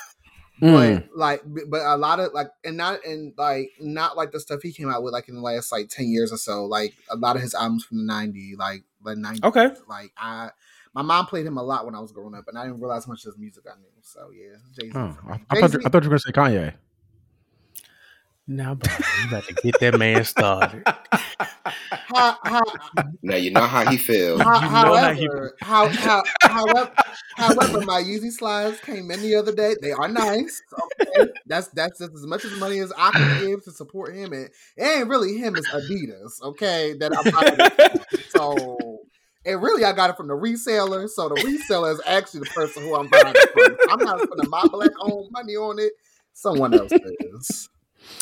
[0.62, 1.04] Mm.
[1.10, 4.62] But like, but a lot of like, and not and like, not like the stuff
[4.62, 6.64] he came out with like in the last like ten years or so.
[6.64, 9.44] Like a lot of his albums from the '90s, like the '90s.
[9.44, 9.68] Okay.
[9.86, 10.48] Like I,
[10.94, 13.04] my mom played him a lot when I was growing up, and I didn't realize
[13.04, 13.84] how much of his music I knew.
[14.00, 14.96] So yeah, Jay Z.
[14.96, 16.72] Oh, I, I thought you, I thought you were gonna say Kanye.
[18.48, 18.92] Now, bro,
[19.22, 20.82] you about to get that man started.
[21.90, 22.62] how, how,
[23.22, 24.40] Now you know how he feels.
[24.42, 26.92] How, You know how he- however, how, how, however,
[27.36, 29.74] however, my Yeezy slides came in the other day.
[29.82, 30.62] They are nice.
[31.00, 34.32] Okay, that's that's just as much as money as I can give to support him,
[34.32, 35.56] and it ain't really him.
[35.56, 36.40] It's Adidas.
[36.42, 39.00] Okay, that I'm buying it so.
[39.44, 41.08] And really, I got it from the reseller.
[41.08, 43.76] So the reseller is actually the person who I'm buying it from.
[43.88, 45.92] I'm not spending my black owned money on it.
[46.32, 47.68] Someone else is.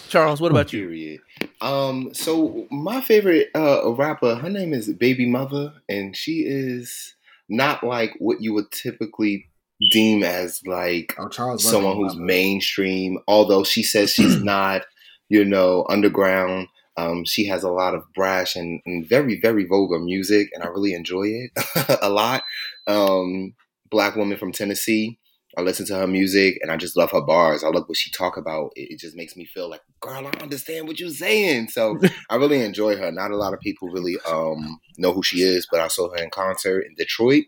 [0.08, 0.86] Charles, what about you?
[0.86, 1.20] Period.
[1.60, 7.14] Um, so my favorite uh rapper, her name is Baby Mother, and she is
[7.48, 9.46] not like what you would typically
[9.90, 11.68] deem as like Oh, Charles.
[11.68, 13.18] someone who's mainstream.
[13.28, 14.82] Although she says she's not,
[15.28, 16.68] you know, underground.
[16.96, 20.68] Um, she has a lot of brash and, and very, very vulgar music, and I
[20.68, 21.50] really enjoy it
[22.02, 22.44] a lot.
[22.86, 23.54] Um,
[23.90, 25.18] black woman from Tennessee.
[25.56, 27.62] I listen to her music, and I just love her bars.
[27.62, 28.72] I love what she talk about.
[28.74, 31.68] It, it just makes me feel like, girl, I understand what you're saying.
[31.68, 31.98] So
[32.30, 33.12] I really enjoy her.
[33.12, 36.22] Not a lot of people really um, know who she is, but I saw her
[36.22, 37.44] in concert in Detroit.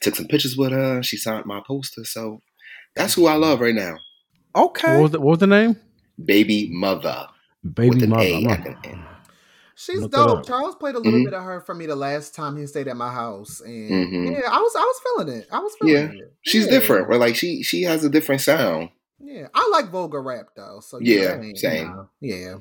[0.00, 1.02] Took some pictures with her.
[1.02, 2.04] She signed my poster.
[2.04, 2.42] So
[2.96, 3.96] that's who I love right now.
[4.56, 4.94] Okay.
[4.94, 5.76] What was the, what was the name?
[6.22, 7.26] Baby Mother.
[7.62, 9.13] Baby With an mother.
[9.76, 10.46] She's Look dope.
[10.46, 11.24] Charles played a little Mhm.
[11.24, 14.32] bit of her for me the last time he stayed at my house, and Mhm.
[14.32, 15.48] yeah, I was I was feeling it.
[15.50, 16.14] I was feeling it.
[16.16, 16.70] Yeah, she's Yeah.
[16.70, 17.08] different.
[17.08, 17.18] Right?
[17.20, 18.90] Like she she has a different sound.
[19.18, 20.80] Yeah, I like vulgar rap though.
[20.80, 21.86] So Yeah, I same.
[21.88, 22.54] you know, yeah.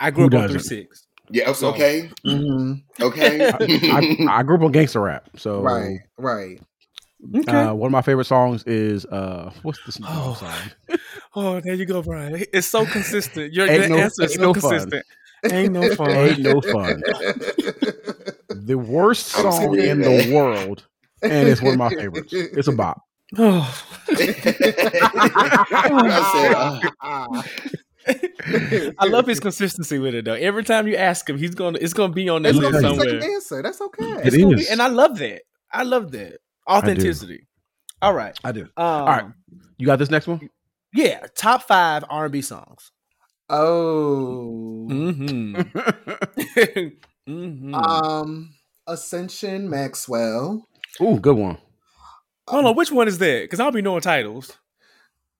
[0.00, 1.06] I grew Who up on three six.
[1.30, 1.52] Yeah.
[1.52, 2.10] So- Okay.
[2.26, 3.02] Mm-hmm.
[3.04, 3.46] Okay.
[4.30, 6.60] I, I grew up on gangster rap, so Right, right.
[7.34, 7.50] Okay.
[7.50, 10.36] Uh, one of my favorite songs is uh, what's this Oh.
[10.38, 10.98] song?
[11.34, 12.44] oh, there you go, Brian.
[12.52, 13.52] It's so consistent.
[13.52, 14.90] Your, your no- answer is so no fun.
[15.50, 15.52] Consistent.
[15.54, 16.10] Ain't no fun.
[16.10, 17.02] Ain't no fun.
[18.66, 20.84] The worst song in the world,
[21.22, 22.32] and it's one of my favorites.
[22.32, 23.00] It's a bop.
[23.38, 23.84] Oh.
[24.08, 24.14] I
[26.32, 26.54] said,
[27.00, 27.42] uh,
[28.98, 30.34] I love his consistency with it though.
[30.34, 32.82] Every time you ask him, he's gonna it's gonna be on that It's list gonna
[32.82, 33.20] be somewhere.
[33.20, 33.62] second answer.
[33.62, 34.04] That's okay.
[34.04, 35.42] It It's gonna be- and I love that.
[35.72, 36.38] I love that
[36.70, 37.46] authenticity.
[38.00, 38.38] All right.
[38.44, 38.62] I do.
[38.62, 39.24] Um, All right.
[39.78, 40.48] You got this next one?
[40.94, 41.26] Yeah.
[41.36, 42.92] Top five R and B songs.
[43.48, 44.86] Oh.
[44.90, 45.54] Mm-hmm.
[47.28, 47.74] mm-hmm.
[47.74, 48.54] Um,
[48.86, 50.66] Ascension Maxwell.
[51.00, 51.58] Ooh, good one.
[52.48, 53.42] Hold on, which one is that?
[53.42, 54.56] Because I'll be knowing titles.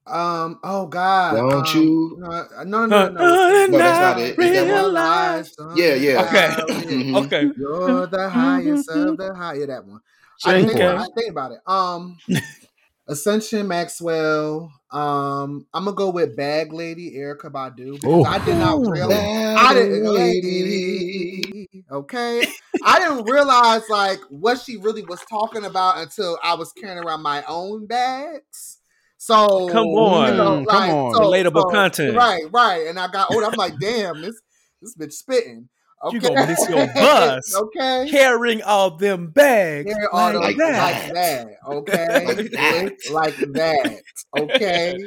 [0.07, 0.61] Um.
[0.63, 1.35] Oh God.
[1.35, 3.21] Don't um, you- No, no, no, no.
[3.21, 4.39] Uh, No, that's not it.
[4.39, 4.69] Is that one?
[4.69, 6.23] realize- Yeah, yeah.
[6.23, 6.49] Okay.
[6.87, 7.25] Mhm.
[7.27, 7.51] Okay.
[7.59, 9.55] You're the highest of the high.
[9.55, 10.01] Yeah, that one.
[10.45, 11.59] I think, for I think about it.
[11.67, 12.19] Um,
[13.09, 14.73] Ascension Maxwell.
[14.91, 18.27] Um, I'm gonna go with Bag Lady Erykah Badu because.
[18.27, 18.91] I did not Ooh.
[18.91, 19.57] realize.
[19.59, 20.05] I didn't.
[20.13, 22.47] Lady, okay,
[22.85, 27.23] I didn't realize like what she really was talking about until I was carrying around
[27.23, 28.79] my own bags.
[29.19, 30.33] So Come on.
[30.33, 31.15] Mm, come on.
[31.15, 32.17] Relatable content.
[32.17, 32.45] right?
[32.53, 33.47] Right, and I got older.
[33.47, 34.41] I'm like, damn, this
[34.83, 35.69] this bitch spitting.
[36.05, 37.55] Okay, You gonna miss your bus.
[37.57, 41.05] okay, Carrying all them bags yeah, all like, like, that.
[41.05, 41.47] like that.
[41.67, 42.27] Okay.
[42.27, 42.97] Like that.
[43.11, 44.03] like that.
[44.39, 44.99] Okay.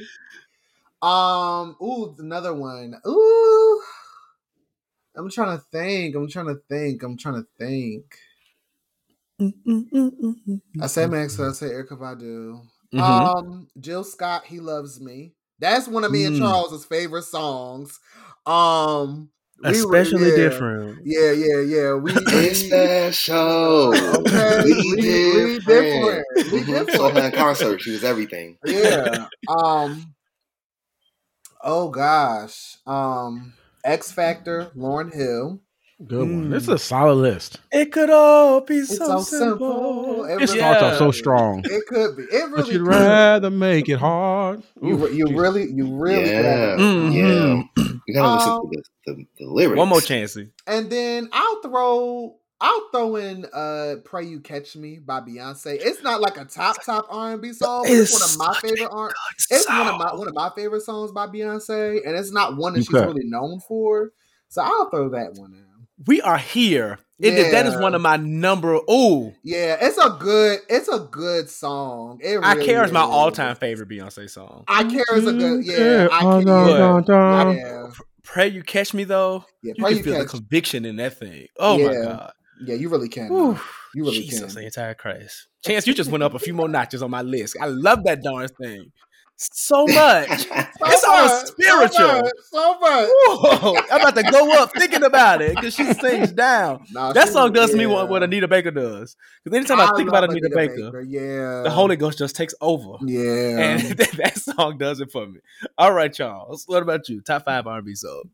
[1.02, 2.96] Um, ooh, another one.
[3.08, 3.82] Ooh.
[5.16, 6.16] I'm trying to think.
[6.16, 7.04] I'm trying to think.
[7.04, 8.06] I'm trying to think.
[10.82, 12.62] I said Maxwell, I said Erykah Badu.
[12.94, 13.00] Mhm.
[13.00, 15.34] Um, Jill Scott, He Loves Me.
[15.60, 16.40] That's one of me and Mm.
[16.40, 18.00] Charles's favorite songs.
[18.46, 19.30] Um
[19.64, 20.36] we were- Especially yeah.
[20.36, 21.00] different.
[21.04, 21.94] Yeah, yeah, yeah.
[21.96, 23.94] We, It's we special.
[23.96, 26.26] Okay, We we- we different.
[26.36, 26.52] different.
[26.52, 26.92] We Mhm.
[26.96, 27.82] Saw her in concert.
[27.82, 28.58] She was everything.
[28.66, 29.28] yeah.
[29.50, 30.14] Um.
[31.64, 32.78] Oh gosh.
[32.86, 33.54] Um.
[33.84, 35.60] X Factor, Lauryn Hill.
[36.08, 36.46] Good one.
[36.46, 36.52] Mm.
[36.52, 37.60] This is a solid list.
[37.74, 39.58] It could all be It's so, so simple.
[39.58, 40.26] simple.
[40.26, 41.62] It It really starts off so strong.
[41.66, 42.24] It could be.
[42.24, 42.50] It really.
[42.52, 42.88] But really you'd could.
[42.88, 44.64] rather make it hard.
[44.82, 46.24] You, Ooh, re- you really, you really.
[46.24, 46.42] could Yeah.
[46.42, 46.82] have it.
[46.82, 47.68] Mhm.
[47.78, 47.86] Yeah.
[48.10, 49.78] You gotta listen Um, to the, the, the lyrics.
[49.78, 50.36] One more chance.
[50.66, 55.78] And then I'll throw I'll throw in uh "Pray You Catch Me" by Beyonce.
[55.80, 57.84] It's not like a top top R and B song.
[57.84, 59.10] But it's, one of my favorite R.
[59.10, 59.16] good
[59.52, 62.74] It's one of my one of my favorite songs by Beyonce, and it's not one
[62.74, 64.12] that she's really known for.
[64.48, 65.66] So I'll throw that one in.
[66.08, 66.98] We are here.
[67.20, 68.80] It is- that is one of my number.
[68.88, 72.20] Oh, Yeah, it's a good it's a good song.
[72.24, 74.64] It I really care is my all time favorite Beyonce song.
[74.68, 75.70] I care is a good Mm-hmm.
[75.70, 76.08] yeah.
[76.12, 77.52] I Oh, can, no, yeah, no, no.
[77.52, 77.88] yeah,
[78.24, 79.44] Pray you catch me though.
[79.64, 79.74] yeah.
[79.76, 81.48] You Pray can you feel the conviction in that thing.
[81.60, 82.32] Oh my god.
[82.62, 83.28] Yeah, you really can.
[83.30, 83.54] Whew.
[83.54, 83.62] man.
[83.96, 84.62] You really Jesus, can.
[84.62, 85.48] the entire Christ.
[85.66, 87.56] Chance, you just went up a few more notches on my list.
[87.60, 88.92] I love that darn thing
[89.40, 90.48] so much.
[90.82, 91.92] It's all much, spiritual.
[91.92, 92.32] So much.
[92.52, 93.10] So much.
[93.10, 96.86] Whoa, I'm about to go up thinking about it because she sings down.
[96.92, 99.16] Nah, That she- song does me what, what Anita Baker does.
[99.44, 102.98] Because anytime I, think about love Anita, Baker, yeah, the Holy Ghost just takes over.
[103.06, 103.60] yeah.
[103.60, 105.40] And that, that song does it for me.
[105.78, 106.64] All right, Charles.
[106.68, 107.22] What about you?
[107.22, 108.30] Top five R&B songs.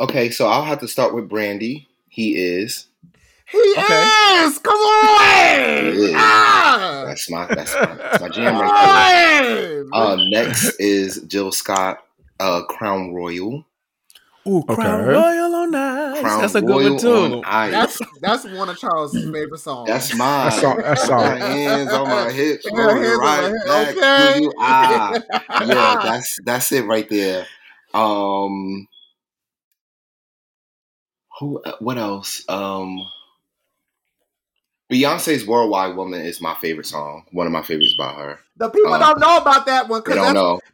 [0.00, 1.88] Okay, so I'll have to start with Brandy.
[2.08, 2.88] He is.
[3.50, 4.44] He Okay.
[4.44, 4.58] is.
[4.58, 6.14] Come on.
[6.16, 7.04] Ah.
[7.06, 9.84] That's my that's my, that's my jam right there.
[9.92, 11.98] Uh, next is Jill Scott,
[12.40, 13.64] uh, Crown Royal.
[14.48, 15.10] Ooh, Crown Okay.
[15.10, 16.20] Royal on Ice.
[16.20, 17.36] Crown That's a good Royal one too.
[17.38, 17.72] on Ice.
[17.72, 19.88] That's that's one of Charles's favorite songs.
[19.88, 20.50] That's mine.
[20.50, 21.20] That's all- that's all.
[21.22, 24.32] My hands on my hips, Yeah, rolling right my back Okay.
[24.34, 24.52] to you.
[24.60, 25.12] Ah,
[25.66, 27.46] yeah, that's that's it right there.
[27.94, 28.86] Um,
[31.40, 31.62] who?
[31.80, 32.44] What else?
[32.48, 32.98] Um,
[34.90, 37.24] Beyonce's "Worldwide Woman" is my favorite song.
[37.32, 38.38] One of my favorites by her.
[38.56, 40.16] the people Uh, don't know about that one because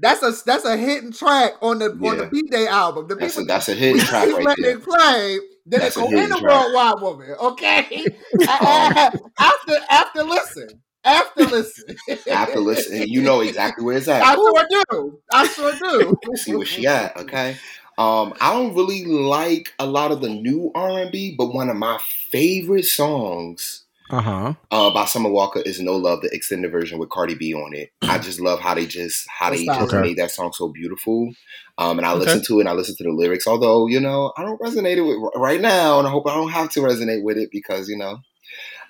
[0.00, 3.08] that's, that's a that's a hidden track on the on the B'Day album.
[3.08, 4.70] The That's a, people that's a hidden track right there.
[4.76, 5.38] it play.
[5.64, 6.42] Then That's it a go in the track.
[6.72, 7.30] worldwide woman.
[7.40, 8.04] Okay,
[8.48, 10.68] after after listen,
[11.04, 11.96] after listen,
[12.30, 14.22] After listening, you know exactly where it's at.
[14.22, 15.18] I sure do.
[15.32, 16.16] I sure do.
[16.36, 17.16] see where she at.
[17.16, 17.56] Okay.
[17.98, 21.68] Um, I don't really like a lot of the new R and B, but one
[21.68, 21.98] of my
[22.30, 24.54] favorite songs Uh huh.
[24.70, 27.90] uh, by Summer Walker is "No Love," the extended version with Cardi B on it.
[28.02, 30.02] I just love how they just how they just Okay.
[30.02, 31.32] made that song so beautiful.
[31.78, 32.20] Um, and I Okay.
[32.20, 33.46] listen to it and I listen to the lyrics.
[33.46, 36.50] Although you know I don't resonate it with right now, and I hope I don't
[36.50, 38.18] have to resonate with it because you know.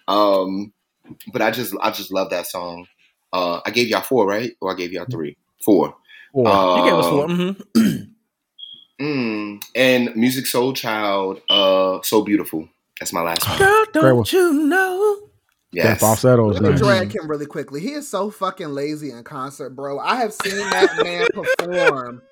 [0.08, 0.72] Um,
[1.32, 2.86] but I just I just love that song.
[3.32, 4.52] Uh, I gave y'all four, right?
[4.60, 5.94] Or I gave y'all three, four.
[6.32, 6.48] Four.
[6.48, 7.26] Uh, You gave us four.
[7.28, 8.02] mm-hmm.
[9.00, 12.68] Mm, and Musiq Soulchild, uh, So Beautiful.
[13.02, 13.58] That's my last one.
[13.58, 14.24] Girl, Great don't one.
[14.30, 15.18] you know?
[15.72, 15.86] Yes.
[15.86, 16.78] That falsetto is Let me nice.
[16.78, 17.80] drag him really quickly.
[17.80, 19.98] He is so fucking lazy in concert, bro.
[19.98, 22.22] I have seen that man perform.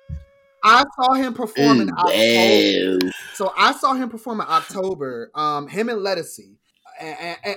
[0.63, 2.13] I saw him perform in October.
[2.13, 3.11] damn.
[3.33, 5.29] So I saw him perform in October.
[5.35, 6.55] Um, him and Ledisi,
[7.01, 7.55] and, and, and,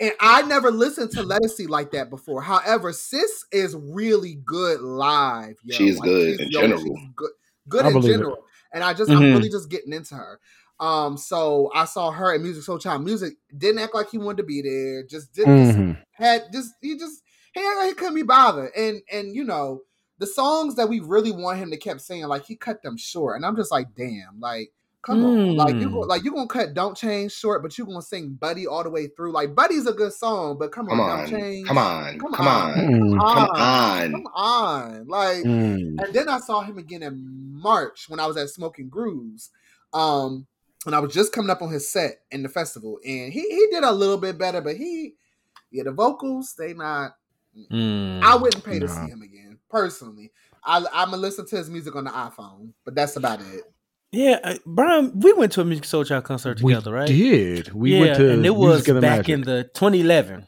[0.00, 2.40] and I never listened to Ledisi like that before.
[2.40, 5.56] However, Sis is really good live.
[5.64, 5.76] Yo.
[5.76, 6.80] She is good she's- in yo, general.
[6.80, 7.30] she's good,
[7.68, 8.14] good I in believe it.
[8.14, 8.38] general.
[8.72, 9.34] And I just, I'm Mhm.
[9.36, 10.38] really just getting into her.
[10.80, 13.02] Um, so I saw her at Musiq Soulchild.
[13.04, 15.02] Music didn't act like he wanted to be there.
[15.04, 15.64] Just didn't.
[15.66, 16.02] just Mhm.
[16.12, 17.22] had just he just
[17.54, 19.80] he, he couldn't be bothered and and you know
[20.18, 23.36] the songs that we really want him to keep saying like he cut them short
[23.36, 24.70] and i'm just like damn like
[25.02, 26.06] come on like you go, Mm.
[26.08, 29.06] like you gonna cut don't change short but you gonna sing buddy all the way
[29.08, 31.28] through like buddy's a good song but come on, Come don't on.
[31.28, 32.18] change Come on.
[32.18, 32.70] Come Come on.
[32.70, 32.76] on.
[32.78, 33.20] Mm.
[33.20, 34.26] Come come on.
[34.34, 36.02] on like Mm.
[36.04, 37.24] and then I saw him again in
[37.60, 39.50] March when I was at Smoking Grooves.
[39.92, 40.46] Um,
[40.88, 43.66] and I was just coming up on his set in the festival, and he he
[43.70, 45.14] did a little bit better, but he
[45.70, 47.12] yeah, the vocals they not.
[47.72, 48.22] Mm.
[48.22, 50.30] I wouldn't pay to see him again personally.
[50.64, 53.62] I, I'm gonna listen to his music on the iPhone, but that's about it.
[54.12, 57.06] Yeah, uh, Brian, we went to a Musiq Soulchild concert We together, right?
[57.08, 57.72] did.
[57.74, 59.28] We yeah, went to and it was of back Magic.
[59.30, 60.46] in the 2011.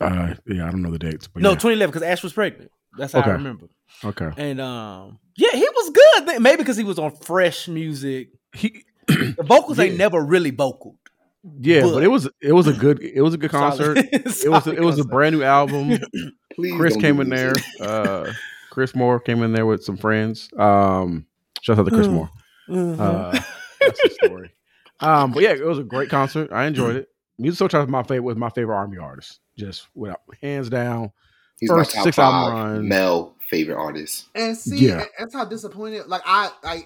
[0.00, 1.54] Uh, yeah, I don't know the dates, but no, yeah.
[1.56, 2.70] 2011 because Ash was pregnant.
[2.98, 3.30] That's how Okay.
[3.30, 3.66] I remember.
[4.04, 4.30] okay.
[4.36, 6.40] And um, yeah, he was good.
[6.42, 8.30] Maybe because he was on fresh music.
[8.54, 8.84] He,
[9.36, 10.96] The vocals ain't never really vocal.
[11.60, 13.96] yeah, But- but it was it was a good it was a good concert.
[13.96, 15.98] Solid- It was solid it was a brand new album.
[16.54, 17.52] Please Chris came in there.
[17.80, 18.32] Uh,
[18.70, 20.48] Chris Moore came in there with some friends.
[20.58, 21.26] Um,
[21.62, 22.12] shout out to Chris Mm.
[22.12, 22.30] Moore.
[22.68, 23.00] Mhm.
[23.00, 23.40] Uh,
[23.80, 24.50] that's the story.
[25.00, 26.52] Um, but yeah, it was a great concert.
[26.52, 27.08] I enjoyed it.
[27.40, 29.40] Musiq Soulchild was my favorite was my favorite army artist.
[29.58, 31.10] Just without hands down.
[31.62, 32.88] He's First my top six five album run.
[32.88, 34.26] male favorite artist.
[34.34, 35.04] And see, Yeah.
[35.16, 36.08] that's how disappointed.
[36.08, 36.82] Like I, I,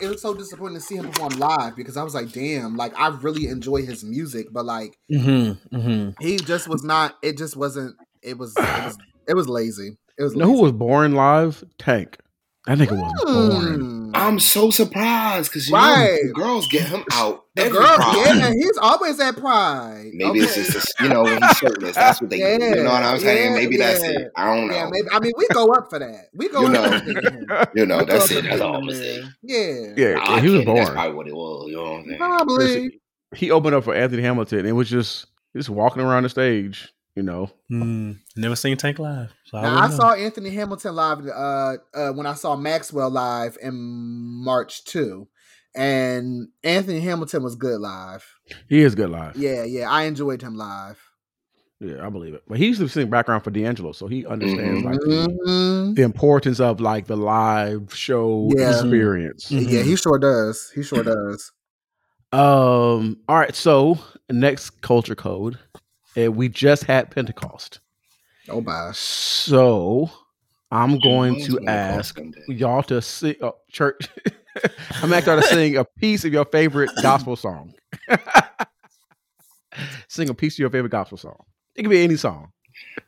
[0.00, 2.96] it was so disappointing to see him perform live because I was like, damn, like
[2.96, 6.10] I really enjoy his music, but like mm-hmm, mm-hmm.
[6.24, 7.16] he just was not.
[7.20, 7.96] It just wasn't.
[8.22, 8.54] It was.
[8.56, 8.98] It was.
[9.26, 9.96] It was lazy.
[10.16, 10.34] It was.
[10.34, 11.64] You know who was boring live?
[11.78, 12.18] Tank.
[12.66, 14.01] That nigga was boring.
[14.26, 16.20] I'm so surprised because you Right.
[16.22, 18.16] know the girls get him out The every girl, Pride.
[18.36, 20.10] yeah, he's always at Pride.
[20.14, 21.94] Maybe it's just a, you know when he's shirtless.
[21.96, 22.64] That's what they do.
[22.64, 23.54] You know what I'm Yeah, saying?
[23.54, 24.28] Maybe that's it.
[24.36, 24.74] I don't know.
[24.74, 25.08] Yeah, maybe.
[25.10, 26.26] I mean, we go up for that.
[26.34, 26.98] We go You up know.
[26.98, 27.68] for.
[27.74, 28.44] You know that's it.
[28.44, 29.20] That's all I'm gonna say.
[29.22, 29.34] man.
[29.42, 29.92] Yeah.
[29.96, 30.76] Yeah, Nah, he was born.
[30.78, 31.68] That's probably what it was.
[31.68, 32.18] You know what I'm saying?
[32.18, 33.00] Probably.
[33.34, 36.92] he opened up for Anthony Hamilton and was just just walking around the stage.
[37.14, 39.32] You know, Mm, never seen Tank live.
[39.44, 43.58] So Now, I wouldn't saw Anthony Hamilton live uh, uh, when I saw Maxwell live
[43.60, 45.28] in March too,
[45.74, 48.24] and Anthony Hamilton was good live.
[48.68, 49.36] he is good live.
[49.36, 50.98] Yeah, yeah, I enjoyed him live.
[51.80, 52.44] Yeah, I believe it.
[52.48, 54.84] But he used to sing background for D'Angelo, so he understands Mhm.
[54.84, 55.94] like the, Mhm.
[55.96, 58.70] the importance of like the live show Yeah.
[58.70, 59.50] experience.
[59.50, 59.68] Mhm.
[59.70, 60.70] Yeah, he sure does.
[60.70, 61.52] He sure does.
[62.32, 63.18] Um.
[63.28, 63.54] All right.
[63.54, 63.98] So
[64.30, 65.58] next culture code,
[66.16, 67.80] and we just had Pentecost.
[68.48, 68.98] Oh gosh.
[68.98, 70.10] So
[70.70, 74.08] I'm going to ask y'all to sing oh, church.
[75.02, 77.74] I'm asking y'all to sing a piece of your favorite gospel song.
[80.08, 81.36] sing a piece of your favorite gospel song.
[81.74, 82.52] It can be any song.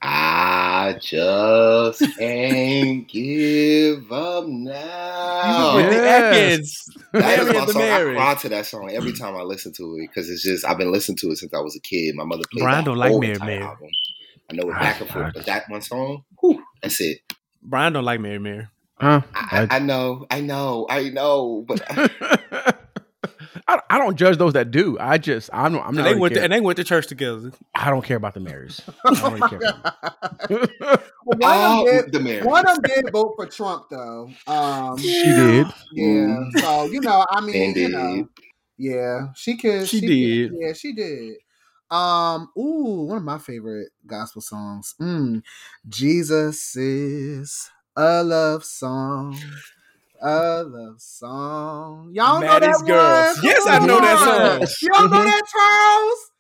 [0.02, 5.76] I just can't give up now.
[5.76, 6.32] With the Yes.
[6.52, 6.88] Atkins.
[7.12, 7.82] That is my and the song.
[7.82, 10.78] I cry to that song every time I listen to it because it's just I've
[10.78, 12.14] been listening to it since I was a kid.
[12.14, 13.62] My mother played Brian the don't like whole Mary entire Mary.
[13.62, 13.88] album.
[14.50, 17.18] I know it I- back and forth, but that one song, whew, that's it.
[17.62, 18.66] Brian don't like Mary Mary.
[19.00, 19.22] Huh?
[19.34, 22.72] I, I, I know, I know, I know, but I,
[23.66, 24.98] I I don't judge those that do.
[25.00, 26.02] I just I'm I'm And not.
[26.04, 27.50] they really went to, and they went to church together.
[27.74, 28.82] I don't care about the Marys.
[29.06, 29.58] I don't really care.
[29.68, 31.00] About them.
[31.26, 34.30] Well, one, of them did, the one of them did vote for Trump though.
[34.46, 35.66] Um, she did.
[35.94, 36.04] yeah.
[36.04, 36.60] Mm.
[36.60, 38.28] So you know, I mean, you know,
[38.76, 39.88] yeah, she could.
[39.88, 40.52] She could- did.
[40.60, 41.36] yeah, she did.
[41.90, 44.94] Um, ooh, one of my favorite gospel songs.
[45.00, 45.42] Mm,
[45.88, 49.38] Jesus is a love song.
[50.26, 52.10] A love song.
[52.14, 53.36] Y'all know Maddie's that Girls.
[53.36, 53.44] one?
[53.44, 54.66] Yes, I know that song.
[54.94, 55.24] Y'all know Mhm.
[55.26, 56.30] that, Charles?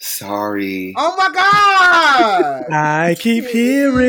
[0.00, 0.92] Sorry.
[0.96, 2.64] Oh my God!
[2.72, 4.00] I keep hearing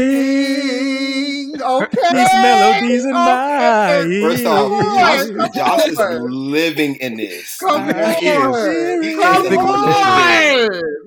[1.62, 1.98] okay.
[2.12, 3.24] these melodies in okay.
[3.24, 7.58] my First off, Josh, Josh is living in this.
[7.60, 8.36] Come He is.
[8.36, 11.03] on, He come is on.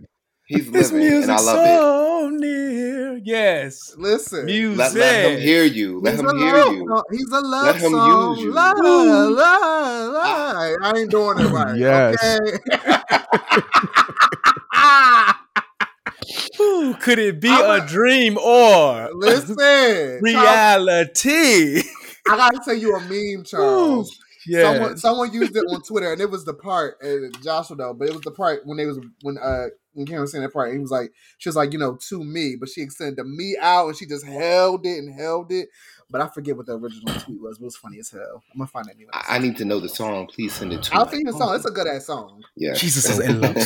[0.47, 1.77] He's This living, music and I love it.
[1.77, 3.21] so near.
[3.25, 3.95] Yes.
[3.99, 4.79] Listen, Music.
[4.79, 6.01] Let, let him hear you.
[6.01, 6.87] Let He's him hear love you.
[6.89, 7.03] song.
[7.11, 8.31] He's a love Let him song.
[8.37, 8.53] use you.
[8.53, 9.35] Love, Woo.
[9.35, 10.77] love, love.
[10.83, 11.77] I ain't doing it right.
[11.77, 12.17] Yes.
[12.41, 12.59] Okay.
[16.61, 19.57] Ooh, could it be I'm a a- dream or Listen,
[20.23, 21.81] reality?
[22.29, 24.17] I gotta tell you a meme, Charles.
[24.47, 24.73] Yeah.
[24.73, 27.95] Someone someone used it on Twitter, and it was the part, and Josh will know,
[27.95, 29.67] but it was the part when they was when uh
[29.97, 31.99] when Karen was saying that part, and he was like, she was like, you know,
[32.09, 35.51] to me, but she extended the me out, and she just held it and held
[35.51, 35.69] it.
[36.09, 37.59] But I forget what the original tweet was.
[37.59, 38.45] But it was funny as hell.
[38.53, 39.11] I'm gonna find that anyway.
[39.13, 40.29] I, I need to know the song.
[40.29, 40.99] Please send it to me.
[40.99, 41.13] I'll me.
[41.13, 41.57] sing the song.
[41.57, 42.45] It's a good ass song.
[42.57, 42.75] Yeah.
[42.75, 43.57] Jesus is in love.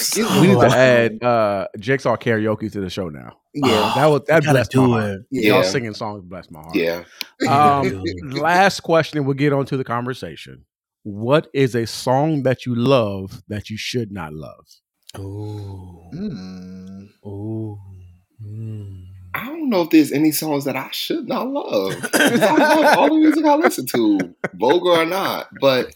[0.41, 3.37] We need to add uh Jigsaw karaoke to the show now.
[3.53, 5.21] Yeah, that was that Gotta blessed my heart.
[5.31, 5.43] yeah.
[5.43, 5.53] Yeah.
[5.55, 6.75] Y'all singing songs bless my heart.
[6.75, 7.05] Yeah.
[7.47, 10.65] Um, last question, we'll get on to the conversation.
[11.03, 14.67] What is a song that you love that you should not love?
[15.19, 16.11] Ooh.
[16.15, 17.09] Mm.
[17.27, 17.79] Ooh.
[18.45, 19.07] Mm.
[19.35, 21.95] I don't know if there's any songs that I should not love.
[22.13, 25.49] 'Cause I love all the music I listen to, vulgar or not.
[25.61, 25.95] But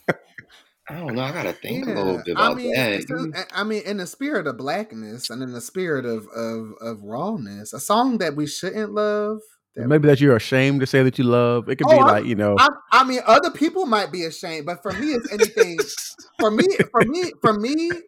[0.88, 1.22] I don't know.
[1.22, 2.92] I gotta think a little bit about I mean, that.
[2.94, 6.72] it's in- I mean, in the spirit of blackness and in the spirit of of
[6.80, 9.40] of rawness, a song that we shouldn't love.
[9.76, 11.68] That- Maybe that you're ashamed to say that you love.
[11.68, 14.66] It could Oh, be like, you know, I, I mean, other people might be ashamed,
[14.66, 15.78] but for me, it's anything.
[16.38, 18.02] for me, for me, for me,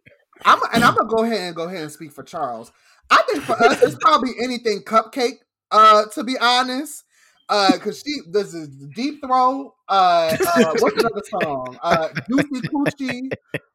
[0.44, 2.70] I'm and I'm gonna go ahead and go ahead and speak for Charles.
[3.10, 5.32] I think for us, it's probably anything CupcakKe.
[5.70, 7.02] Uh, to be honest,
[7.48, 9.74] uh, because she this is deep throat.
[9.88, 11.78] Uh, uh, what's another song?
[11.82, 13.32] Uh, Juicy Coochie.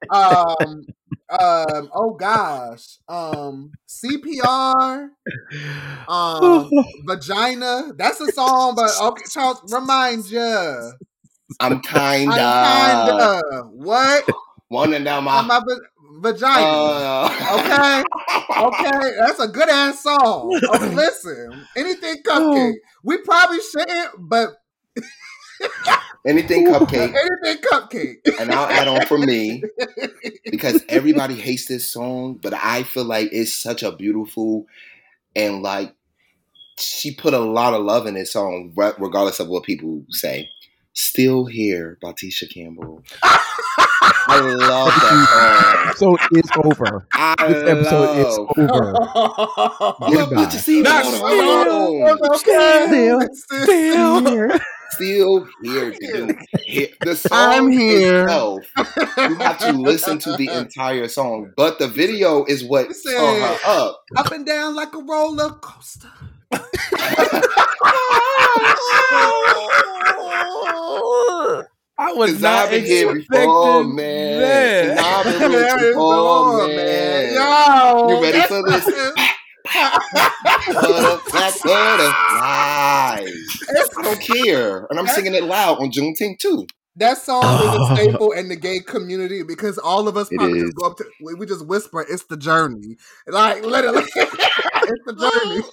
[0.09, 0.85] Um,
[1.29, 5.09] um, oh gosh, um, CPR.
[6.07, 6.69] Um,
[7.05, 7.93] vagina.
[7.97, 10.91] That's a song, but okay, Charles, remind you.
[11.59, 14.25] I'm kinda, I'm kinda what?
[14.69, 15.61] wandering down On my.
[16.21, 16.65] Vagina.
[16.65, 18.03] Uh, okay,
[18.59, 20.59] okay, that's a good ass song.
[20.75, 22.73] Okay, listen, anything CupcakKe.
[23.03, 24.49] We probably shouldn't, but
[26.25, 28.39] Anything CupcakKe, anything CupcakKe.
[28.39, 29.63] and I'll add on for me
[30.45, 34.65] because everybody hates this song, but I feel like it's such a beautiful
[35.35, 35.95] and like
[36.77, 40.47] she put a lot of love in this song, regardless of what people say.
[40.93, 43.03] Still here, by Tisha Campbell.
[43.23, 47.07] I love that so it's over.
[47.13, 48.93] I This episode is over.
[50.09, 50.43] Look, Goodbye.
[50.45, 51.13] put your seat Not on.
[51.13, 52.25] still.
[52.35, 53.27] Okay.
[53.33, 54.59] Still.
[54.91, 56.35] Still here to do
[56.67, 56.99] it.
[56.99, 58.23] The song I'm here.
[58.23, 58.59] itself,
[59.17, 63.13] you have to listen to the entire song, but the video is what Listen.
[63.15, 64.03] tore her up.
[64.17, 66.11] Up and down like a roller coaster.
[71.97, 74.39] I was Cause not I've been here expecting before, man.
[74.41, 74.95] that.
[74.97, 77.33] Cause I've been There here is the before, man.
[77.35, 78.85] Yo, You ready for this?
[80.73, 83.49] Butterfly, butterflies.
[83.97, 86.65] I don't care, and I'm singing it loud on Juneteenth too.
[86.97, 90.57] That song is a staple in the gay community because all of us It probably
[90.59, 90.63] is.
[90.65, 92.97] just go up to we we just whisper, "It's the journey,"
[93.27, 95.63] like literally, it's the journey.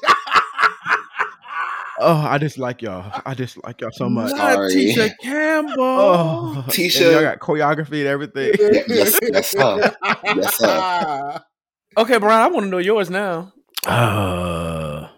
[2.00, 3.10] Oh, I just like y'all.
[3.26, 4.30] I just like y'all so much.
[4.32, 4.74] Not Sorry.
[4.74, 5.74] Tisha Campbell.
[5.78, 8.54] Oh, Tisha- and y'all got choreography and everything.
[8.88, 9.94] Yes, yes, sir.
[10.24, 11.40] Yes, sir.
[11.96, 13.52] Okay, Brian, I want to know yours now.
[13.84, 15.08] Uh,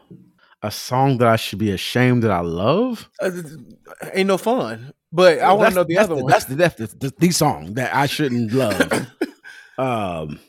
[0.62, 3.10] a song that I should be ashamed that I love.
[3.20, 3.30] Uh,
[4.14, 6.30] ain't no fun, but I want to know the that's other one.
[6.30, 8.80] That's the, that's the, the, the song that I shouldn't love.
[9.78, 10.40] um,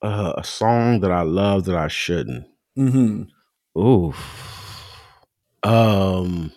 [0.00, 2.46] uh, a song that I love that I shouldn't.
[2.78, 3.24] mm-hmm.
[3.78, 4.14] Ooh.
[5.64, 6.52] Um,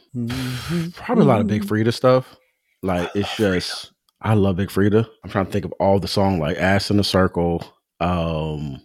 [0.96, 1.74] probably a lot of Big Mm-hmm.
[1.74, 2.36] Freedia stuff.
[2.84, 3.92] Like it's just
[4.22, 5.08] I love Big Freedia.
[5.24, 7.64] I'm trying to think of all the song like Ass in a Circle.
[8.00, 8.82] Um,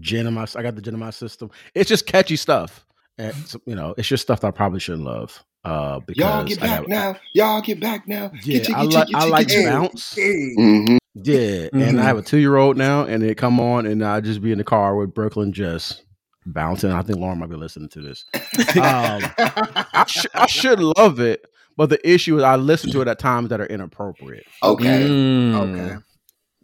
[0.00, 1.50] Gin in my I got the Gin in my system.
[1.74, 2.86] It's just catchy stuff.
[3.18, 5.42] And so, you know, it's just stuff that I probably shouldn't love.
[5.64, 7.16] Uh, because Y'all get I back have- now.
[7.32, 8.30] Y'all get back now.
[8.42, 9.66] Yeah, Get you, I get like you, I get you, like get you.
[9.66, 10.14] bounce.
[10.14, 10.54] Hey.
[10.58, 10.98] Mhm.
[11.14, 12.00] Yeah, and Mhm.
[12.00, 14.50] I have a two year old now, and it come on, and I just be
[14.52, 16.02] in the car with Brooklyn just
[16.46, 16.90] bouncing.
[16.92, 18.24] I think Lauren might be listening to this.
[18.34, 18.42] Um,
[18.78, 23.18] I, sh- I should love it, but the issue is I listen to it at
[23.18, 24.46] times that are inappropriate.
[24.62, 25.08] Okay.
[25.08, 25.54] Mm.
[25.54, 25.96] okay,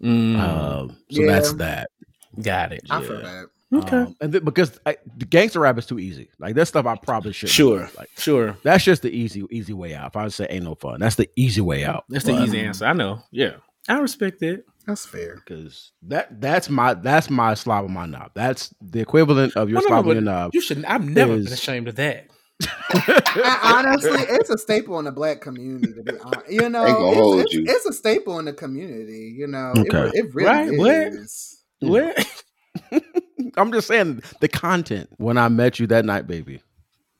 [0.02, 0.38] Mm.
[0.38, 1.26] Um, so Yeah.
[1.32, 1.90] that's that.
[2.40, 2.82] Got it.
[2.88, 3.06] I yeah.
[3.06, 3.46] feel that.
[3.72, 3.96] Okay.
[3.98, 6.30] Um, and th- because I, the gangster rap is too easy.
[6.38, 7.50] Like that stuff, I probably should.
[7.50, 7.88] Sure.
[7.98, 8.56] Like Sure.
[8.64, 10.08] that's just the easy easy way out.
[10.08, 12.04] If I would say ain't no fun, that's the easy way out.
[12.08, 12.86] That's the easy answer.
[12.86, 13.22] I know.
[13.30, 13.56] Yeah.
[13.88, 14.64] I respect it.
[14.90, 15.36] That's fair.
[15.36, 18.32] because that that's my that's my slob on my knob.
[18.34, 20.50] That's the equivalent of your No, no, slob but on your knob.
[20.54, 20.84] You should.
[20.84, 22.26] I've never been ashamed of that.
[22.92, 25.92] I, honestly, it's a staple in the black community.
[25.94, 27.64] To be honest, you know, Ain't gonna it's, hold it's, you.
[27.66, 29.34] it's a staple in the community.
[29.36, 30.02] You know, it, Okay.
[30.02, 31.12] re- it, really Right, what?
[31.14, 31.62] is.
[31.80, 32.42] What?
[33.56, 35.08] I'm just saying the content.
[35.16, 36.62] When I met you that night, baby,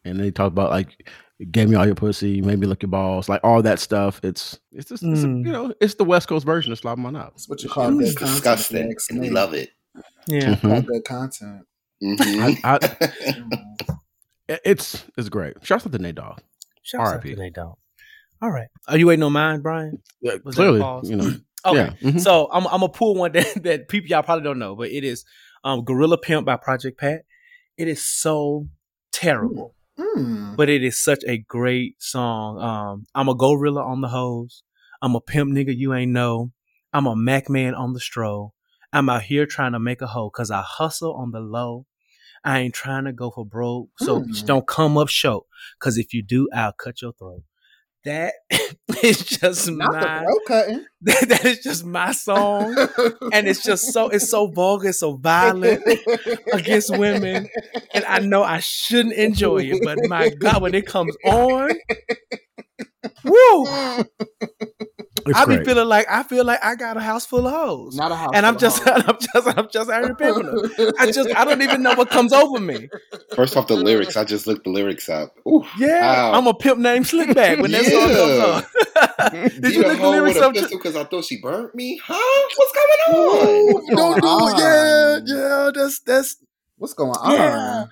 [0.04, 1.08] and they talk about like
[1.50, 4.20] gave me all your pussy, you made me look your balls, like all that stuff.
[4.22, 5.46] It's it's just it's a- Mm.
[5.46, 7.32] you know it's the West Coast version of slob on my knob.
[7.32, 8.34] That's what you call It's good content.
[8.36, 9.70] disgusting, next and we love it.
[10.26, 10.54] Yeah.
[10.56, 10.86] Mhm.
[10.86, 11.66] Good content.
[12.02, 12.58] Mhm.
[12.64, 13.98] I, I,
[14.64, 15.64] it's it's great.
[15.64, 16.40] Shout out to Nate Dogg.
[16.82, 17.76] Shout out to they don't.
[18.42, 18.68] All right.
[18.88, 20.02] Are you waiting on mine, Brian?
[20.22, 21.30] Yeah, Was clearly, you know.
[21.66, 21.76] Okay.
[22.00, 22.10] Yeah.
[22.12, 22.18] mhm.
[22.20, 25.04] So I'm I'm gonna pull one that, that people y'all probably don't know, but it
[25.04, 25.26] is
[25.62, 27.26] um Gorilla Pimp by Project Pat.
[27.76, 28.66] It is so
[29.12, 30.56] terrible, Mm.
[30.56, 32.58] but it is such a great song.
[32.60, 34.62] Um, I'm a gorilla on the hose.
[35.02, 36.52] I'm a pimp nigga you ain't know.
[36.92, 38.54] I'm a Mac man on the stroll.
[38.92, 41.86] I'm out here trying to make a hoe cause I hustle on the low.
[42.44, 44.46] I ain't trying to go for broke, so Mm.
[44.46, 45.44] don't come up short.
[45.78, 47.42] Cause if you do, I'll cut your throat.
[48.04, 48.32] That
[49.02, 50.86] is just Not my cutting.
[51.02, 52.76] that, that is just my song
[53.32, 55.82] and it's just so it's so vulgar so violent
[56.52, 57.48] against women
[57.94, 61.70] and i know i shouldn't enjoy it but my god when it comes on
[63.24, 64.04] woo
[65.26, 65.66] It's i be great.
[65.66, 68.30] feeling like i feel like i got a house full of hoes Not a house.
[68.34, 71.62] and i'm just i'm just i'm just out here pimping them i just i don't
[71.62, 72.88] even know what comes over me
[73.34, 74.16] First off, the lyrics.
[74.16, 75.34] I just looked the lyrics up.
[75.46, 76.32] Ooh, yeah Wow.
[76.38, 78.64] i'm a pimp named slickback when that song comes
[79.54, 82.00] on did you look the lyrics with up because I thought she burnt me?
[82.04, 82.48] Huh?
[82.56, 83.72] What's going on?
[83.74, 85.26] What's going on?
[85.26, 86.36] yeah that's that's
[86.76, 87.32] What's going on?
[87.32, 87.84] Yeah.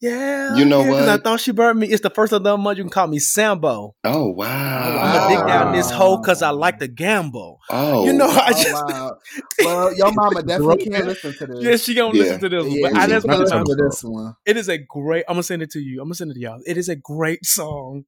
[0.00, 0.56] Yeah.
[0.56, 1.88] You know yeah, 'cause I thought she burned me.
[1.88, 2.78] It's the first of the month.
[2.78, 3.94] You can call me Sambo.
[4.02, 4.98] Oh, oh wow!
[4.98, 7.58] I'm gonna dig down this hole because I like to gamble.
[7.70, 9.16] Oh, You know, I Oh, just wow.
[9.64, 11.62] Well, your mama definitely can't listen to this.
[11.62, 12.22] yeah, she gonna Yeah.
[12.24, 12.72] listen to this one.
[12.72, 14.34] Yeah, But I just can't wanna listen to this one.
[14.46, 15.24] it is a great.
[15.28, 16.00] I'm gonna send it to you.
[16.00, 16.60] I'm gonna send it to y'all.
[16.66, 18.04] It is a great song,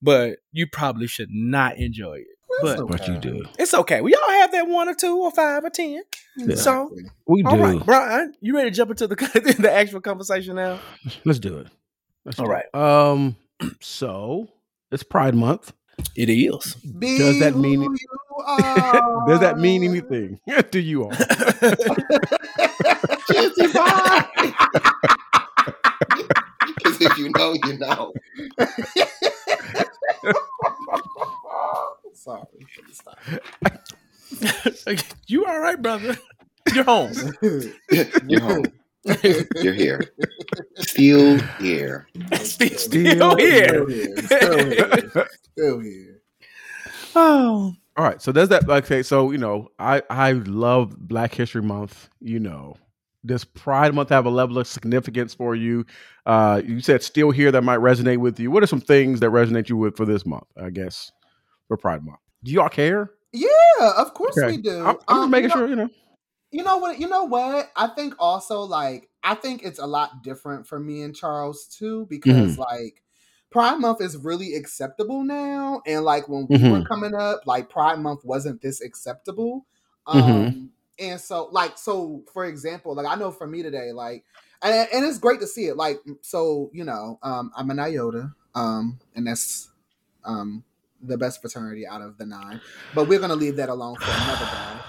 [0.00, 2.35] but you probably should not enjoy it.
[2.62, 3.44] That's But But you do.
[3.58, 4.00] it's okay.
[4.00, 6.02] We all have that one or two or five or ten.
[6.36, 6.56] Yeah.
[6.56, 6.90] So
[7.26, 7.48] We do.
[7.48, 9.16] all right, Brian, you ready to jump into the
[9.58, 10.78] the actual conversation now?
[11.24, 11.68] Let's do it.
[12.24, 12.64] Let's All do right.
[12.72, 12.74] it.
[12.78, 13.36] Um.
[13.80, 14.48] So
[14.92, 15.72] it's Pride Month.
[16.14, 16.74] It is.
[16.74, 18.08] Be Does that mean- who you
[18.46, 19.26] are.
[19.26, 20.38] Does that mean anything
[20.70, 21.10] to you all?
[23.30, 24.26] Jizzy bye.
[26.66, 28.12] Because if you know, you know.
[32.16, 32.42] Sorry.
[32.92, 33.18] Stop.
[35.26, 36.16] you all right, brother?
[36.74, 37.12] You're home.
[38.26, 38.64] You're home.
[39.62, 40.00] You're here.
[40.78, 42.08] Still here.
[42.42, 43.68] Still, Still here.
[43.68, 44.16] Still here.
[44.16, 45.28] Still here.
[45.52, 46.12] Still here.
[47.18, 48.68] Oh, All right, so there's that.
[48.68, 52.10] Okay, so you know, I I love Black History Month.
[52.20, 52.76] You know,
[53.24, 55.86] does Pride Month have a level of significance for you?
[56.26, 58.50] Uh, you said still here that might resonate with you.
[58.50, 60.44] What are some things that resonate you with for this month?
[60.62, 61.10] I guess
[61.68, 62.20] for Pride Month.
[62.44, 63.12] Do y'all care?
[63.32, 64.46] Yeah, of course Okay.
[64.46, 64.72] we do.
[64.84, 65.90] I'm, I'm just Um, making you know, sure, you know.
[66.52, 67.00] You know what?
[67.00, 67.70] You know what?
[67.76, 72.06] I think also like I think it's a lot different for me and Charles too
[72.10, 72.56] because Mm-hmm.
[72.58, 73.02] like
[73.50, 76.88] Pride Month is really acceptable now, and like when we were Mhm.
[76.88, 79.66] coming up, like Pride Month wasn't this acceptable.
[80.06, 80.56] Um, Mhm.
[80.98, 84.24] and so like so for example, like I know for me today, like
[84.62, 85.76] and, and it's great to see it.
[85.76, 89.70] Like so, you know, um, I'm an iota, um, and that's
[90.24, 90.64] um
[91.02, 92.60] the best fraternity out of the nine,
[92.94, 94.80] but we're gonna leave that alone for another day.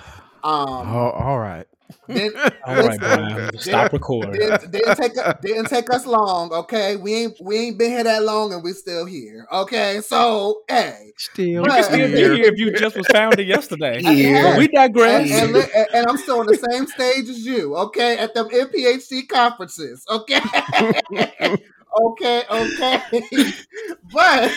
[0.43, 1.65] Um, Oh, all right.
[2.07, 2.31] then,
[2.65, 4.33] All right, Brian, stop recording.
[4.33, 6.51] didn't, didn't take didn't take us long.
[6.53, 9.47] Okay, we ain't we ain't been here that long, and we still here.
[9.51, 13.47] Okay, so hey, Still, You But- can still be here if you just was founded
[13.47, 13.99] yesterday.
[14.01, 14.57] Yeah.
[14.57, 15.31] We and, digress.
[15.31, 17.75] and, li- and- and I'm still on the same stage as you.
[17.75, 20.05] Okay, at them NPHC conferences.
[20.09, 20.39] Okay,
[22.01, 23.01] okay, okay,
[24.13, 24.51] but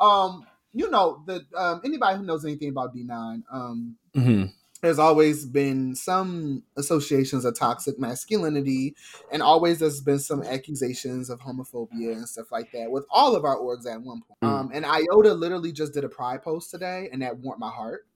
[0.00, 4.52] um, you know the um anybody who knows anything about D9 um Mhm.
[4.82, 8.94] there's always been some associations of toxic masculinity
[9.30, 13.44] and always there's been some accusations of homophobia and stuff like that with all of
[13.44, 14.48] our orgs at one point Mm.
[14.48, 18.06] um and iota literally just did a pride post today and that warmed my heart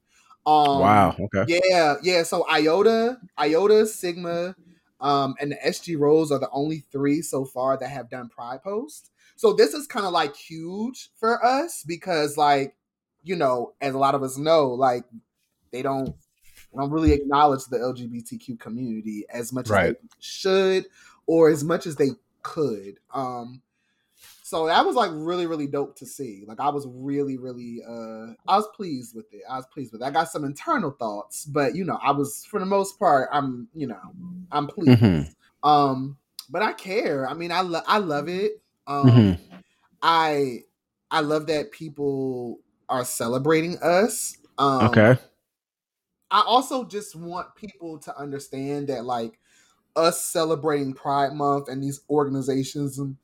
[0.47, 1.17] um wow.
[1.19, 1.45] Okay.
[1.49, 4.57] yeah yeah so iota iota sigma
[5.01, 9.11] um and the SGRhos are the only three so far that have done pride posts
[9.41, 12.77] so this is kind of like huge for us because like
[13.25, 15.05] you know as a lot of us know like
[15.73, 16.15] they don't
[16.77, 19.97] don't really acknowledge the LGBTQ community as much as Right.
[20.03, 20.85] they should
[21.27, 22.11] or as much as they
[22.43, 22.99] could.
[23.15, 23.63] Um
[24.43, 26.45] so that was like really, really dope to see.
[26.47, 29.41] Like I was really, really uh I was pleased with it.
[29.49, 30.05] I was pleased with it.
[30.05, 33.69] I got some internal thoughts, but you know, I was for the most part, I'm
[33.75, 34.01] you know,
[34.53, 35.01] I'm pleased.
[35.01, 35.35] Mhm.
[35.63, 36.19] Um,
[36.51, 37.27] but I care.
[37.29, 38.61] I mean, I lo- I love it.
[38.91, 39.39] Um Mhm.
[40.03, 40.65] I
[41.11, 44.37] I love that people are celebrating us.
[44.59, 45.19] Um Okay.
[46.31, 49.39] I also just want people to understand that like
[49.97, 53.17] us celebrating Pride Month and these organizations and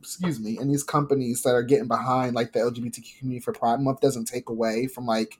[0.00, 3.80] excuse me and these companies that are getting behind like the LGBTQ community for Pride
[3.80, 5.38] Month doesn't take away from like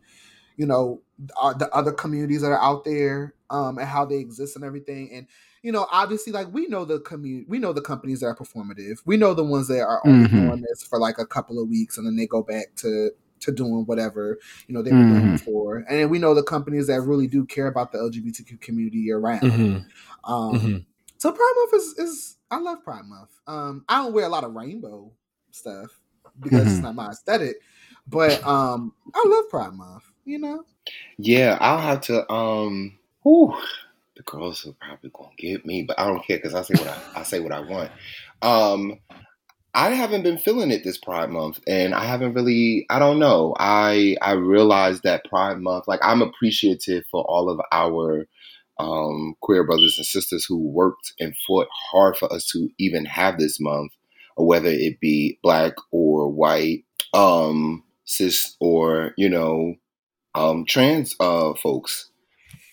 [0.62, 1.00] you know
[1.40, 5.10] uh, the other communities that are out there um and how they exist and everything
[5.12, 5.26] and
[5.62, 8.98] you know obviously like we know the community we know the companies that are performative
[9.04, 10.34] we know the ones that are only Mhm.
[10.36, 13.10] doing this for like a couple of weeks and then they go back to
[13.40, 14.38] to doing whatever
[14.68, 15.32] you know they were doing Mhm.
[15.32, 18.98] before and then we know the companies that really do care about the lgbtq community
[18.98, 19.84] year round Mhm.
[20.24, 20.84] um Mhm.
[21.18, 24.44] so pride month is is i love pride month um i don't wear a lot
[24.44, 25.10] of rainbow
[25.50, 25.90] stuff
[26.40, 26.82] because it's Mhm.
[26.82, 27.56] not my aesthetic
[28.06, 30.64] but um i love pride month you know
[31.18, 32.30] Yeah, I'll have to.
[32.32, 33.56] Um, whew,
[34.16, 36.88] the girls are probably gonna get me, but I don't care because I say what
[36.88, 37.90] I, I say what I want.
[38.42, 38.98] Um,
[39.74, 42.86] I haven't been feeling it this Pride Month, and I haven't really.
[42.90, 43.54] I don't know.
[43.58, 48.26] I I realized that Pride Month, like I'm appreciative for all of our
[48.78, 53.38] um, queer brothers and sisters who worked and fought hard for us to even have
[53.38, 53.92] this month,
[54.36, 59.74] whether it be black or white, um, cis or you know
[60.34, 62.08] um, trans uh, folks.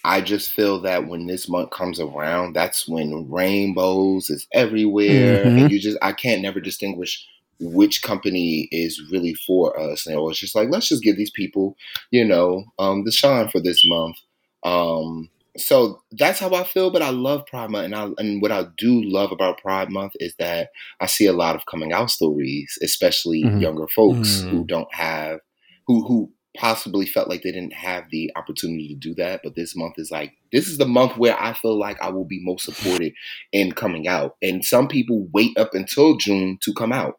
[0.06, 5.62] I just feel that when this month comes around, that's when rainbows is everywhere, Mhm.
[5.62, 7.26] and you just I can't never distinguish
[7.60, 10.06] which company is really for us.
[10.08, 11.76] And it was just like let's just give these people,
[12.12, 14.16] you know, um, the shine for this month.
[14.64, 16.90] Um, so that's how I feel.
[16.92, 20.14] But I love Pride Month, and I and what I do love about Pride Month
[20.22, 20.70] is that
[21.02, 23.62] I see a lot of coming out stories, especially Mhm.
[23.62, 24.50] younger folks Mhm.
[24.50, 25.40] who don't have
[25.88, 29.40] who who possibly felt like they didn't have the opportunity to do that.
[29.44, 32.26] But this month is like this is the month where I feel like I will
[32.26, 33.14] be most supported
[33.54, 34.36] in coming out.
[34.42, 37.18] And some people wait up until June to come out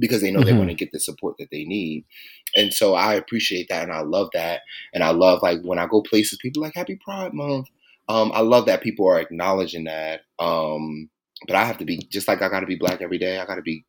[0.00, 0.58] because they know they're Mhm.
[0.58, 2.04] going to get the support that they need.
[2.56, 4.62] And so I appreciate that and I love that.
[4.92, 7.68] And I love like when I go places, people like Happy Pride Month.
[8.08, 10.22] Um, I love that people are acknowledging that.
[10.40, 11.10] Um,
[11.46, 13.38] but I have to be just like I got to be black every day.
[13.38, 13.84] I got to be.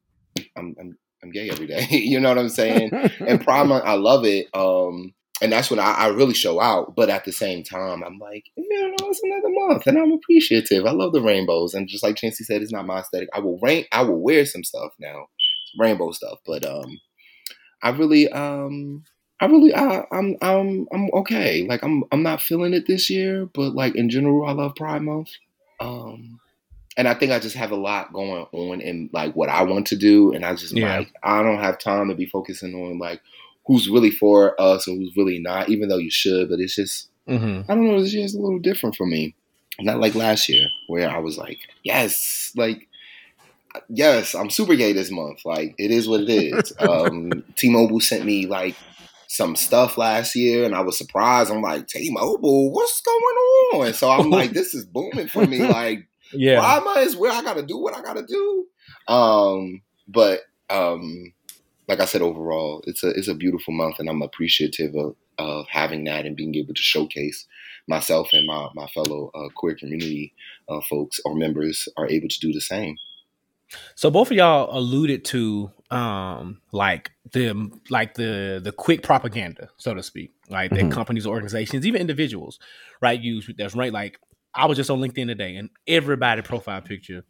[0.56, 1.88] I'm, I'm I'm gay every day.
[1.92, 2.92] you know what I'm saying?
[2.94, 4.48] and Pride Month, I love it.
[4.54, 6.96] Um, and that's when I, I really show out.
[6.96, 10.86] But at the same time, I'm like, you know, it's another month, and I'm appreciative.
[10.86, 13.30] I love the rainbows, and just like Chancey said, it's not my aesthetic.
[13.34, 13.86] I will rain.
[13.92, 15.28] I will wear some stuff now,
[15.80, 16.40] rainbow stuff.
[16.46, 17.00] But um,
[17.82, 19.04] I really um.
[19.40, 21.66] I really, I, I'm, I'm, I'm okay.
[21.68, 25.02] Like, I'm, I'm not feeling it this year, but like in general, I love Pride
[25.02, 25.30] Month.
[25.80, 26.40] Um,
[26.98, 29.88] and I think I just have a lot going on in like what I want
[29.88, 30.98] to do, and I just Yeah.
[31.00, 33.22] like I don't have time to be focusing on like
[33.66, 36.50] who's really for us and who's really not, even though you should.
[36.50, 37.66] But it's just Mhm.
[37.70, 38.02] I don't know.
[38.02, 39.36] This year's a little different for me.
[39.80, 42.88] Not like last year where I was like, yes, like
[43.90, 45.46] yes, I'm super gay this month.
[45.46, 46.74] Like it is what it is.
[46.80, 48.76] um, T-Mobile sent me like
[49.28, 51.52] some stuff last year, and I was surprised.
[51.52, 53.16] I'm like, T-Mobile, what's going
[53.86, 53.94] on?
[53.94, 55.60] So I'm like, this is booming for me.
[55.72, 56.60] Like, Yeah.
[56.60, 58.66] why am I as where I gotta do what I gotta do?
[59.08, 61.34] Um, but um,
[61.88, 65.66] like I said, overall, it's a it's a beautiful month, and I'm appreciative of, of
[65.70, 67.46] having that and being able to showcase
[67.88, 70.34] myself and my my fellow uh, queer community
[70.70, 72.96] uh, folks or members are able to do the same.
[73.96, 79.94] So both of y'all alluded to um like the like the the quick propaganda, so
[79.94, 80.92] to speak, like that Mhm.
[80.92, 82.60] companies, organizations, even individuals,
[83.02, 83.20] right?
[83.20, 83.92] Use that's right.
[83.94, 84.20] Like
[84.54, 87.24] I was just on LinkedIn today, and everybody profile picture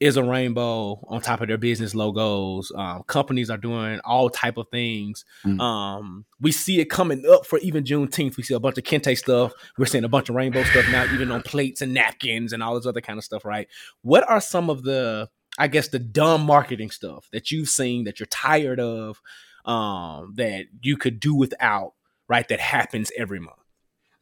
[0.00, 2.72] is a rainbow on top of their business logos.
[2.74, 5.24] Um, companies are doing all type of things.
[5.44, 5.60] Mm.
[5.60, 8.36] Um, we see it coming up for even Juneteenth.
[8.36, 9.52] We see a bunch of kente stuff.
[9.78, 12.74] We're seeing a bunch of rainbow stuff now, even on plates and napkins and all
[12.74, 13.44] this other kind of stuff.
[13.44, 13.68] Right?
[14.02, 18.18] What are some of the I guess the dumb marketing stuff that you've seen that
[18.18, 19.20] you're tired of,
[19.64, 21.92] um, that you could do without,
[22.28, 22.46] right?
[22.48, 23.58] That happens every month.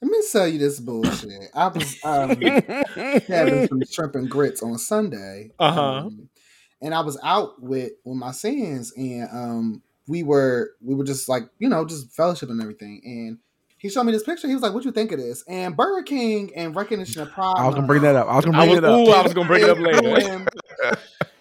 [0.02, 1.50] Let me tell you this bullshit.
[1.54, 2.30] I was um,
[3.28, 5.52] having some shrimp and grits on Sunday.
[5.58, 5.80] Uh-huh.
[5.80, 6.28] um,
[6.80, 11.28] and I was out with with my sons, and um, we were we were just
[11.28, 13.00] like you know just fellowship and everything.
[13.04, 13.38] And
[13.78, 14.48] he showed me this picture.
[14.48, 17.54] He was like, "What you think of this?" And Burger King and recognition of pride.
[17.56, 18.26] I was gonna bring that up.
[18.26, 18.98] I was gonna I bring was, it up.
[18.98, 20.46] ooh, I was gonna bring it up later.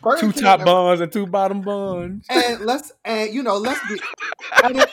[0.19, 2.25] Two King top and- buns and two bottom buns.
[2.29, 3.99] And let's and you know let's be.
[4.63, 4.89] and it-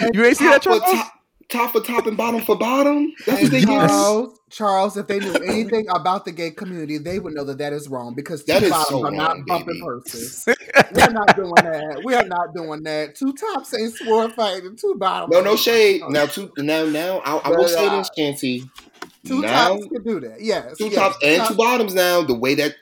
[0.00, 1.08] and You ain't see that, top, for Charles?
[1.48, 3.12] Top, top for top and bottom for bottom.
[3.26, 3.66] That's what And they use.
[3.66, 7.72] Charles, Charles, if they knew anything about the gay community, they would know that that
[7.72, 10.44] is wrong because That two is bottoms so are not wrong, bumping purses.
[10.94, 12.02] We're not doing that.
[12.04, 13.14] We are not doing that.
[13.14, 14.76] Two tops ain't sword fighting.
[14.76, 15.32] Two bottoms.
[15.32, 16.00] No, no shade.
[16.00, 18.70] sword Now, two now, now I, I will But, say uh, this, Chancey.
[19.24, 20.40] Two now, tops can do that.
[20.40, 20.76] Yes.
[20.78, 20.94] two yes.
[20.94, 21.94] tops and Top- two bottoms.
[21.94, 22.74] Now, the way that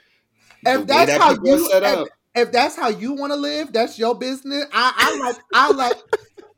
[0.64, 2.08] the If way that's that how people you set if, up.
[2.34, 4.64] if that's how you want to live, that's your business.
[4.72, 5.96] I, I like I like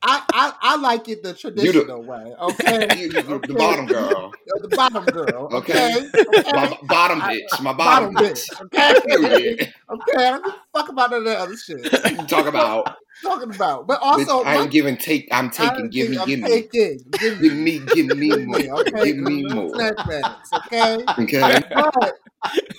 [0.03, 2.33] I, I I like it the traditional way.
[2.41, 2.89] Okay.
[2.99, 5.49] You- you- the bottom girl, The bottom girl.
[5.53, 5.97] Okay.
[5.97, 6.25] Okay.
[6.39, 6.53] okay?
[6.53, 8.49] my bottom bitch, my Bottom bottom, bitch.
[8.71, 9.15] bitch.
[9.15, 9.73] Okay.
[9.91, 11.83] Okay, I don't give a fuck about none of that other shit.
[12.13, 15.29] You talk about talking about, but also I my- ain't giving take.
[15.33, 15.89] I'm taking.
[15.91, 16.69] Give me, I'm give me.
[16.71, 18.81] Give me, give me more.
[18.81, 19.71] okay, Give me more.
[19.71, 20.99] Snapbacks, okay.
[21.19, 21.61] Okay.
[21.75, 22.15] But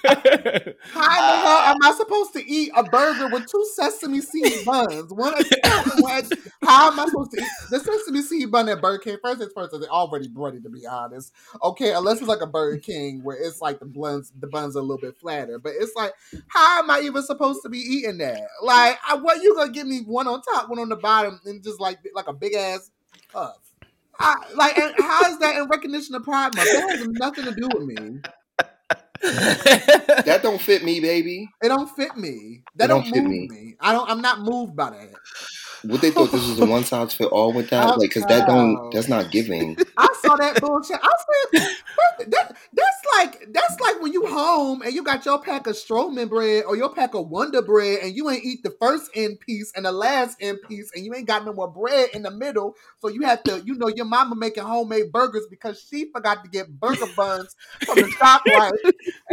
[0.01, 5.11] how the hell am I supposed to eat a burger with two sesame seed buns?
[5.13, 8.99] One at the How am I supposed to eat the sesame seed bun at Burger
[8.99, 9.17] King?
[9.21, 11.33] First things first, they're already bloody to be honest.
[11.61, 14.79] Okay, unless it's like a Burger King where it's like the buns, the buns are
[14.79, 15.59] a little bit flatter.
[15.59, 16.13] But it's like,
[16.47, 18.41] how am I even supposed to be eating that?
[18.63, 21.63] Like, I, what you gonna give me one on top, one on the bottom, and
[21.63, 22.91] just like like a big ass
[23.31, 23.57] puff?
[24.19, 26.71] I, like, and how is that in recognition of Pride Month?
[26.73, 28.19] That has nothing to do with me.
[30.25, 31.49] That don't fit me, baby.
[31.61, 32.63] It don't fit me.
[32.75, 33.49] That It don't, don't fit move me.
[33.49, 33.75] me.
[33.79, 34.09] I don't.
[34.09, 35.09] I'm not moved by that.
[35.83, 37.85] What they thought this was a one size fit all with that?
[37.89, 38.91] Oh, Like, cause that don't.
[38.91, 39.77] That's not giving.
[39.97, 40.99] I saw that bullshit.
[41.01, 41.09] I
[41.53, 41.69] said
[42.27, 46.29] that, that's like that's like when you home and you got your pack of Stroehmann
[46.29, 49.71] bread or your pack of Wonder bread and you ain't eat the first end piece
[49.75, 52.75] and the last end piece and you ain't got no more bread in the middle.
[52.99, 56.49] So you have to, you know, your mama making homemade burgers because she forgot to
[56.49, 58.73] get burger buns from the shop right.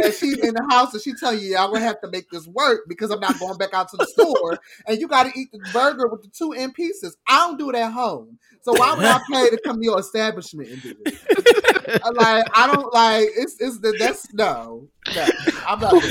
[0.03, 2.47] And she's in the house and she tell you, I'm gonna have to make this
[2.47, 4.59] work because I'm not going back out to the store.
[4.85, 7.17] And you gotta eat the burger with the two end pieces.
[7.27, 8.37] I don't do it at home.
[8.61, 12.01] So why would I pay to come to your establishment and do it?
[12.15, 14.87] Like I don't like it's it's the that's no.
[15.15, 15.27] no
[15.67, 16.03] I'm not.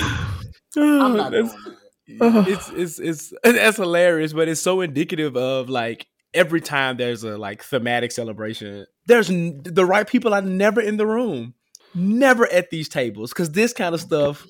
[0.77, 1.87] I'm not doing that.
[2.21, 7.25] Oh, it's it's it's that's hilarious, but it's so indicative of like every time there's
[7.25, 11.55] a like thematic celebration, there's n- the right people are never in the room,
[11.95, 14.47] never at these tables because this kind of stuff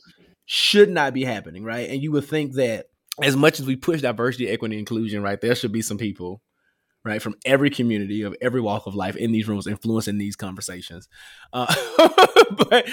[0.46, 1.88] should not be happening, right?
[1.88, 2.86] And you would think that
[3.22, 6.42] as much as we push diversity, equity, inclusion, right, there should be some people.
[7.04, 11.08] Right from every community of every walk of life in these rooms, influencing these conversations,
[11.52, 11.72] uh,
[12.68, 12.84] but,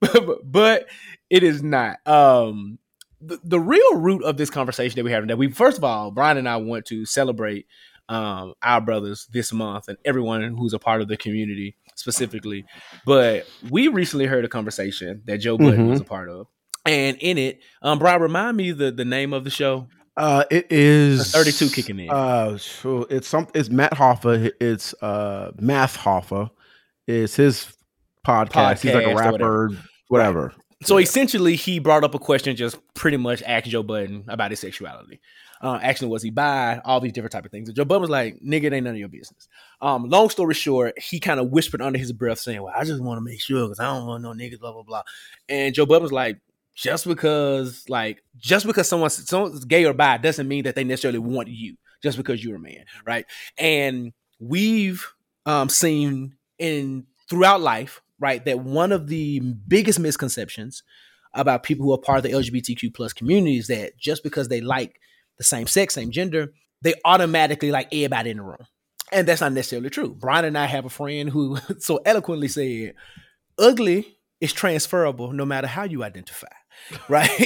[0.00, 0.86] but but
[1.30, 2.06] it is not.
[2.06, 2.78] Um,
[3.22, 5.84] the, the real root of this conversation that we have having that we first of
[5.84, 7.66] all brian and i want to celebrate
[8.08, 12.64] um, our brothers this month and everyone who's a part of the community specifically
[13.06, 15.90] but we recently heard a conversation that joe budden Mhm.
[15.90, 16.46] was a part of
[16.86, 19.86] and in it um brian remind me the the name of the show
[20.16, 22.10] Uh, it is 32 kicking in.
[22.10, 23.46] Uh, so it's some.
[23.54, 24.50] It's Math Hoffa.
[24.60, 26.50] It's uh Math Hoffa.
[27.06, 27.72] It's his
[28.26, 28.82] podcast.
[28.82, 29.70] He's like a rapper,
[30.08, 30.52] whatever.
[30.82, 34.60] So essentially, he brought up a question, just pretty much asked Joe Budden about his
[34.60, 35.20] sexuality.
[35.62, 37.68] Uh, asking was he bi, all these different type of things.
[37.68, 39.48] And Joe Budden was like, "Nigga, it ain't none of your business."
[39.80, 43.02] Um, long story short, he kind of whispered under his breath, saying, "Well, I just
[43.02, 45.02] want to make sure because I don't want no niggas, blah blah blah."
[45.48, 46.38] And Joe Budden was like,
[46.80, 51.18] "Just because, like, just because someone's someone's gay or bi doesn't mean that they necessarily
[51.18, 51.76] want you.
[52.02, 53.26] just because you're a man, right?
[53.58, 55.06] And we've
[55.44, 60.82] um, seen in throughout life, right, that one of the biggest misconceptions
[61.34, 64.62] about people who are part of the LGBTQ plus community is that just because they
[64.62, 64.98] like
[65.36, 68.66] the same sex, same gender, they automatically like everybody in the room.
[69.12, 70.14] And that's not necessarily true.
[70.14, 72.94] Brian and I have a friend who so eloquently said,
[73.58, 76.48] ugly is transferable no matter how you identify.
[77.08, 77.30] Right?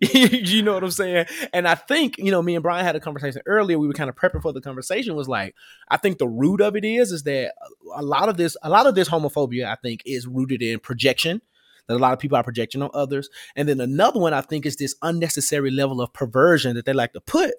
[0.00, 1.26] you know what I'm saying?
[1.52, 3.78] And I think, you know, me and Brian had a conversation earlier.
[3.78, 5.54] We were kind of prepping for the conversation, was like,
[5.88, 7.54] I think the root of it is, is that
[7.94, 11.42] a lot of this, a lot of this homophobia, I think, is rooted in projection
[11.88, 13.28] that a lot of people are projecting on others.
[13.56, 17.12] And then another one I think is this unnecessary level of perversion that they like
[17.14, 17.54] to put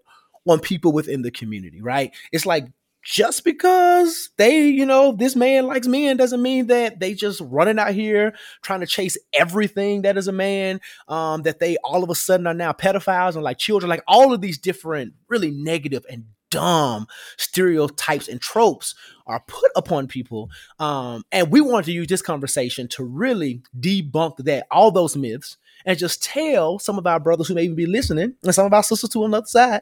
[0.48, 2.14] on people within the community, right?
[2.32, 2.68] It's like
[3.04, 7.78] just because they, you know, this man likes men doesn't mean that they just running
[7.78, 10.80] out here trying to chase everything that is a man.
[11.08, 14.34] Um, that they all of a sudden are now pedophiles and like children, like all
[14.34, 17.08] of these different, really negative and dumb
[17.38, 18.94] stereotypes and tropes
[19.26, 20.50] are put upon people.
[20.80, 25.58] Um, and we want to use this conversation to really debunk that, all those myths,
[25.86, 28.74] and just tell some of our brothers who may even be listening and some of
[28.74, 29.82] our sisters to another side,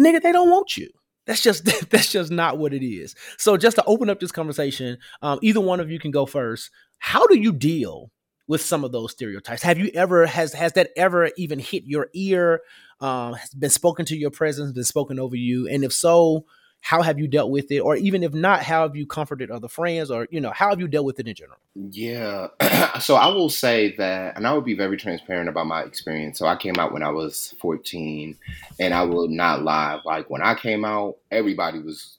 [0.00, 0.88] nigga, they don't want you.
[1.26, 3.14] That's just that's just not what it is.
[3.38, 6.70] So just to open up this conversation, um, either one of you can go first.
[6.98, 8.10] How do you deal
[8.48, 9.62] with some of those stereotypes?
[9.62, 12.60] Have you ever has has that ever even hit your ear?
[13.00, 16.44] Um, has been spoken to your presence, been spoken over you, and if so,
[16.82, 17.78] how have you dealt with it?
[17.78, 20.10] Or even if not how have you comforted other friends?
[20.10, 21.58] Or you know how have you dealt with it in general?
[21.74, 22.48] Yeah.
[23.00, 26.38] So i will say that and i would be very transparent about my experience.
[26.38, 28.36] So i came out when i was 14
[28.78, 30.00] and i will not lie.
[30.04, 32.18] Like when i came out everybody was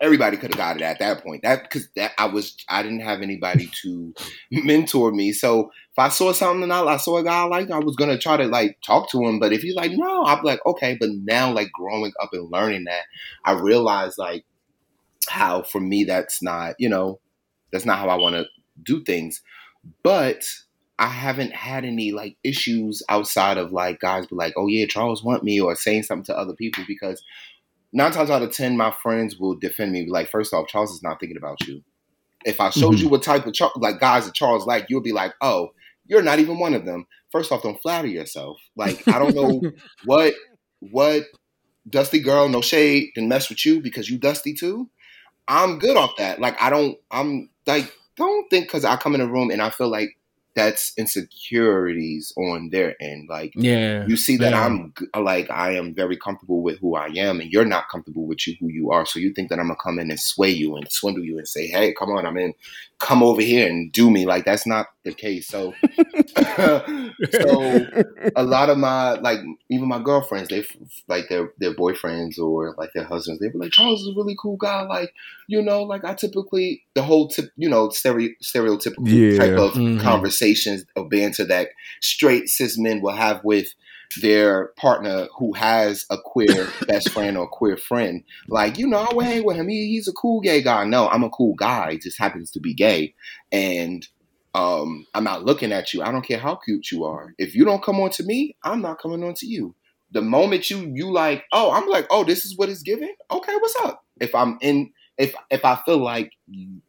[0.00, 1.42] everybody could have got it at that point.
[1.42, 4.14] That because that I was I didn't have anybody to
[4.50, 5.32] mentor me.
[5.32, 8.18] So if I saw something I, I saw a guy I liked, I was gonna
[8.18, 9.38] try to like talk to him.
[9.38, 10.96] But if he's like, no, I'm like, okay.
[10.98, 13.04] But now like growing up and learning that,
[13.44, 14.44] I realized like
[15.28, 17.20] how for me that's not, you know,
[17.72, 18.44] that's not how I wanna
[18.82, 19.42] do things.
[20.02, 20.46] But
[20.98, 25.24] I haven't had any like issues outside of like guys be like, oh yeah, Charles
[25.24, 27.22] want me or saying something to other people because
[27.94, 30.06] nine times out of ten, my friends will defend me.
[30.06, 31.82] Like, first off, Charles is not thinking about you.
[32.44, 33.04] If I showed mm-hmm.
[33.04, 35.70] you what type of Char- like guys that Charles like, you'll be like, oh,
[36.06, 37.06] you're not even one of them.
[37.32, 38.58] First off, don't flatter yourself.
[38.76, 39.70] Like, I don't know
[40.04, 40.34] what
[40.80, 41.24] what
[41.88, 44.90] dusty girl, no shade, can mess with you because you dusty too.
[45.48, 46.40] I'm good off that.
[46.40, 46.98] Like, I don't.
[47.10, 50.10] I'm like, don't think because I come in a room and I feel like
[50.54, 53.28] that's insecurities on their end.
[53.28, 54.64] Like, yeah, you see that yeah.
[54.64, 58.46] I'm like I am very comfortable with who I am, and you're not comfortable with
[58.46, 59.06] you who you are.
[59.06, 61.48] So you think that I'm gonna come in and sway you and swindle you and
[61.48, 62.54] say, "Hey, come on, I'm in,
[62.98, 65.46] come over here and do me." Like that's not the case.
[65.48, 65.74] So,
[67.32, 67.86] so
[68.34, 69.38] a lot of my like
[69.70, 70.64] even my girlfriends, they
[71.08, 74.36] like their their boyfriends or like their husbands, they be like, "Charles is a really
[74.40, 75.12] cool guy." Like,
[75.46, 79.38] you know, like I typically the whole tip, you know, stereo, stereotypical yeah.
[79.38, 80.00] type of mm-hmm.
[80.00, 81.68] conversations of banter that
[82.00, 83.68] straight cis men will have with
[84.20, 88.22] their partner who has a queer best friend or queer friend.
[88.48, 89.68] Like, you know, I would hang with him.
[89.68, 90.84] He, he's a cool gay guy.
[90.84, 91.92] No, I'm a cool guy.
[91.92, 93.14] He just happens to be gay.
[93.52, 94.06] And
[94.54, 96.02] um, I'm not looking at you.
[96.02, 97.34] I don't care how cute you are.
[97.38, 99.74] If you don't come on to me, I'm not coming on to you.
[100.12, 103.14] The moment you you like, oh, I'm like, oh, this is what it's giving.
[103.30, 104.04] Okay, what's up?
[104.20, 106.32] If I'm in if if I feel like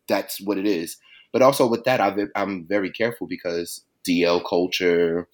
[0.07, 0.97] that's what it is.
[1.33, 5.27] But also with that, I've i am very careful because DL culture,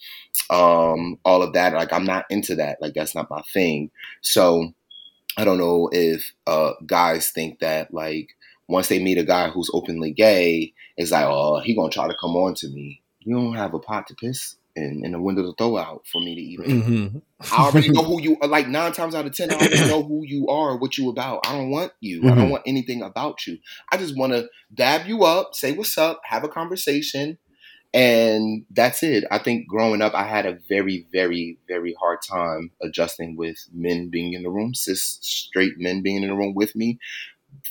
[0.49, 1.73] um, all of that.
[1.73, 2.77] Like I'm not into that.
[2.81, 3.91] Like that's not my thing.
[4.21, 4.71] So
[5.37, 8.29] I don't know if uh, guys think that like
[8.67, 12.15] once they meet a guy who's openly gay, it's like, oh, he gonna try to
[12.19, 13.01] come on to me.
[13.19, 16.21] You don't have a pot to piss in, in a window to throw out for
[16.21, 16.81] me to even.
[16.81, 17.17] Mm-hmm.
[17.51, 18.47] I already know who you are.
[18.47, 21.45] Like nine times out of ten, I already know who you are, what you about.
[21.45, 22.19] I don't want you.
[22.19, 22.27] Mm-hmm.
[22.27, 22.51] I don't mm-hmm.
[22.51, 23.57] want anything about you.
[23.91, 27.37] I just want to dab you up, say what's up, have a conversation,
[27.93, 29.25] and that's it.
[29.29, 34.09] I think growing up, I had a very, very, very hard time adjusting with men
[34.09, 36.99] being in the room, cis straight men being in the room with me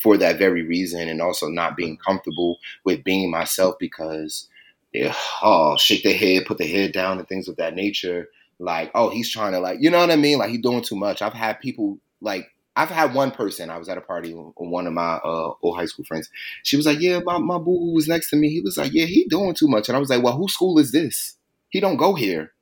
[0.02, 4.48] for that very reason, and also not being comfortable with being myself because
[4.92, 5.12] they
[5.42, 8.28] oh shake their head, put their head down, and things of that nature.
[8.58, 10.38] Like, oh, he's trying to like, you know what I mean?
[10.38, 11.22] Like he's doing too much.
[11.22, 13.70] I've had people like I've had one person.
[13.70, 16.30] I was at a party with one of my uh, old high school friends.
[16.62, 18.48] She was like, "Yeah, my my boo who was next to me.
[18.48, 20.78] He was like, yeah, he doing too much." And I was like, "Well, whose school
[20.78, 21.36] is this?
[21.68, 22.52] He don't go here.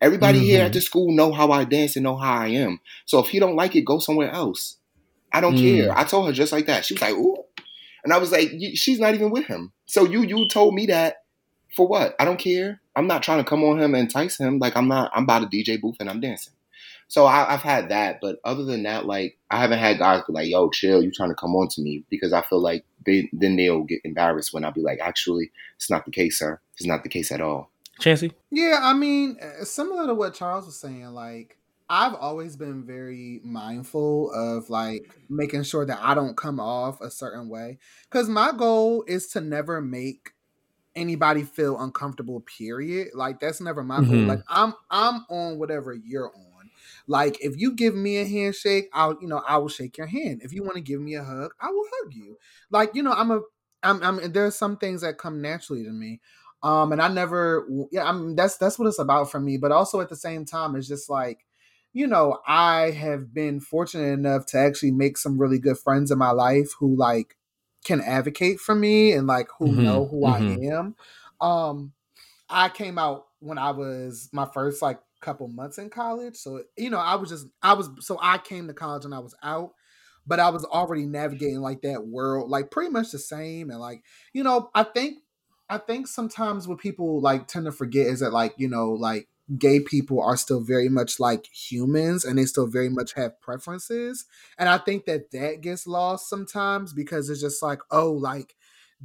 [0.00, 0.46] Everybody mm-hmm.
[0.46, 2.80] here at the school know how I dance and know how I am.
[3.04, 4.77] So if he don't like it, go somewhere else.
[5.32, 5.60] I don't mm.
[5.60, 6.84] care." I told her just like that.
[6.84, 7.44] She was like, "Ooh,"
[8.04, 9.72] and I was like, "She's not even with him.
[9.86, 11.22] So you you told me that
[11.76, 12.14] for what?
[12.18, 12.80] I don't care.
[12.96, 14.58] I'm not trying to come on him and entice him.
[14.58, 15.10] Like I'm not.
[15.14, 16.54] I'm by the DJ booth and I'm dancing."
[17.10, 20.32] So I, I've had that, but other than that, like I haven't had guys be
[20.34, 23.30] like, "Yo, chill, you trying to come on to me?" Because I feel like they
[23.32, 26.60] then they'll get embarrassed when I'll be like, "Actually, it's not the case, sir.
[26.74, 28.32] It's not the case at all." Chancey?
[28.50, 31.56] Yeah, I mean, uh, similar to what Charles was saying, like
[31.90, 37.10] I've always been very mindful of like making sure that I don't come off a
[37.10, 37.78] certain way
[38.10, 40.30] cuz my goal is to never make
[40.96, 43.08] anybody feel uncomfortable period.
[43.14, 44.24] Like that's never my goal.
[44.24, 44.26] Mhm.
[44.26, 46.70] Like I'm I'm on whatever you're on.
[47.06, 50.42] Like if you give me a handshake, I'll you know, I will shake your hand.
[50.42, 52.38] If you want to give me a hug, I will hug you.
[52.70, 53.40] Like, you know, I'm a
[53.82, 56.20] I'm I'm there's some things that come naturally to me.
[56.62, 60.00] Um and I never yeah, I'm that's that's what it's about for me, but also
[60.00, 61.46] at the same time it's just like
[61.98, 66.18] you know, I have been fortunate enough to actually make some really good friends in
[66.18, 67.36] my life who like
[67.84, 70.26] can advocate for me and like who Mhm, know who mhm.
[70.26, 70.42] I
[70.72, 70.96] am.
[71.40, 71.94] Um
[72.48, 76.36] I came out when I was my first like couple months in college.
[76.36, 79.18] So, you know, I was just I was so I came to college and I
[79.18, 79.72] was out,
[80.26, 83.70] but I was already navigating like that world, like pretty much the same.
[83.70, 85.18] And like, you know, I think
[85.68, 89.28] I think sometimes what people like tend to forget is that like, you know, like
[89.56, 94.26] gay people are still very much like humans and they still very much have preferences.
[94.58, 98.54] And I think that that gets lost sometimes because it's just like, oh, like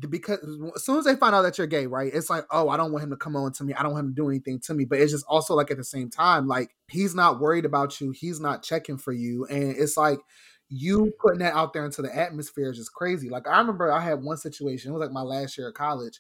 [0.10, 0.40] because
[0.76, 2.12] as soon as they find out that you're gay, right?
[2.12, 3.74] It's like, oh, I don't want him to come on to me.
[3.74, 4.86] I don't want him to do anything to me.
[4.86, 8.12] But it's just also like at the same time, like he's not worried about you.
[8.12, 9.46] He's not checking for you.
[9.46, 10.20] And it's like
[10.68, 13.30] you putting that out there into the atmosphere is just crazy.
[13.30, 16.20] Like I remember I had one situation, it was like my last year of college.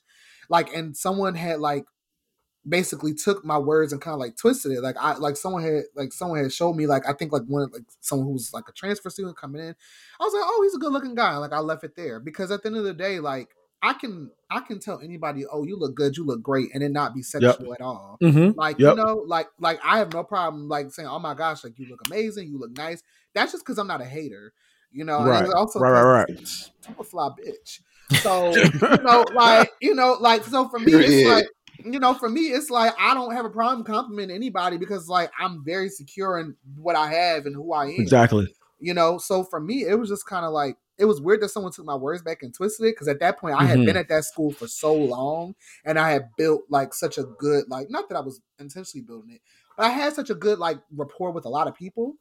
[0.49, 1.85] Like, and someone had like
[2.67, 4.81] basically took my words and kind of like twisted it.
[4.81, 7.69] Like I like someone had like someone had showed me like I think like one
[7.71, 9.75] like someone who was like a transfer student coming in.
[10.19, 11.35] I was like, oh, he's a good looking guy.
[11.37, 13.49] Like I left it there because at the end of the day, like
[13.81, 16.89] I can I can tell anybody, oh, you look good, you look great, and it
[16.89, 18.17] not be sexual at all.
[18.23, 18.57] Mm-hmm.
[18.57, 18.97] Like Yep.
[18.97, 21.87] you know, like like I have no problem like saying, oh my gosh, like you
[21.89, 23.03] look amazing, you look nice.
[23.33, 24.53] That's just because I'm not a hater.
[24.91, 25.43] You know, and Right.
[25.43, 26.29] it's also Right, right,
[26.99, 27.79] a fly bitch.
[28.21, 31.45] So you know, like you know, like so for me, it's like
[31.77, 35.31] you know, for me, it's like I don't have a problem complimenting anybody because like
[35.39, 37.99] I'm very secure in what I have and who I am.
[37.99, 38.53] Exactly.
[38.79, 41.49] You know, so for me, it was just kind of like it was weird that
[41.49, 43.85] someone took my words back and twisted it because at that point I had Mhm.
[43.85, 45.55] been at that school for so long
[45.85, 49.31] and I had built like such a good like not that I was intentionally building
[49.31, 49.41] it,
[49.77, 52.15] but I had such a good like rapport with a lot of people.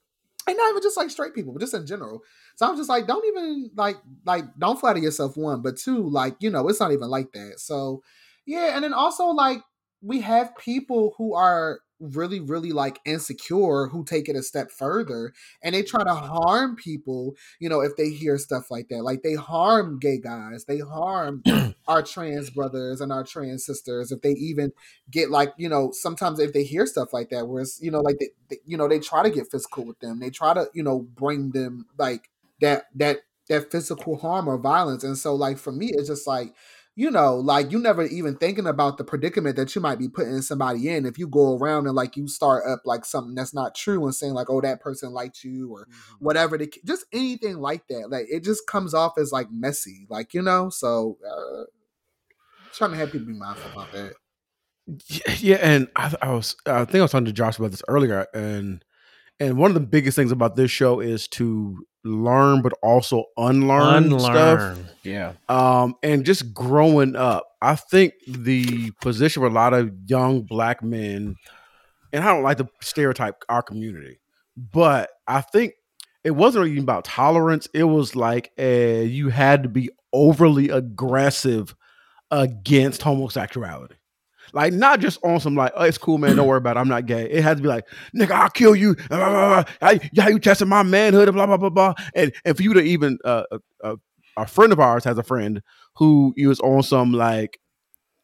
[0.44, 2.20] And not even just like straight people, but just in general.
[2.56, 6.34] So I'm just like, don't even like like don't flatter yourself, one, but two, like,
[6.40, 7.60] you know, it's not even like that.
[7.60, 8.02] So
[8.46, 9.62] yeah, and then also like
[10.00, 15.32] we have people who are really, really like insecure who take it a step further
[15.62, 19.04] and they try to harm people, you know, if they hear stuff like that.
[19.04, 21.42] Like they harm gay guys, they harm
[21.88, 24.72] our trans brothers and our trans sisters if they even
[25.10, 28.00] get like, you know, sometimes if they hear stuff like that, where it's, you know,
[28.00, 30.18] like they, they you know, they try to get physical with them.
[30.18, 32.28] They try to, you know, bring them like
[32.60, 35.04] that that that physical harm or violence.
[35.04, 36.54] And so like for me, it's just like
[36.94, 40.42] you know, like you never even thinking about the predicament that you might be putting
[40.42, 43.74] somebody in if you go around and like you start up like something that's not
[43.74, 45.88] true and saying like, oh, that person liked you or
[46.18, 46.58] whatever.
[46.58, 48.10] The, just anything like that.
[48.10, 50.68] Like it just comes off as like messy, like you know.
[50.68, 51.64] So uh,
[52.74, 54.12] trying to have people be mindful about that.
[55.06, 57.82] Yeah, yeah, and I, I was I think I was talking to Josh about this
[57.88, 58.84] earlier, and
[59.40, 64.18] and one of the biggest things about this show is to learn, but also unlearn,
[64.18, 64.78] stuff.
[65.02, 65.32] Yeah.
[65.48, 70.82] Um, and just growing up, I think the position for a lot of young black
[70.82, 71.36] men,
[72.12, 74.20] and I don't like to stereotype our community,
[74.56, 75.74] but I think
[76.24, 77.68] it wasn't even about tolerance.
[77.74, 81.74] It was like uh, you had to be overly aggressive
[82.30, 83.94] against homosexuality.
[84.52, 86.36] Like not just on some like, oh, it's cool, man.
[86.36, 86.80] Don't worry about it.
[86.80, 87.30] I'm not gay.
[87.30, 88.96] It has to be like, nigga, I'll kill you.
[89.10, 89.64] How,
[90.28, 91.32] you testing my manhood?
[91.32, 91.94] Blah blah blah blah.
[92.14, 93.44] And and for you to even uh,
[93.82, 93.96] uh,
[94.36, 95.62] a friend of ours has a friend
[95.94, 97.60] who was on some like,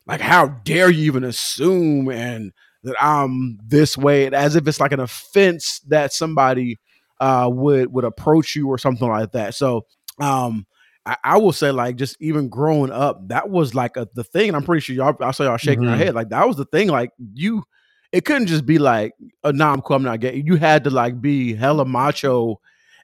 [0.07, 2.53] like how dare you even assume and
[2.83, 6.77] that I'm this way, as if it's like an offense that somebody
[7.21, 9.55] uh would would approach you or something like that.
[9.55, 9.87] So
[10.21, 10.67] um
[11.09, 14.49] I, I will say like just even growing up, that was like a, the thing.
[14.49, 15.99] And I'm pretty sure y'all I saw y'all shaking your Mhm.
[15.99, 16.15] head.
[16.15, 16.89] Like that was the thing.
[16.89, 17.65] Like you
[18.13, 19.13] it couldn't just be like,
[19.45, 20.43] oh, nah, I'm cool, I'm not gay.
[20.45, 22.61] You had to like be hella macho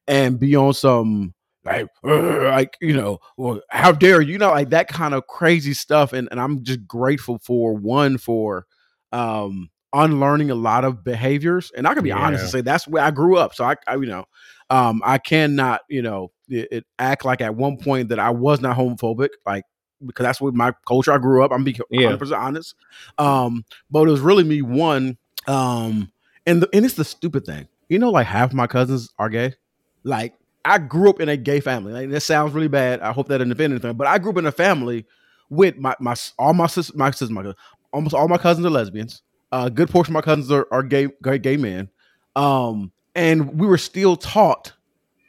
[0.06, 4.32] and be on some like, like you know, well, how dare you?
[4.32, 6.12] You know, like that kind of crazy stuff.
[6.12, 8.66] And and I'm just grateful for one for
[9.12, 11.70] um unlearning a lot of behaviors.
[11.76, 12.44] And I can be honest Yeah.
[12.44, 13.54] and say that's where I grew up.
[13.54, 14.24] So I, I you know,
[14.70, 18.60] um, I cannot, you know, it, it act like at one point that I was
[18.60, 19.64] not homophobic, like
[20.04, 21.52] because that's what my culture I grew up.
[21.52, 22.74] I'm being 100 percent honest.
[23.18, 25.16] Um, but it was really me one,
[25.46, 26.10] um,
[26.46, 27.68] and the, and it's the stupid thing.
[27.88, 29.54] you know, like half my cousins are gay.
[30.02, 30.34] Like
[30.64, 31.92] I grew up in a gay family.
[31.92, 33.00] Like that sounds really bad.
[33.00, 35.06] I hope that didn't offend anything, but I grew up in a family
[35.50, 37.52] with my my all my sisters, my sisters, my
[37.92, 39.22] almost all my cousins are lesbians.
[39.52, 41.88] A good portion of my cousins are, are gay, gay, gay men.
[42.34, 44.72] Um, and we were still taught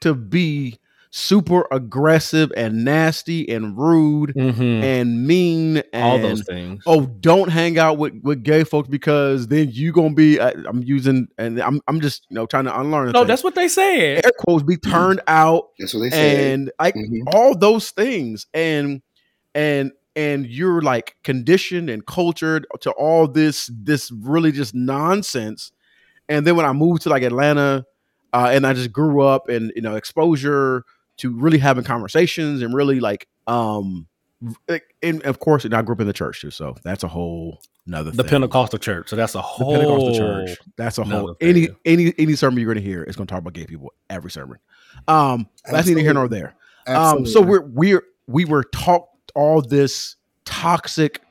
[0.01, 0.79] to be
[1.11, 4.83] super aggressive and nasty and rude Mhm.
[4.83, 6.83] and mean and All those things.
[6.85, 10.83] oh don't hang out with, with gay folks because then you gonna be I, i'm
[10.83, 13.27] using and i'm i'm just you know trying to unlearn no, things.
[13.29, 14.25] that's what they said.
[14.25, 16.51] air quotes be turned out That's what they say.
[16.53, 17.33] and like Mhm.
[17.33, 19.01] all those things and
[19.53, 25.71] and and you're like conditioned and cultured to all this this really just nonsense
[26.29, 27.85] and then when i moved to like atlanta
[28.33, 30.83] uh, and i just grew up and you know exposure
[31.17, 34.07] to really having conversations and really like um
[35.01, 37.59] and of course and i grew up in the church too so that's a whole
[37.87, 38.29] another thing The thing.
[38.31, 39.09] Pentecostal church.
[39.09, 40.57] So that's a whole the whole Pentecostal church.
[40.75, 41.75] That's a whole any thing.
[41.85, 44.31] any any sermon you're going to hear is going to talk about gay people every
[44.31, 44.57] sermon.
[45.07, 46.55] Um, that's neither here nor there.
[46.87, 50.15] Um, so we're we're we were taught all this
[50.45, 51.21] toxic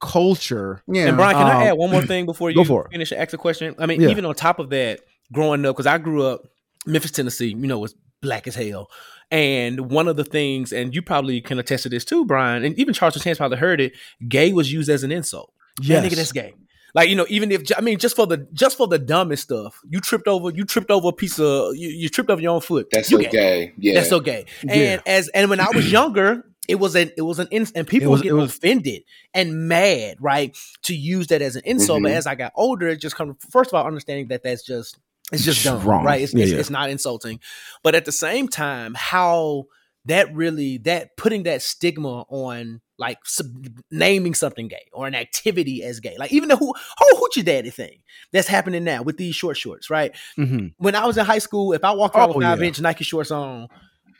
[0.00, 0.82] culture.
[0.86, 1.06] yeah.
[1.08, 3.38] And Brian, can I Um, add one more thing before you finish and ask a
[3.38, 3.74] question?
[3.78, 4.08] I mean, Yeah.
[4.10, 5.00] even on top of that,
[5.32, 6.42] growing up, because I grew up
[6.86, 8.90] Memphis, Tennessee, you know, was black as hell.
[9.30, 12.78] And one of the things, and you probably can attest to this too, Brian, and
[12.78, 13.92] even Charles Chance probably heard it,
[14.28, 15.52] gay was used as an insult.
[15.82, 16.54] Yeah, nigga, that's gay.
[16.94, 19.80] Like you know, even if I mean, just for the just for the dumbest stuff,
[19.90, 22.60] you tripped over, you tripped over a piece of, you, you tripped over your own
[22.62, 22.86] foot.
[22.92, 23.30] That's you so gay.
[23.30, 23.72] gay.
[23.78, 23.94] Yeah.
[23.94, 24.46] That's so gay.
[24.62, 25.00] And Yeah.
[25.04, 28.10] as and when I was younger, it was an it was an ins- and people
[28.12, 29.02] was- get was- offended
[29.34, 32.02] and mad, right, to use that as an insult.
[32.02, 32.16] But Mhm.
[32.16, 34.98] as I got older, it just comes first of all understanding that that's just
[35.32, 36.04] it's just dumb, wrong.
[36.04, 36.22] right?
[36.22, 36.58] It's, Yeah, it's, yeah.
[36.58, 37.40] it's not insulting,
[37.82, 39.64] but at the same time, how
[40.04, 43.46] that really that putting that stigma on like sub,
[43.90, 47.68] naming something gay or an activity as gay, like even the who whole hoochie daddy
[47.70, 47.98] thing
[48.32, 50.14] that's happening now with these short shorts, right?
[50.38, 50.72] Mhm.
[50.78, 52.66] when I was in high school, if I walked around Oh, with five yeah.
[52.68, 53.68] inch Nike shorts on,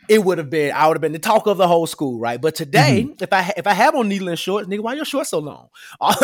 [0.08, 2.40] it would have been I would have been the talk of the whole school, right?
[2.40, 3.22] But today, Mm-hmm.
[3.22, 5.68] if I if I have on needle and shorts, nigga, why your shorts so long?
[6.00, 6.14] All,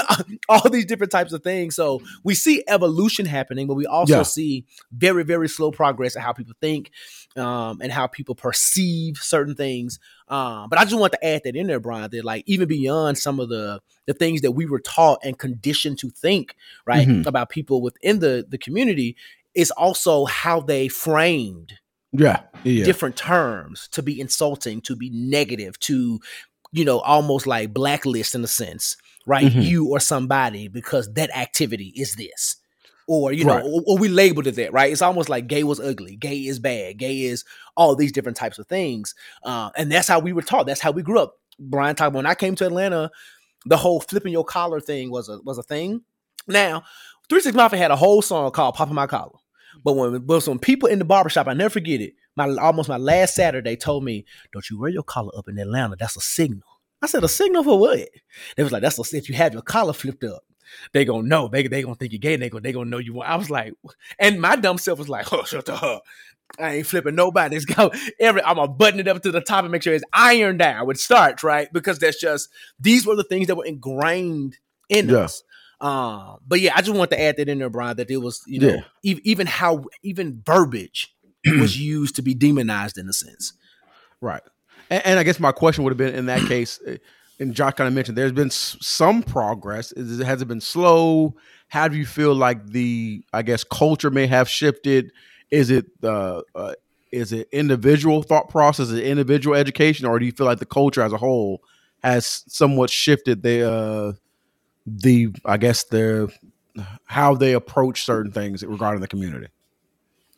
[0.48, 1.74] all these different types of things.
[1.76, 4.22] So we see evolution happening, but we also Yeah.
[4.22, 6.90] see very very slow progress in how people think
[7.36, 9.98] um, and how people perceive certain things.
[10.28, 12.10] Um, but I just want to add that in there, Brian.
[12.10, 15.98] That like even beyond some of the the things that we were taught and conditioned
[16.00, 16.56] to think,
[16.86, 17.26] right, Mhm.
[17.26, 19.16] about people within the the community,
[19.54, 21.74] is also how they framed
[22.12, 26.20] Yeah, yeah, different terms to be insulting, to be negative, to
[26.72, 29.47] you know almost like blacklist in a sense, right?
[29.47, 29.62] Mhm.
[29.64, 32.56] You or somebody because that activity is this.
[33.09, 33.64] Or you know, Right.
[33.64, 34.93] or, or we labeled it that, right?
[34.93, 37.44] It's almost like gay was ugly, gay is bad, gay is
[37.76, 40.66] all these different types of things, uh, and that's how we were taught.
[40.66, 41.34] That's how we grew up.
[41.59, 43.10] Brian talked about when I came to Atlanta,
[43.66, 46.02] the whole flipping your collar thing was a was a thing.
[46.47, 46.84] Now,
[47.28, 49.39] Three Six Mafia had a whole song called "Popping My Collar,"
[49.84, 52.14] but when but some people in the barbershop, I never forget it.
[52.36, 55.96] My almost my last Saturday told me, "Don't you wear your collar up in Atlanta?
[55.98, 58.08] That's a signal." I said, "A signal for what?"
[58.56, 60.44] They was like, "That's a, if you have your collar flipped up."
[60.92, 61.48] They gonna know.
[61.48, 62.34] They they gonna think you're gay.
[62.34, 63.14] And they gonna they gonna know you.
[63.14, 63.74] want-" I was like,
[64.18, 66.02] and my dumb self was like, "Oh, shut the up."
[66.58, 67.56] I ain't flipping nobody.
[67.56, 67.90] Let's go.
[68.20, 70.86] Every I'm gonna button it up to the top and make sure it's ironed down
[70.86, 71.72] with starch, right?
[71.72, 74.58] Because that's just these were the things that were ingrained
[74.88, 75.18] in Yeah.
[75.18, 75.42] us.
[75.82, 78.42] Um, but yeah, I just want to add that in there, Brian, that it was,
[78.46, 78.68] you know,
[79.04, 79.12] Yeah.
[79.12, 81.14] ev- even how even verbiage
[81.59, 83.52] was used to be demonized in a sense.
[84.20, 84.42] right.
[84.90, 86.96] And, and I guess my question would have been in that case, uh,
[87.40, 89.90] and Josh kind of mentioned there's been s- some progress.
[89.92, 91.34] Is it, has it been slow?
[91.68, 95.10] How do you feel like the I guess culture may have shifted?
[95.50, 96.74] Is it uh, uh
[97.10, 101.02] is it individual thought process, is individual education, or do you feel like the culture
[101.02, 101.60] as a whole
[102.04, 104.12] has somewhat shifted the uh
[104.86, 106.32] the I guess the
[107.04, 109.48] how they approach certain things regarding the community?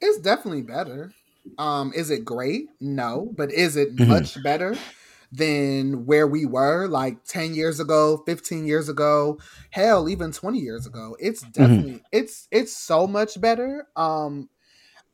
[0.01, 1.15] It's definitely better.
[1.59, 2.71] Um, is it great?
[2.81, 4.05] No, but is it Mhm.
[4.07, 4.85] much better
[5.31, 9.39] than where we were like 10 years ago, 15 years ago,
[9.71, 11.17] hell, even 20 years ago?
[11.21, 13.87] It's definitely it's it's so much better.
[13.97, 14.51] Um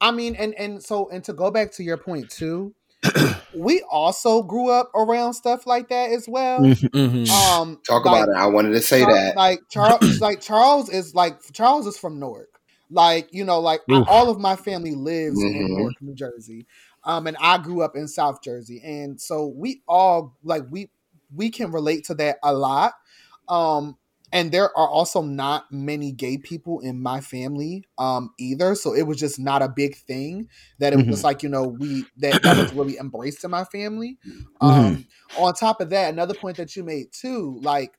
[0.01, 2.75] I mean and and so and to go back to your point too,
[3.55, 6.61] we also grew up around stuff like that as well.
[6.61, 7.29] Mhm.
[7.31, 8.37] Um Talk like- about it.
[8.41, 9.37] I wanted to say Char- that.
[9.37, 12.61] Like Charles, like Charles is like Charles is from Newark.
[12.91, 14.09] Like you know, like I- Oof.
[14.09, 15.57] all of my family lives Mhm.
[15.57, 16.67] in Newark, New Jersey.
[17.05, 20.91] Um, and I grew up in South Jersey, and so we all like we
[21.35, 22.93] we can relate to that a lot.
[23.49, 23.97] Um,
[24.33, 28.75] and there are also not many gay people in my family um either.
[28.75, 30.49] So it was just not a big thing
[30.79, 34.19] that it was like you know we that, that was really embraced in my family.
[34.61, 35.07] Um
[35.39, 37.97] on top of that another point that you made too like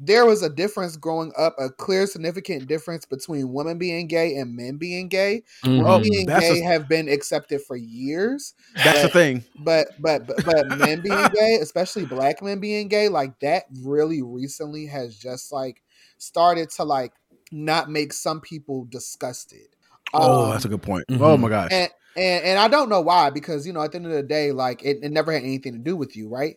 [0.00, 4.56] there was a difference growing up, a clear, significant difference between women being gay and
[4.56, 5.42] men being gay.
[5.64, 5.80] Mhm.
[5.80, 9.44] Oh, Women being that's gay a- have been accepted for years, That's the thing.
[9.64, 14.22] but but but, but men being gay, especially black men being gay, like that really
[14.22, 15.82] recently has just like
[16.18, 17.12] started to like
[17.52, 19.68] not make some people disgusted.
[20.14, 21.04] Oh, Um, that's a good point.
[21.10, 21.20] Mhm.
[21.20, 21.70] Oh my gosh.
[21.72, 24.22] and, and and I don't know why because you know at the end of the
[24.22, 26.56] day, like it, it never had anything to do with you, right?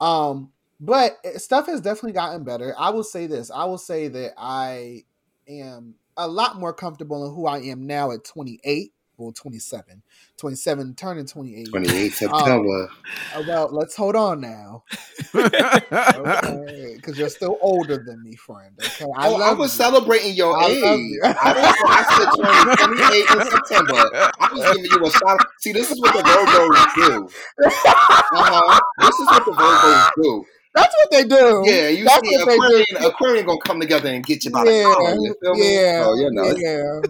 [0.00, 2.74] Um, but stuff has definitely gotten better.
[2.78, 5.04] I will say this: I will say that I
[5.46, 8.92] am a lot more comfortable in who I am now at 28.
[9.16, 10.02] Well, 27,
[10.38, 11.68] 27, turning 28.
[11.68, 12.88] 28 September.
[13.34, 14.84] Uh, well, let's hold on now,
[15.34, 16.94] okay?
[16.96, 18.72] Because you're still older than me, friend.
[18.82, 19.84] Okay, I oh, I was you.
[19.84, 20.82] celebrating your I age.
[20.82, 21.20] love you.
[21.22, 24.32] I, didn't, I said turning 28 in September.
[24.40, 25.46] I was giving you a shout.
[25.58, 27.28] See, this is what the Virgos do.
[27.66, 28.80] Uh-huh.
[29.00, 30.46] This is what the Virgos do.
[30.74, 31.62] That's what they do.
[31.66, 32.62] Yeah, you That's see, what they do.
[32.62, 35.14] Aquarian, Aquarian gonna come together and get you by the Yeah, collar.
[35.14, 35.74] You feel me?
[35.74, 37.00] yeah, So, you know, yeah,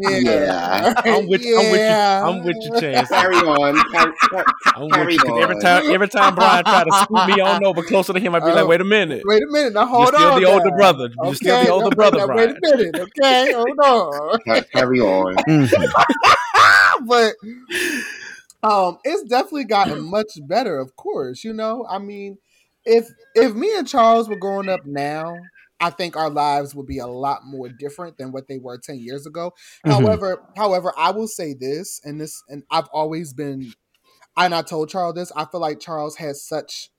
[0.00, 0.18] yeah.
[0.20, 0.94] Yeah.
[1.04, 1.94] I'm with, I'm with you.
[1.96, 3.08] I'm with you, Chance.
[3.08, 3.82] carry on.
[3.90, 4.44] Carry, carry,
[4.76, 5.18] I'm with Carry you.
[5.20, 8.34] 'cause Every time, every time Brian try to scoot me on over closer to him,
[8.34, 9.72] I'd be like, Oh, "Wait a minute, Wait a minute.
[9.72, 10.40] Now hold you're still on.
[10.40, 10.76] the older now.
[10.76, 11.08] brother.
[11.24, 12.96] You're still the older now, brother, now, Brian." Wait a minute.
[13.18, 14.62] Okay, hold on.
[14.72, 15.36] carry on.
[17.06, 17.34] But
[18.62, 20.78] um, it's definitely gotten much better.
[20.78, 21.86] Of course, you know.
[21.88, 22.38] I mean,
[22.84, 25.38] if if me and Charles were growing up now,
[25.80, 28.98] I think our lives would be a lot more different than what they were ten
[28.98, 29.52] years ago.
[29.86, 29.92] Mhm.
[29.92, 33.72] However, however, I will say this, and this, and I've always been,
[34.36, 35.32] and I told Charles this.
[35.36, 36.90] I feel like Charles has such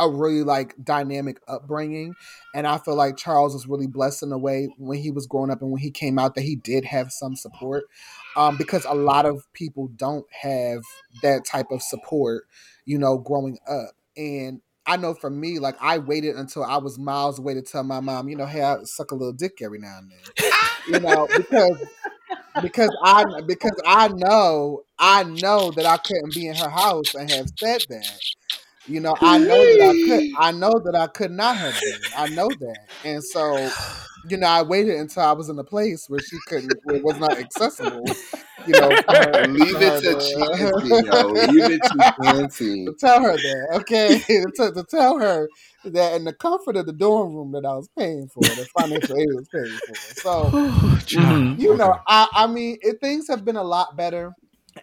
[0.00, 2.14] a really like dynamic upbringing,
[2.54, 5.50] and I feel like Charles was really blessed in a way when he was growing
[5.50, 7.84] up and when he came out that he did have some support,
[8.36, 10.82] um, because a lot of people don't have
[11.22, 12.44] that type of support,
[12.84, 14.60] you know, growing up, and.
[14.86, 18.00] I know for me, like I waited until I was miles away to tell my
[18.00, 20.18] mom, you know, hey, I suck a little dick every now and then
[20.86, 21.78] you know, because
[22.60, 27.30] because I because I know I know that I couldn't be in her house and
[27.30, 28.20] have said that.
[28.86, 32.06] You know, I know that I could I know that I could not have been.
[32.16, 32.88] I know that.
[33.02, 33.70] And so,
[34.28, 37.02] you know, I waited until I was in a place where she couldn't where it
[37.02, 38.14] was not accessible,
[38.66, 41.32] you know, her, Leave it to Chancey, yo.
[41.32, 42.84] Leave it to Chancey.
[42.88, 44.20] to tell her that, okay?
[44.56, 45.48] to, to tell her
[45.84, 49.16] that in the comfort of the dorm room that I was paying for, the financial
[49.16, 49.98] aid was paying for.
[50.14, 50.50] So
[51.14, 51.58] Mhm.
[51.58, 52.00] you know, Okay.
[52.08, 54.34] I, I mean, it, things have been a lot better,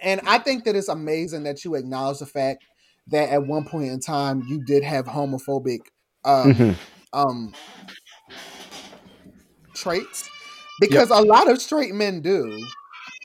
[0.01, 2.63] and I think that it's amazing that you acknowledge the fact
[3.07, 5.79] that at one point in time you did have homophobic
[6.25, 6.75] um, Mhm.
[7.13, 7.55] um,
[9.75, 10.29] traits,
[10.79, 12.67] because a lot of straight men do.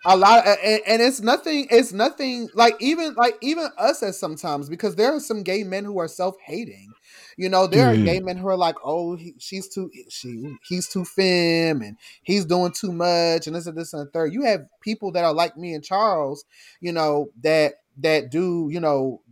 [0.06, 1.66] A lot, and, and it's nothing.
[1.70, 5.84] It's nothing like even like even us as sometimes because there are some gay men
[5.84, 6.94] who are self hating.
[7.36, 7.92] You know, there Mhm.
[7.92, 11.98] are gay men who are like, "Oh, he, she's too, she, he's too femme, and
[12.22, 14.32] he's doing too much, and this and this and the third.
[14.32, 16.44] You have people that are like me and Charles,
[16.80, 19.22] you know, that that do, you know,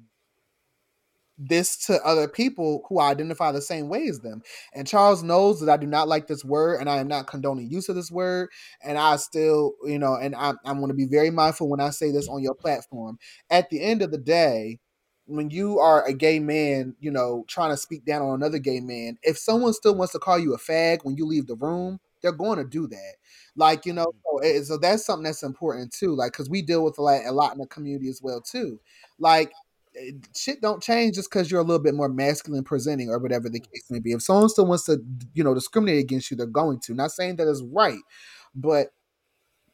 [1.49, 4.43] this to other people who identify the same way as them.
[4.75, 7.71] And Charles knows that I do not like this word, and I am not condoning
[7.71, 8.51] use of this word.
[8.83, 11.91] And I still, you know, and I'm, I'm going to be very mindful when I
[11.91, 13.19] say this on your platform.
[13.51, 14.79] At the end of the day,
[15.27, 18.81] when you are a gay man, you know, trying to speak down on another gay
[18.81, 21.99] man, if someone still wants to call you a fag when you leave the room,
[22.23, 23.15] they're going to do that.
[23.57, 24.39] Like, you know, mm-hmm.
[24.45, 26.15] so, it- so that's something that's important too.
[26.15, 28.81] Like, because we deal with a lot, a lot in the community as well too.
[29.19, 29.53] Like,
[30.37, 33.61] shit don't change just because you're a little bit more masculine presenting or whatever the
[33.61, 34.13] case may be.
[34.13, 34.99] If someone still wants to,
[35.35, 36.95] you know, discriminate against you, they're going to.
[36.95, 38.01] Not saying that is right,
[38.55, 38.89] but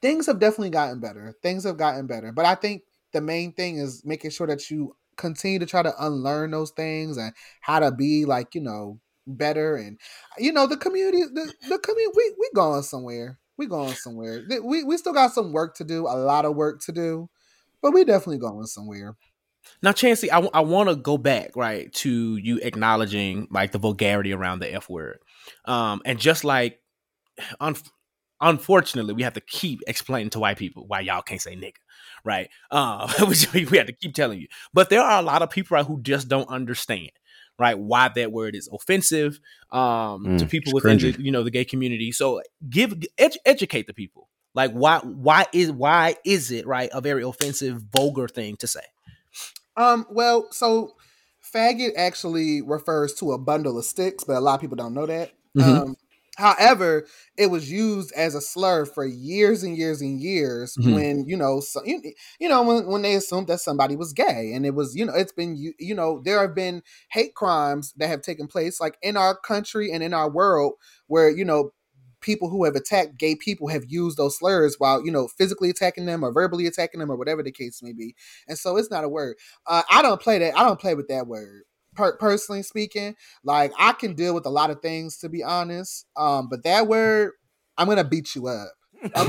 [0.02, 1.34] things have definitely gotten better.
[1.42, 2.32] Things have gotten better.
[2.32, 2.82] But I think
[3.12, 7.16] the main thing is making sure that you continue to try to unlearn those things
[7.16, 9.98] and how to be like, you know, better and
[10.38, 13.38] you know, the community the, the community we we going somewhere.
[13.56, 14.42] We going somewhere.
[14.64, 17.28] We we still got some work to do, a lot of work to do,
[17.82, 19.16] but we definitely going somewhere.
[19.82, 24.60] Now, Chancey, I, want to go back right to you acknowledging like the vulgarity around
[24.60, 25.18] the F word,
[25.64, 26.80] um, and just like,
[27.60, 27.76] un-
[28.40, 31.74] unfortunately, we have to keep explaining to white people why y'all can't say nigga,
[32.24, 32.48] right?
[32.70, 33.08] Um,
[33.54, 34.48] we we have to keep telling you.
[34.72, 37.10] But there are a lot of people right, who just don't understand,
[37.58, 41.42] right, why that word is offensive um, to Mm, people it's within the, you know
[41.42, 42.12] the gay community.
[42.12, 44.28] So give edu- educate the people.
[44.54, 48.80] Like why why is why is it right a very offensive vulgar thing to say?
[49.76, 50.96] Um, well, so
[51.54, 55.06] faggot actually refers to a bundle of sticks, but a lot of people don't know
[55.06, 55.32] that.
[55.54, 55.80] Mhm.
[55.86, 55.96] Um,
[56.36, 57.06] However,
[57.36, 61.04] it was used as a slur for years and years and years Mhm.
[61.04, 62.00] when you know so, you,
[62.38, 65.12] you know when, when they assumed that somebody was gay and it was you know
[65.14, 68.96] it's been you, you know there have been hate crimes that have taken place like
[69.02, 70.74] in our country and in our world
[71.08, 71.72] where you know
[72.20, 76.06] people who have attacked gay people have used those slurs while you know physically attacking
[76.06, 78.14] them or verbally attacking them or whatever the case may be
[78.48, 79.36] and so it's not a word
[79.68, 81.62] uh, i don't play that i don't play with that word
[81.94, 83.14] per- personally speaking
[83.44, 86.06] like I can deal with a lot of things to be honest.
[86.16, 87.32] Um, but that word,
[87.78, 88.72] I'm gonna beat you up.
[89.14, 89.26] I'm,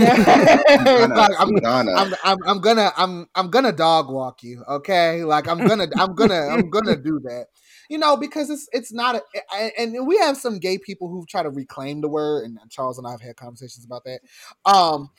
[1.60, 2.16] gonna.
[2.24, 4.64] I'm, I'm, gonna I'm I'm gonna dog walk you.
[4.68, 7.48] Okay, like I'm gonna I'm gonna I'm gonna do that.
[7.90, 9.22] You know, because it's it's not a
[9.54, 12.98] a- and we have some gay people who try to reclaim the word, and Charles
[12.98, 14.22] and I have had conversations about that.
[14.66, 15.10] Um,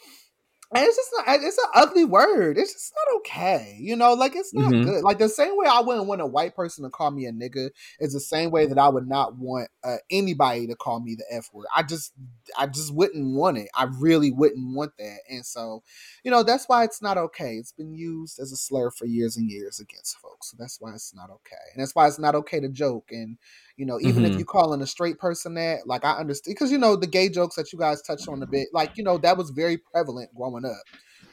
[0.75, 2.59] and it's just not it's an ugly word.
[2.59, 3.77] It's just not okay.
[3.81, 4.85] You know, like it's not Mhm.
[4.85, 5.05] good.
[5.05, 7.71] Like the same way I wouldn't want a white person to call me a nigga
[8.01, 11.25] is the same way that I would not want uh, anybody to call me the
[11.31, 11.67] F word.
[11.75, 12.13] I just
[12.59, 13.69] I just wouldn't want it.
[13.75, 15.19] I really wouldn't want that.
[15.29, 15.83] And so,
[16.25, 17.55] you know, that's why it's not okay.
[17.57, 20.51] It's been used as a slur for years and years against folks.
[20.51, 21.57] So that's why it's not okay.
[21.75, 23.09] And that's why it's not okay to joke.
[23.11, 23.39] And,
[23.77, 24.39] you know, even if Mhm.
[24.39, 27.57] you calling a straight person that, like I understand because you know the gay jokes
[27.57, 30.65] that you guys touched on a bit, like, you know, that was very prevalent growing
[30.65, 30.83] up.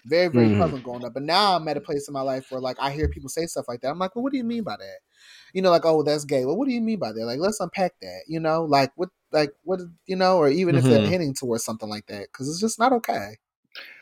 [0.05, 0.49] Very, very Mhm.
[0.49, 1.13] prevalent growing up.
[1.13, 3.45] But now I'm at a place in my life where like I hear people say
[3.45, 3.89] stuff like that.
[3.89, 4.99] I'm like, well, what do you mean by that?
[5.53, 6.45] You know, like, oh, that's gay.
[6.45, 7.25] Well, what do you mean by that?
[7.25, 8.23] Like, let's unpack that.
[8.27, 11.09] You know, like what, like what, you know, or even if they're Mhm.
[11.09, 13.37] hinting towards something like that, because it's just not okay.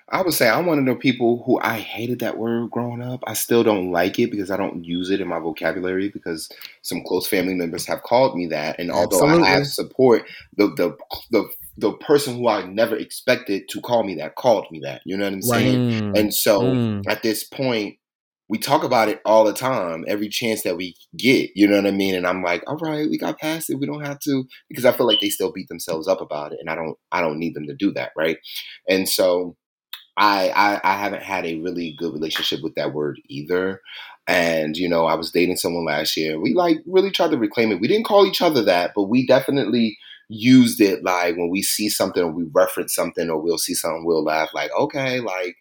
[0.09, 3.23] I would say I'm one of the people who I hated that word growing up.
[3.27, 6.49] I still don't like it because I don't use it in my vocabulary because
[6.81, 8.79] some close family members have called me that.
[8.79, 10.23] And although I have support,
[10.55, 10.97] the the
[11.31, 15.01] the the person who I never expected to call me that called me that.
[15.05, 15.81] You know what I'm saying?
[15.81, 16.19] Mm.
[16.19, 17.03] And so Mm.
[17.07, 17.97] at this point,
[18.49, 21.51] we talk about it all the time, every chance that we get.
[21.53, 22.15] You know what I mean?
[22.15, 23.75] And I'm like, all right, we got past it.
[23.75, 26.59] We don't have to because I feel like they still beat themselves up about it,
[26.61, 26.97] and I don't.
[27.11, 28.37] I don't need them to do that, right?
[28.87, 29.57] And so
[30.17, 33.81] I, I I haven't had a really good relationship with that word either.
[34.27, 36.39] And you know, I was dating someone last year.
[36.39, 37.79] We like really tried to reclaim it.
[37.79, 39.97] We didn't call each other that, but we definitely
[40.29, 44.03] used it like when we see something or we reference something or we'll see something,
[44.05, 45.55] we'll laugh like, okay, like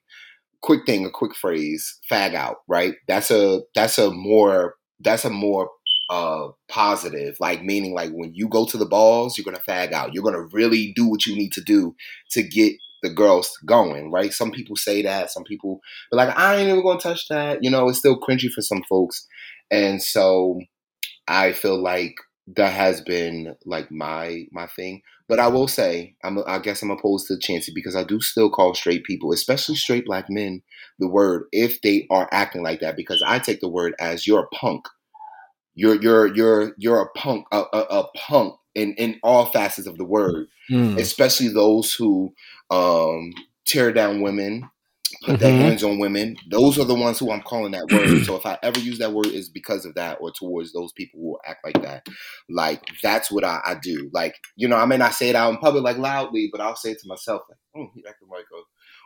[0.62, 2.94] quick thing, a quick phrase, fag out, right?
[3.08, 5.70] That's a that's a more that's a more
[6.10, 10.14] uh positive, like meaning like when you go to the balls, you're gonna fag out.
[10.14, 11.94] You're gonna really do what you need to do
[12.30, 12.74] to get
[13.06, 14.32] the girls going, right?
[14.32, 15.80] Some people say that, some people
[16.10, 17.58] but like I ain't even gonna touch that.
[17.62, 19.26] You know, it's still cringy for some folks.
[19.70, 20.60] And so
[21.28, 22.14] I feel like
[22.56, 25.02] that has been like my my thing.
[25.28, 28.50] But I will say, I'm I guess I'm opposed to Chancey because I do still
[28.50, 30.62] call straight people, especially straight black men,
[30.98, 32.96] the word if they are acting like that.
[32.96, 34.86] Because I take the word as you're a punk.
[35.74, 39.98] You're you're you're you're a punk, a, a, a punk in in all facets of
[39.98, 40.98] the word Mm.
[40.98, 42.32] especially those who
[42.70, 43.32] um,
[43.66, 44.68] tear down women,
[45.22, 45.59] put their Mhm.
[45.59, 46.36] hands on women.
[46.51, 48.24] Those are the ones who I'm calling that word.
[48.24, 51.20] so if I ever use that word, is because of that or towards those people
[51.20, 52.06] who act like that.
[52.48, 54.10] Like that's what I, I do.
[54.12, 56.76] Like you know, I may not say it out in public like loudly, but I'll
[56.76, 58.62] say it to myself like, "Oh, he acting like a."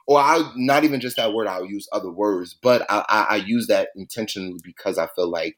[0.06, 1.46] Or I not even just that word.
[1.46, 5.56] I'll use other words, but I, I, I use that intentionally because I feel like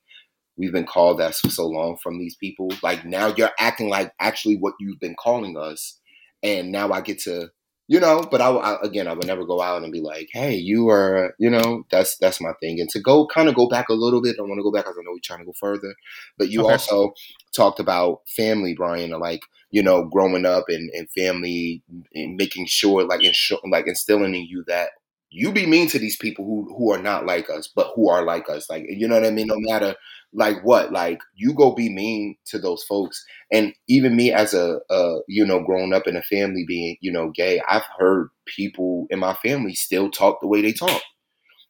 [0.56, 2.70] we've been called that for so long from these people.
[2.82, 5.98] Like now you're acting like actually what you've been calling us,
[6.42, 7.50] and now I get to,
[7.92, 8.22] you know.
[8.30, 11.34] But I, I again, I would never go out and be like, "Hey, you are,"
[11.38, 11.84] you know.
[11.90, 12.80] That's that's my thing.
[12.80, 14.84] And to go kind of go back a little bit, I want to go back
[14.84, 15.94] because I know we're trying to go further.
[16.38, 16.78] But you Okay.
[16.78, 17.12] also
[17.54, 19.40] talked about family, Brian, like
[19.70, 21.82] you know, growing up and, and family,
[22.14, 23.22] and making sure, like,
[23.70, 24.90] like instilling in you that
[25.30, 28.24] you be mean to these people who who are not like us, but who are
[28.24, 28.68] like us.
[28.68, 29.46] Like, you know what I mean?
[29.48, 29.94] No matter
[30.32, 33.24] like what, like you go be mean to those folks.
[33.52, 37.12] And even me as a, uh, you know, growing up in a family being, you
[37.12, 41.02] know, gay, I've heard people in my family still talk the way they talk,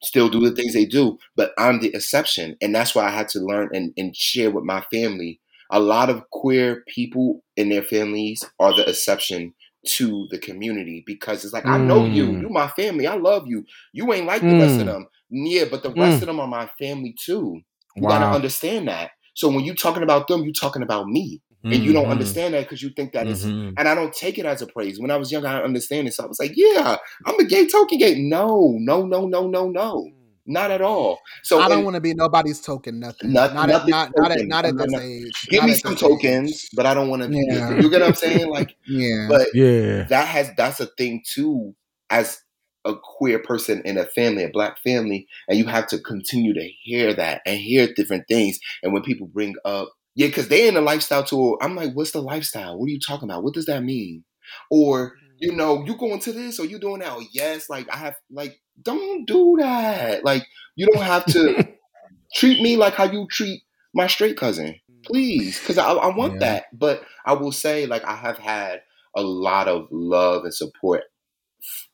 [0.03, 2.57] still do the things they do, but I'm the exception.
[2.61, 5.41] And that's why I had to learn and, and share with my family.
[5.71, 9.55] A lot of queer people in their families are the exception
[9.87, 12.41] to the community because it's like, I know you, Mm.
[12.41, 13.65] you my family, I love you.
[13.93, 14.87] You ain't like the rest of Mm.
[14.87, 15.09] them.
[15.31, 15.95] Yeah, but the Mm.
[15.95, 17.63] rest of them are my family too.
[17.97, 19.11] You gotta understand that.
[19.35, 22.11] So when you talking about them, you talking about me, and you don't Mhm.
[22.11, 23.45] understand that because you think that is.
[23.47, 23.75] Mhm.
[23.79, 24.99] And I don't take it as a praise.
[25.01, 26.15] When I was younger, I understand it.
[26.15, 29.69] So I was like, "Yeah, I'm a gay token gay." No, no, no, no, no,
[29.71, 30.09] no,
[30.45, 31.21] not at all.
[31.45, 32.99] So I don't want to be nobody's token.
[32.99, 33.33] Nothing.
[33.33, 34.49] Not- Not, at nothing not not at token.
[34.49, 35.47] not at I'm this not- age.
[35.51, 36.09] give Not me some this age.
[36.09, 37.29] tokens, but I don't want to.
[37.31, 37.77] Yeah.
[37.81, 38.51] You get what I'm saying?
[38.51, 39.27] Like, Yeah.
[39.31, 40.03] but Yeah.
[40.09, 41.75] that has that's a thing too
[42.11, 42.39] as
[42.85, 46.69] a queer person in a family a black family and you have to continue to
[46.83, 50.77] hear that and hear different things and when people bring up yeah because they in
[50.77, 53.67] a lifestyle tour i'm like what's the lifestyle what are you talking about what does
[53.67, 54.25] that mean
[54.71, 55.59] or you mm-hmm.
[55.59, 57.13] know, you going to this or you doing that?
[57.13, 57.69] Oh, yes.
[57.69, 60.25] Like I have, like, don't do that.
[60.25, 60.47] Like
[60.77, 61.69] you don't have to
[62.35, 63.63] treat me like how you treat
[63.95, 65.05] my straight cousin, mm.
[65.05, 66.39] please, because I, I, want Yeah.
[66.39, 66.65] that.
[66.73, 68.83] But I will say, like, I have had
[69.15, 71.03] a lot of love and support,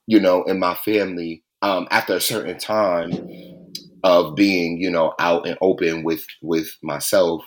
[0.08, 3.22] you know, in my family um, after a certain time
[4.04, 7.42] of being, you know, out and open with with myself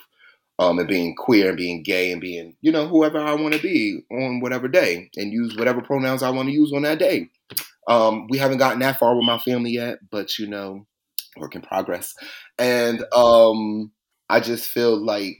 [0.58, 3.60] um, and being queer and being gay and being, you know, whoever I want to
[3.62, 7.30] be on whatever day and use whatever pronouns I want to use on that day.
[7.88, 10.86] Um, we haven't gotten that far with my family yet, but you know,
[11.38, 12.14] work in progress.
[12.58, 13.92] And um,
[14.28, 15.38] I just feel like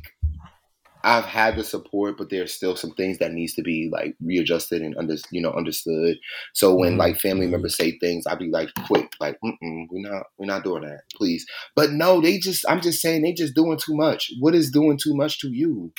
[1.05, 4.83] I've had the support, but there's still some things that needs to be like readjusted
[4.83, 6.19] and under, you know, understood.
[6.55, 6.99] So when Mhm.
[6.99, 10.65] like family members say things, I'd be like, quick, like, Mm-mm, we're not, we're not
[10.65, 11.47] doing that, please.
[11.77, 14.31] But no, they just, I'm just saying, they just doing too much.
[14.41, 15.93] What is doing too much to you?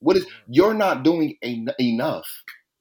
[0.00, 2.26] What is you're not doing en- enough,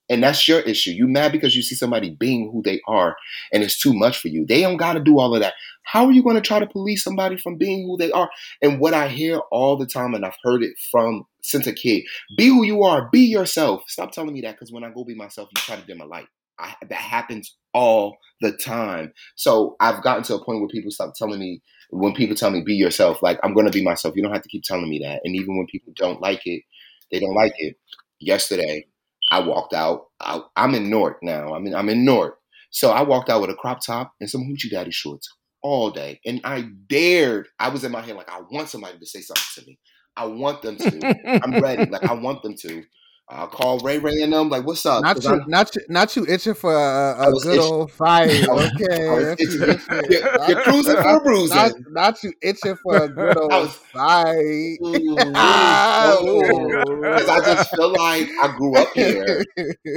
[0.10, 0.92] and that's your issue.
[0.92, 3.16] You mad because you see somebody being who they are,
[3.52, 4.46] and it's too much for you.
[4.46, 5.54] They don't got to do all of that.
[5.84, 8.30] How are you going to try to police somebody from being who they are?
[8.62, 12.04] And what I hear all the time, and I've heard it from since a kid:
[12.38, 13.84] be who you are, be yourself.
[13.88, 16.06] Stop telling me that because when I go be myself, you try to dim a
[16.06, 16.28] light.
[16.60, 19.14] I, that happens all the time.
[19.36, 21.62] So I've gotten to a point where people stop telling me
[21.92, 24.16] when people tell me be yourself, like I'm going to be myself.
[24.16, 25.22] You don't have to keep telling me that.
[25.24, 26.64] And even when people don't like it,
[27.12, 27.76] they don't like it.
[28.20, 28.88] Yesterday,
[29.32, 30.06] I walked out.
[30.20, 31.54] I, I'm in Newark now.
[31.54, 32.38] I mean, I'm in Newark.
[32.72, 35.28] So I walked out with a crop top and some hoochie daddy shorts
[35.62, 37.48] all day, and I dared.
[37.60, 39.80] I was in my head like I want somebody to say something to me.
[40.16, 41.16] I want them to.
[41.44, 41.90] I'm ready.
[41.90, 42.84] Like I want them to.
[43.30, 44.48] I'll call Ray Ray and them.
[44.50, 45.04] Like, what's up?
[45.04, 47.72] Not you, I'm- not you, not you itching for a, was good itching.
[47.74, 48.48] old fight.
[48.48, 49.70] Okay, I was Not you itching.
[49.70, 51.58] itching- You're- you're cruising for a bruising.
[51.58, 54.78] Not, not you itching for a good old I was- fight.
[54.82, 56.42] Ooh, Ah, ooh.
[56.42, 57.02] ooh.
[57.02, 59.44] 'Cause I just feel like I grew up here.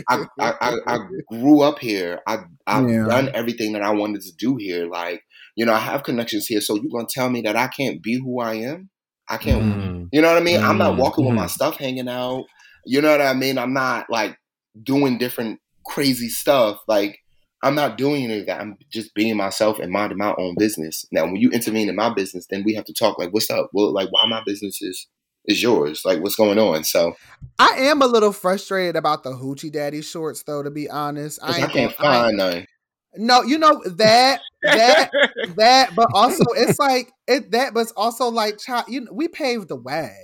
[0.08, 0.98] I, I, I, I
[1.30, 2.18] grew up here.
[2.26, 3.06] I, I've Yeah.
[3.06, 4.86] done everything that I wanted to do here.
[4.88, 5.22] Like,
[5.56, 6.60] you know, I have connections here.
[6.60, 8.90] So you're going to tell me that I can't be who I am?
[9.28, 10.08] I can't, Mm.
[10.12, 10.60] you know what I mean?
[10.60, 11.50] I'm not Mm, walking with my mhm.
[11.50, 12.44] stuff hanging out.
[12.84, 13.58] You know what I mean?
[13.58, 14.36] I'm not like
[14.82, 16.80] doing different crazy stuff.
[16.88, 17.18] Like,
[17.62, 18.60] I'm not doing any of that.
[18.60, 21.04] I'm just being myself and minding my own business.
[21.12, 23.70] Now, when you intervene in my business, then we have to talk like, what's up?
[23.72, 25.06] Well, like, why my business is,
[25.44, 26.02] is yours?
[26.04, 26.84] Like, what's going on?
[26.84, 27.16] So,
[27.58, 30.62] I am a little frustrated about the hoochie daddy shorts, though.
[30.62, 32.66] To be honest, I, can't I ain't- find none.
[33.16, 35.10] No, you know that that
[35.56, 38.84] that, but also it's like it that, but it's also like child.
[38.88, 40.14] You know, we paved the way.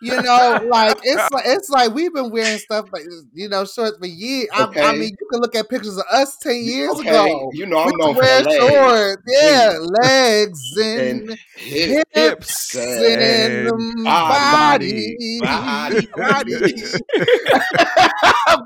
[0.00, 3.02] You know, like it's like it's like we've been wearing stuff like
[3.32, 4.48] you know shorts for years.
[4.52, 7.50] I, I mean, you can look at pictures of us ten years okay, ago.
[7.52, 8.54] you know I'm known for legs.
[8.54, 16.54] shorts, yeah, legs and, and hip, hips and, and body, body, body.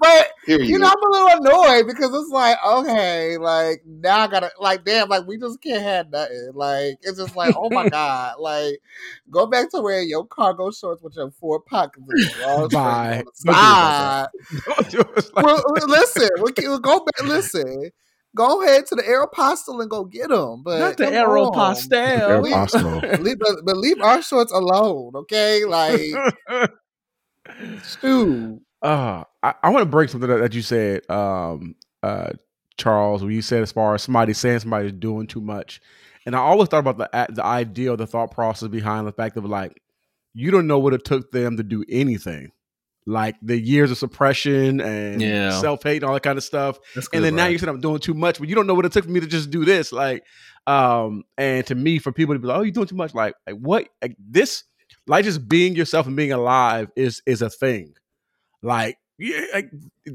[0.01, 0.69] but period.
[0.69, 4.85] you know, I'm a little annoyed because it's like, okay, like now I gotta, like,
[4.85, 6.53] damn, like we just can't have nothing.
[6.55, 8.81] Like it's just like, oh my god, like
[9.31, 13.19] go back to wearing your cargo shorts with your four pockets and your Bye.
[13.19, 14.27] on the Don't do it like side.
[14.67, 17.29] Don't do it like well, well, listen, we'll, we'll go back.
[17.29, 17.91] Listen,
[18.35, 20.63] go ahead to the Aeropostale and go get them.
[20.63, 21.53] But Not the come Aero on.
[21.53, 22.43] Pastel.
[22.43, 23.19] Aeropostale.
[23.21, 25.65] Leave, but, but leave our shorts alone, okay?
[25.65, 26.01] Like,
[28.01, 28.61] shoot.
[28.81, 32.31] Uh, I, I want to break something that, that you said, um, uh,
[32.77, 35.81] Charles, when you said as far as somebody saying somebody's doing too much.
[36.25, 39.37] And I always thought about the the idea or the thought process behind the fact
[39.37, 39.81] of like,
[40.35, 42.53] you don't know what it took them to do anything.
[43.05, 45.61] Like the years of suppression and Yeah.
[45.61, 46.79] self hate and all that kind of stuff.
[46.95, 48.75] That's and good, then now you said I'm doing too much, but you don't know
[48.75, 49.91] what it took for me to just do this.
[49.91, 50.23] Like,
[50.69, 53.35] um, and to me, for people to be like, "Oh, you're doing too much," like,
[53.47, 53.89] like what?
[54.01, 54.63] Like this,
[55.09, 57.95] like just being yourself and being alive is is a thing.
[58.63, 59.71] Like, yeah, like,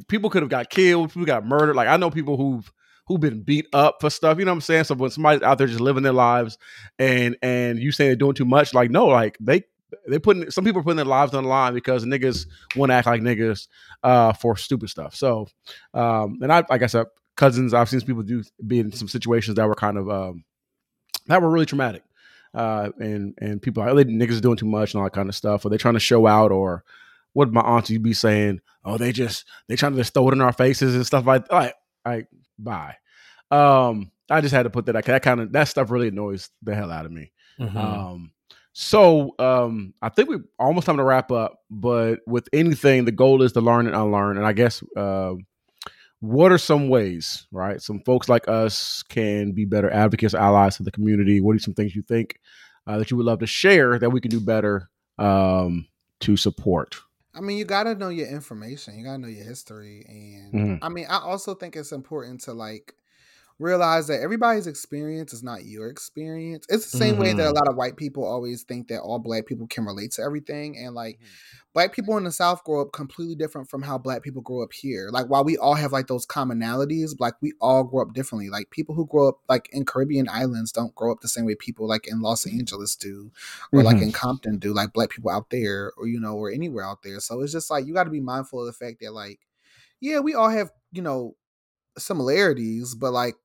[0.08, 1.76] people could have got killed, people got murdered.
[1.76, 2.72] Like, I know people who've
[3.08, 4.40] who've been beat up for stuff.
[4.40, 4.86] You know what I'm saying?
[4.86, 6.58] So when somebody's out there just living their lives,
[6.98, 9.64] and and you saying they're doing too much, like, no, like they.
[10.08, 12.46] They putting some people are putting their lives on the line because niggas
[12.76, 13.68] want to act like niggas
[14.04, 15.16] uh, for stupid stuff.
[15.16, 15.48] So,
[15.94, 17.06] um, and I, like I said,
[17.36, 20.44] cousins, I've seen people do be in some situations that were kind of um,
[21.28, 22.04] that were really traumatic.
[22.54, 25.06] Uh, and and people are like, "Oh, they niggas are doing too much and all
[25.06, 26.84] that kind of stuff, or they're trying to show out, or
[27.34, 30.42] what my auntie be saying, oh, they just they trying to just throw it in
[30.42, 32.28] our faces and stuff like like like
[32.58, 32.96] bye.
[33.52, 36.74] Um, I just had to put that that kind of that stuff really annoys the
[36.74, 37.32] hell out of me.
[37.60, 37.76] Mhm.
[37.76, 38.32] Um,
[38.80, 41.64] so um, I think we're almost time to wrap up.
[41.72, 44.38] But with anything, the goal is to learn and unlearn.
[44.38, 45.34] And I guess uh,
[46.20, 47.82] what are some ways, right?
[47.82, 51.42] Some folks like us can be better advocates, allies to the community.
[51.42, 52.40] What are some things you think
[52.86, 55.88] uh, that you would love to share that we can do better um,
[56.20, 56.98] to support?
[57.34, 59.00] I mean, you gotta know your information.
[59.00, 60.80] You gotta know your history, and Mhm.
[60.84, 62.94] I mean, I also think it's important to like
[63.60, 66.66] realize that everybody's experience is not your experience.
[66.70, 67.54] It's the same way that a Mhm.
[67.54, 70.94] lot of white people always think that all black people can relate to everything, and
[70.94, 71.20] like
[71.74, 74.74] black people in the South grow up completely different from how black people grow up
[74.74, 75.10] here.
[75.12, 78.50] Like while we all have like those commonalities, like we all grow up differently.
[78.50, 81.56] Like people who grow up like in Caribbean islands don't grow up the same way
[81.56, 83.32] people like in Los Angeles do,
[83.72, 84.02] or like Mhm.
[84.02, 87.20] in Compton do, like black people out there, or you know, or anywhere out there.
[87.20, 89.40] So it's just like you got to be mindful of the fact that like,
[90.00, 91.36] yeah, we all have you know
[91.98, 93.36] similarities, but like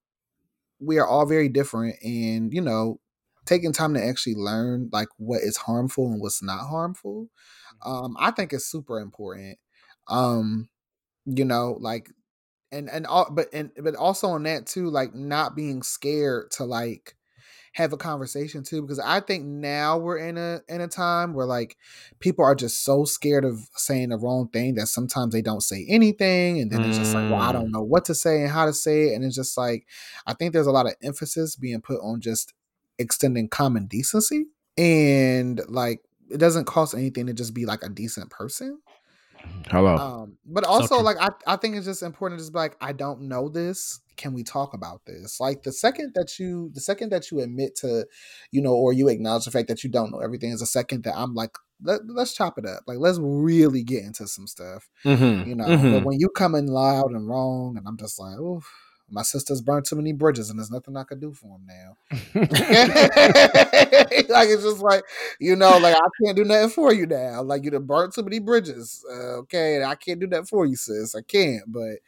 [0.83, 3.01] we are all very different, and you know,
[3.47, 7.29] taking time to actually learn like what is harmful and what's not harmful
[7.85, 9.59] um i think it's super important
[10.09, 10.69] um
[11.27, 12.11] you know like
[12.73, 16.65] and and all but and but also on that too like not being scared to
[16.65, 17.17] like
[17.75, 21.47] have a conversation too because i think now we're in a in a time where
[21.47, 21.77] like
[22.21, 25.87] people are just so scared of saying the wrong thing that sometimes they don't say
[25.89, 28.67] anything and then it's just like well i don't know what to say and how
[28.67, 29.87] to say it and it's just like
[30.27, 32.53] i think there's a lot of emphasis being put on just
[32.99, 34.45] extending common decency
[34.77, 36.01] and like
[36.31, 38.79] it doesn't cost anything to just be like a decent person
[39.69, 39.97] Hello.
[39.97, 41.05] um but also true.
[41.05, 44.02] like I, I think it's just important to just be like i don't know this
[44.17, 47.75] can we talk about this like the second that you the second that you admit
[47.75, 48.07] to
[48.51, 51.03] you know or you acknowledge the fact that you don't know everything is a second
[51.05, 54.89] that i'm like Let, let's chop it up like let's really get into some stuff
[55.05, 55.93] Mhm, you know mhm.
[55.93, 58.63] but when you come in loud and wrong and i'm just like oh
[59.11, 61.97] my sister's burned too many bridges and there's nothing i could do for him now
[64.33, 65.03] like it's just like
[65.39, 67.43] you know, like I can't do nothing for you now.
[67.43, 69.05] Like you done burnt too many bridges.
[69.11, 71.15] Uh, okay, I can't do that for you, sis.
[71.15, 71.65] I can't.
[71.67, 71.99] But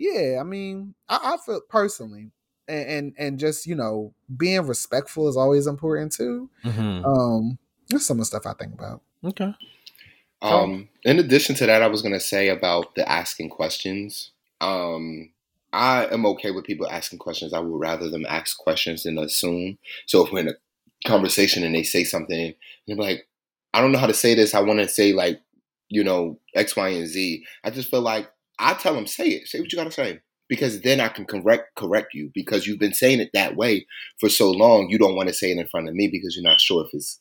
[0.00, 2.30] yeah, I mean, I, I feel personally,
[2.66, 6.48] and, and and just you know, being respectful is always important too.
[6.64, 7.04] Mhm.
[7.04, 7.58] Um,
[7.90, 9.02] that's some of the stuff I think about.
[9.24, 9.54] Okay.
[10.40, 14.30] Um, in addition to that, I was gonna say about the asking questions.
[14.62, 15.32] Um,
[15.72, 17.52] I am okay with people asking questions.
[17.52, 19.76] I would rather them ask questions than assume.
[20.06, 20.54] So if we're in a
[21.06, 22.54] conversation and they say something, and
[22.86, 23.28] they're like,
[23.74, 24.54] "I don't know how to say this.
[24.54, 25.42] I want to say like,
[25.90, 28.30] you know, X, Y, and Z." I just feel like
[28.60, 29.48] I tell them, "Say it.
[29.48, 32.94] Say what you gotta say." Because then I can correct correct you because you've been
[32.94, 33.86] saying it that way
[34.18, 34.88] for so long.
[34.90, 36.90] You don't want to say it in front of me because you're not sure if
[36.92, 37.20] it's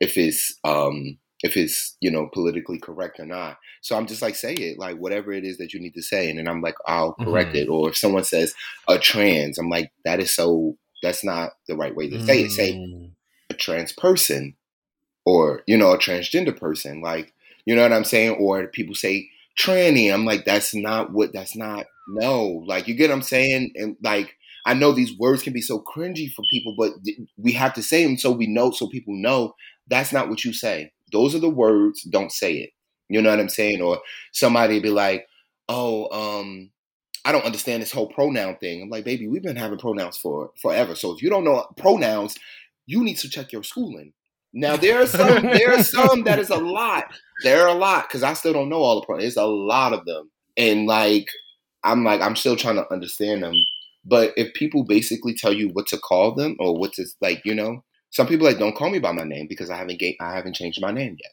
[0.00, 4.34] if it's um if it's you know politically correct or not so i'm just like
[4.36, 6.74] say it like whatever it is that you need to say and then i'm like
[6.86, 7.62] i'll correct Mhm.
[7.62, 8.54] it or if someone says
[8.88, 12.50] a trans i'm like that is so that's not the right way to say it
[12.52, 13.10] say Mm.
[13.50, 14.56] a trans person
[15.24, 17.32] or you know a transgender person like
[17.64, 21.56] you know what i'm saying or people say tranny i'm like that's not what that's
[21.56, 24.34] not no like you get what i'm saying and like
[24.66, 26.92] i know these words can be so cringy for people but
[27.36, 29.54] we have to say them so we know so people know
[29.88, 32.70] that's not what you say those are the words don't say it
[33.08, 34.00] you know what i'm saying or
[34.32, 35.26] somebody be like
[35.68, 36.70] oh um
[37.24, 38.82] I don't understand this whole pronoun thing.
[38.82, 40.94] I'm like, baby, we've been having pronouns for forever.
[40.94, 42.34] So if you don't know pronouns,
[42.86, 44.12] you need to check your schooling.
[44.52, 47.04] Now there are some, there are some that is a lot.
[47.42, 49.24] There are a lot because I still don't know all the pronouns.
[49.24, 51.26] There's a lot of them, and like
[51.82, 53.54] I'm like I'm still trying to understand them.
[54.04, 57.54] But if people basically tell you what to call them or what to like, you
[57.54, 60.34] know, some people like don't call me by my name because I haven't ga- I
[60.34, 61.32] haven't changed my name yet.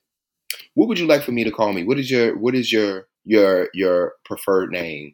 [0.76, 1.84] What would you like for me to call me?
[1.84, 5.14] What is your what is your your your preferred name?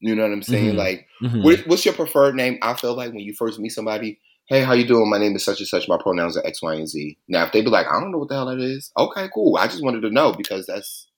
[0.00, 0.74] You know what I'm saying?
[0.74, 0.78] Mhm.
[0.78, 1.42] Like Mhm.
[1.42, 2.58] what, what's your preferred name?
[2.62, 5.10] I feel like when you first meet somebody, hey, how you doing?
[5.10, 5.88] My name is such and such.
[5.88, 7.18] My pronouns are X, Y, and Z.
[7.28, 9.56] Now, if they be like, I don't know what the hell that is, okay, cool.
[9.56, 11.08] I just wanted to know because that's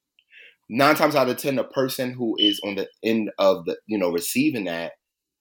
[0.70, 3.98] nine times out of ten, a person who is on the end of the, you
[3.98, 4.92] know, receiving that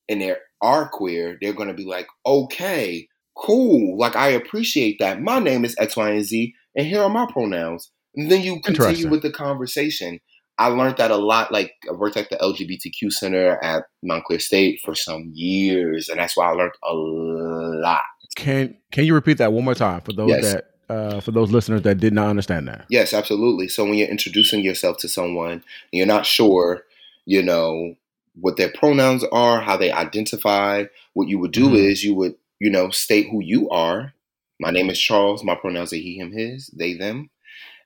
[0.10, 3.08] and they are queer, they're going to be like, okay,
[3.38, 3.98] cool.
[3.98, 5.22] Like, I appreciate that.
[5.22, 7.92] My name is X, Y, and Z, and here are my pronouns.
[8.16, 10.20] And then you continue with the conversation.
[10.60, 11.52] I learned that a lot.
[11.52, 16.36] Like I worked at the LGBTQ center at Montclair State for some years, and that's
[16.36, 18.02] why I learned a lot.
[18.36, 20.54] Can Can you repeat that one more time for those Yes.
[20.54, 22.86] that uh, for those listeners that did not understand that?
[22.90, 23.68] Yes, absolutely.
[23.68, 26.84] So when you're introducing yourself to someone, and you're not sure,
[27.26, 27.96] you know,
[28.40, 31.76] what their pronouns are, how they identify, what you would do Mhm.
[31.78, 34.14] is you would, you know, state who you are.
[34.60, 35.44] My name is Charles.
[35.44, 37.30] My pronouns are he, him, his, they, them.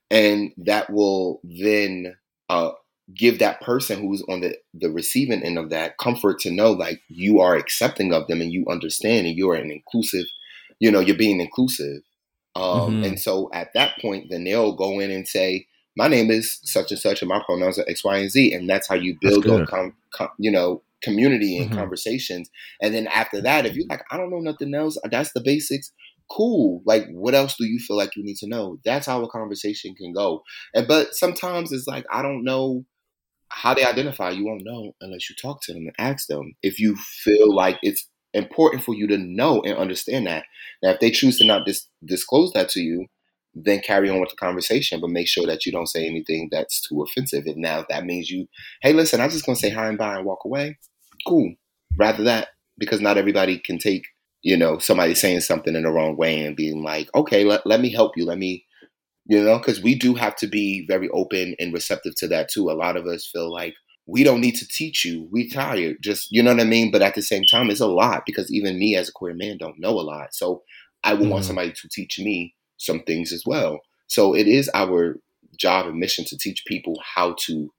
[0.09, 2.17] And that will then
[2.51, 2.71] uh,
[3.15, 7.01] give that person who's on the, the receiving end of that comfort to know like
[7.09, 10.25] you are accepting of them and you understand and you're an inclusive,
[10.79, 12.01] you know, you're being inclusive.
[12.55, 13.05] Um, Mhm.
[13.07, 16.91] And so at that point, then they'll go in and say, my name is such
[16.91, 19.45] and such, and my pronouns are X, Y, and Z, and that's how you build,
[19.45, 21.75] those com- com- you know, community and Mhm.
[21.75, 22.49] conversations.
[22.81, 25.91] And then after that, if you're like, I don't know nothing else, that's the basics.
[26.35, 26.81] Cool.
[26.85, 28.77] Like, what else do you feel like you need to know?
[28.85, 30.43] That's how a conversation can go.
[30.73, 32.85] And but sometimes it's like I don't know
[33.49, 34.31] how they identify.
[34.31, 36.53] You won't know unless you talk to them and ask them.
[36.63, 40.45] If you feel like it's important for you to know and understand that.
[40.81, 43.07] Now, if they choose to not dis- disclose that to you,
[43.53, 46.79] then carry on with the conversation, but make sure that you don't say anything that's
[46.87, 47.43] too offensive.
[47.45, 48.47] If now that means you,
[48.81, 50.77] hey, listen, I'm just gonna say hi and bye and walk away,
[51.27, 51.53] cool.
[51.97, 54.03] Rather that because not everybody can take,
[54.43, 57.79] you know, somebody saying something in the wrong way and being like, okay, let, let
[57.79, 58.65] me help you, let me,
[59.25, 62.69] you know, because we do have to be very open and receptive to that too.
[62.69, 63.75] A lot of us feel like
[64.07, 65.27] we don't need to teach you.
[65.31, 65.97] We tired.
[66.01, 66.91] Just you know what I mean?
[66.91, 69.57] But at the same time, it's a lot because even me as a queer man
[69.57, 70.33] don't know a lot.
[70.33, 70.63] So
[71.03, 71.31] I would mm-hmm.
[71.31, 73.79] want somebody to teach me some things as well.
[74.07, 75.17] So it is our
[75.57, 77.71] job and mission to teach people how to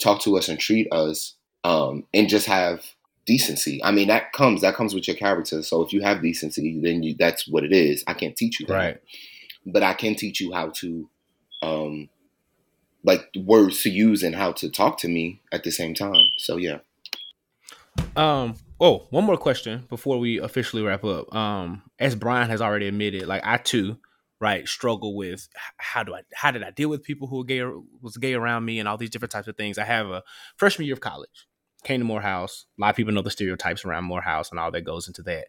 [0.00, 1.34] talk to us and treat us
[1.64, 2.84] um, and just have
[3.30, 3.80] decency.
[3.84, 5.62] I mean, that comes that comes with your character.
[5.62, 8.02] So if you have decency, then you, that's what it is.
[8.08, 9.00] I can't teach you that, right?
[9.64, 11.08] But I can teach you how to
[11.62, 12.08] um,
[13.04, 16.24] like words to use and how to talk to me at the same time.
[16.38, 16.78] So yeah.
[18.16, 18.56] Um.
[18.80, 21.32] Oh, one more question before we officially wrap up.
[21.32, 23.98] Um, as Brian has already admitted, like I too,
[24.40, 27.62] right, struggle with how do I how did I deal with people who were gay
[28.02, 29.78] was gay around me and all these different types of things.
[29.78, 30.24] I have a
[30.56, 31.46] freshman year of college,
[31.84, 32.66] came to Morehouse.
[32.78, 35.46] A lot of people know the stereotypes around Morehouse and all that goes into that.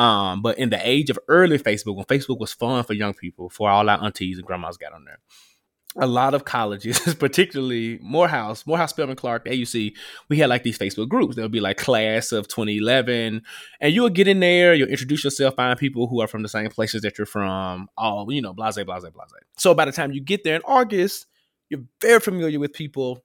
[0.00, 3.48] Um, but in the age of early Facebook, when Facebook was fun for young people,
[3.48, 5.18] for all our aunties and grandmas got on there,
[5.96, 9.92] a lot of colleges, particularly Morehouse, Morehouse, Spelman Clark, AUC,
[10.28, 11.34] we had like these Facebook groups.
[11.34, 13.42] There would be like class of 2011,
[13.80, 16.48] and you would get in there, you'll introduce yourself, find people who are from the
[16.48, 19.30] same places that you're from, all, you know, blase, blase, blase.
[19.56, 21.26] So by the time you get there in August,
[21.68, 23.24] you're very familiar with people,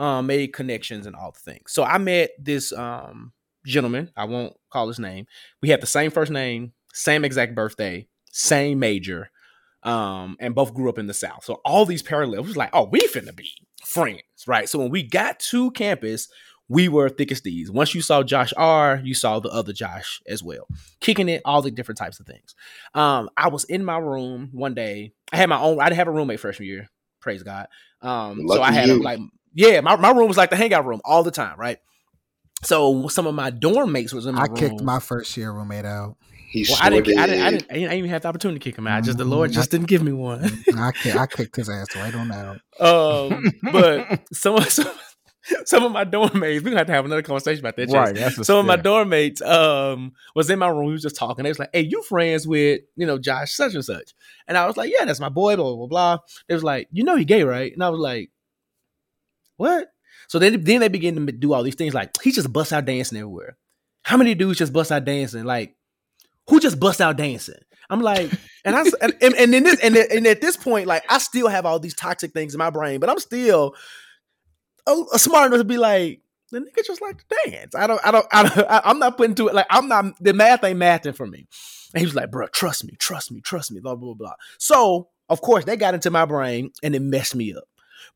[0.00, 1.72] um, made connections and all the things.
[1.72, 3.32] So I met this um,
[3.64, 5.26] gentleman, I won't call his name.
[5.62, 9.30] We had the same first name, same exact birthday, same major
[9.82, 11.44] um, and both grew up in the South.
[11.44, 13.50] So all these parallels was like, oh, we finna be
[13.84, 14.68] friends, right?
[14.68, 16.28] So when we got to campus,
[16.68, 17.70] we were thick as thieves.
[17.70, 20.66] Once you saw Josh R, you saw the other Josh as well,
[21.00, 22.54] kicking it, all the different types of things.
[22.94, 25.12] Um, I was in my room one day.
[25.32, 25.80] I had my own.
[25.80, 26.88] I didn't have a roommate freshman year.
[27.20, 27.66] Praise God.
[28.02, 29.18] Um, so I had a, like,
[29.54, 31.78] yeah, my, my room was like the hangout room all the time, right?
[32.62, 34.50] So some of my dorm mates was in my room.
[34.56, 34.70] I room.
[34.70, 36.16] kicked my first year roommate out.
[36.50, 38.64] He well, I didn't, I didn't, I didn't, I didn't, even have the opportunity to
[38.64, 39.04] kick him out.
[39.04, 40.44] Just the Lord just didn't give me one.
[40.76, 42.58] I, kicked, I kicked his ass right on out.
[42.80, 44.90] Um, but some of some,
[45.64, 47.88] some of my dorm mates, we're gonna have to have another conversation about that.
[47.90, 48.16] Right.
[48.16, 50.86] That's some of my dorm mates um was in my room.
[50.86, 51.44] We was just talking.
[51.44, 54.12] They was like, "Hey, you friends with you know Josh such and such?"
[54.48, 56.18] And I was like, "Yeah, that's my boy." Blah blah blah.
[56.48, 58.30] They was like, "You know he gay, right?" And I was like,
[59.60, 59.88] "What?"
[60.28, 62.84] So then then they begin to do all these things like he just busts out
[62.84, 63.56] dancing everywhere.
[64.02, 65.44] How many dudes just bust out dancing?
[65.44, 65.76] Like
[66.48, 67.54] who just bust out dancing?
[67.88, 68.30] I'm like,
[68.64, 71.48] and I and, and, and then this and, and at this point, like I still
[71.48, 73.74] have all these toxic things in my brain, but I'm still
[74.86, 76.20] a, a smart enough to be like,
[76.50, 77.74] the nigga just like to dance.
[77.74, 80.16] I don't, I don't, I don't I, am not putting to it like I'm not
[80.20, 81.46] the math ain't mathing for me.
[81.94, 84.34] And he was like, bro, trust me, trust me, trust me, blah blah blah.
[84.58, 87.64] So of course they got into my brain and it messed me up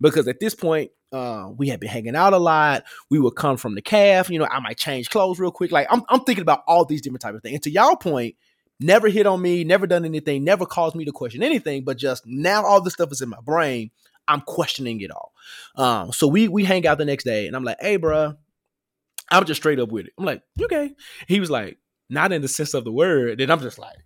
[0.00, 2.84] because at this point uh, we had been hanging out a lot.
[3.10, 4.28] We would come from the calf.
[4.30, 5.70] You know, I might change clothes real quick.
[5.70, 7.54] Like I'm, I'm thinking about all these different type of things.
[7.54, 8.34] And to y'all point,
[8.80, 11.84] never hit on me, never done anything, never caused me to question anything.
[11.84, 13.90] But just now, all this stuff is in my brain.
[14.26, 15.32] I'm questioning it all.
[15.76, 18.34] Um, so we we hang out the next day, and I'm like, "Hey, bro,"
[19.30, 20.12] I'm just straight up with it.
[20.18, 20.92] I'm like, "You okay?"
[21.28, 23.98] He was like, "Not in the sense of the word." And I'm just like,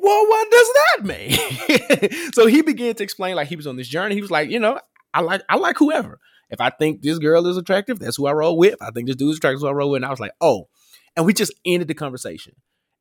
[0.00, 2.32] well, what does that mean?
[2.32, 4.14] so he began to explain like he was on this journey.
[4.14, 4.80] He was like, you know,
[5.12, 6.18] I like I like whoever.
[6.50, 8.74] If I think this girl is attractive, that's who I roll with.
[8.74, 9.98] If I think this dude is attractive, who I roll with.
[9.98, 10.68] And I was like, oh.
[11.16, 12.54] And we just ended the conversation.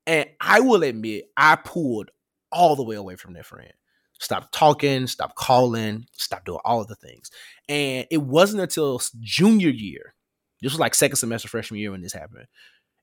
[0.05, 2.11] And I will admit, I pulled
[2.51, 3.71] all the way away from that friend.
[4.19, 7.31] Stop talking, stop calling, stop doing all of the things.
[7.69, 10.13] And it wasn't until junior year,
[10.61, 12.47] this was like second semester freshman year when this happened.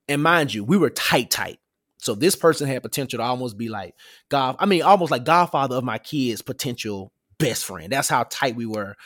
[0.08, 1.58] And mind you, we were tight, tight.
[1.98, 3.94] So this person had potential to almost be like
[4.28, 4.56] God.
[4.58, 7.92] I mean, almost like Godfather of my kids' potential best friend.
[7.92, 8.96] That's how tight we were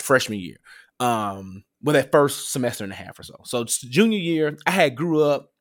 [0.00, 0.56] freshman year.
[1.00, 3.36] Um, well, that first semester and a half or so.
[3.44, 5.52] So junior year, I had grew up,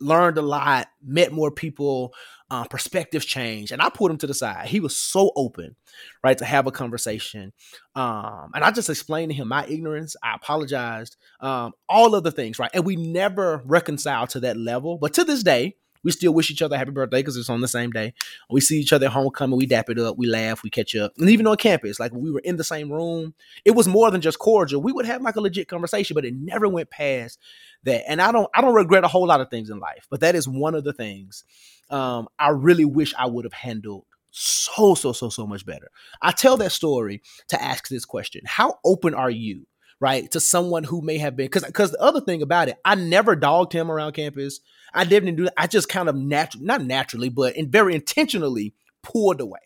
[0.00, 2.14] learned a lot, met more people,
[2.50, 4.68] uh, perspectives changed, and I put him to the side.
[4.68, 5.74] He was so open,
[6.22, 7.52] right, to have a conversation.
[7.94, 10.16] Um, and I just explained to him my ignorance.
[10.22, 14.98] I apologized, um, all of the things, right, and we never reconciled to that level.
[14.98, 15.76] But to this day,
[16.06, 18.14] We still wish each other happy birthday because it's on the same day.
[18.48, 21.12] We see each other at homecoming, we dap it up, we laugh, we catch up.
[21.18, 23.34] And even on campus, like we were in the same room,
[23.64, 24.80] it was more than just cordial.
[24.80, 27.38] We would have like a legit conversation, but it never went past
[27.84, 28.08] that.
[28.10, 30.34] And I don't I don't regret a whole lot of things in life, but that
[30.34, 31.44] is one of the things
[31.90, 35.90] um, I really wish I would have handled so so so so much better.
[36.20, 39.66] I tell that story to ask this question: How open are you,
[39.98, 41.46] right, to someone who may have been?
[41.46, 44.60] Because because the other thing about it, I never dogged him around campus.
[44.94, 45.54] I didn't do that.
[45.56, 49.60] I just kind of natural, not naturally, but in very intentionally pulled away.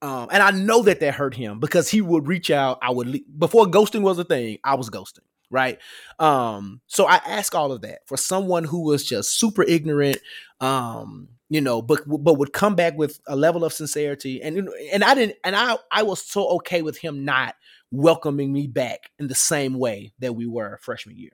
[0.00, 2.78] Um, and I know that that hurt him because he would reach out.
[2.82, 4.58] I would le- before ghosting was a thing.
[4.62, 5.78] I was ghosting, right?
[6.20, 10.18] Um, so I ask all of that for someone who was just super ignorant,
[10.60, 15.02] um, you know, but but would come back with a level of sincerity, and and
[15.02, 17.56] I didn't, and I I was so okay with him not
[17.90, 21.30] welcoming me back in the same way that we were freshman year.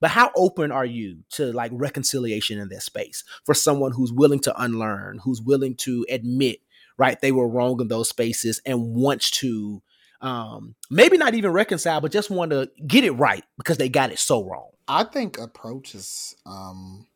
[0.00, 4.40] But how open are you to like reconciliation in that space for someone who's willing
[4.40, 6.60] to unlearn, who's willing to admit
[6.96, 9.82] right they were wrong in those spaces and wants to
[10.20, 14.12] um maybe not even reconcile but just want to get it right because they got
[14.12, 17.06] it so wrong I think approach is um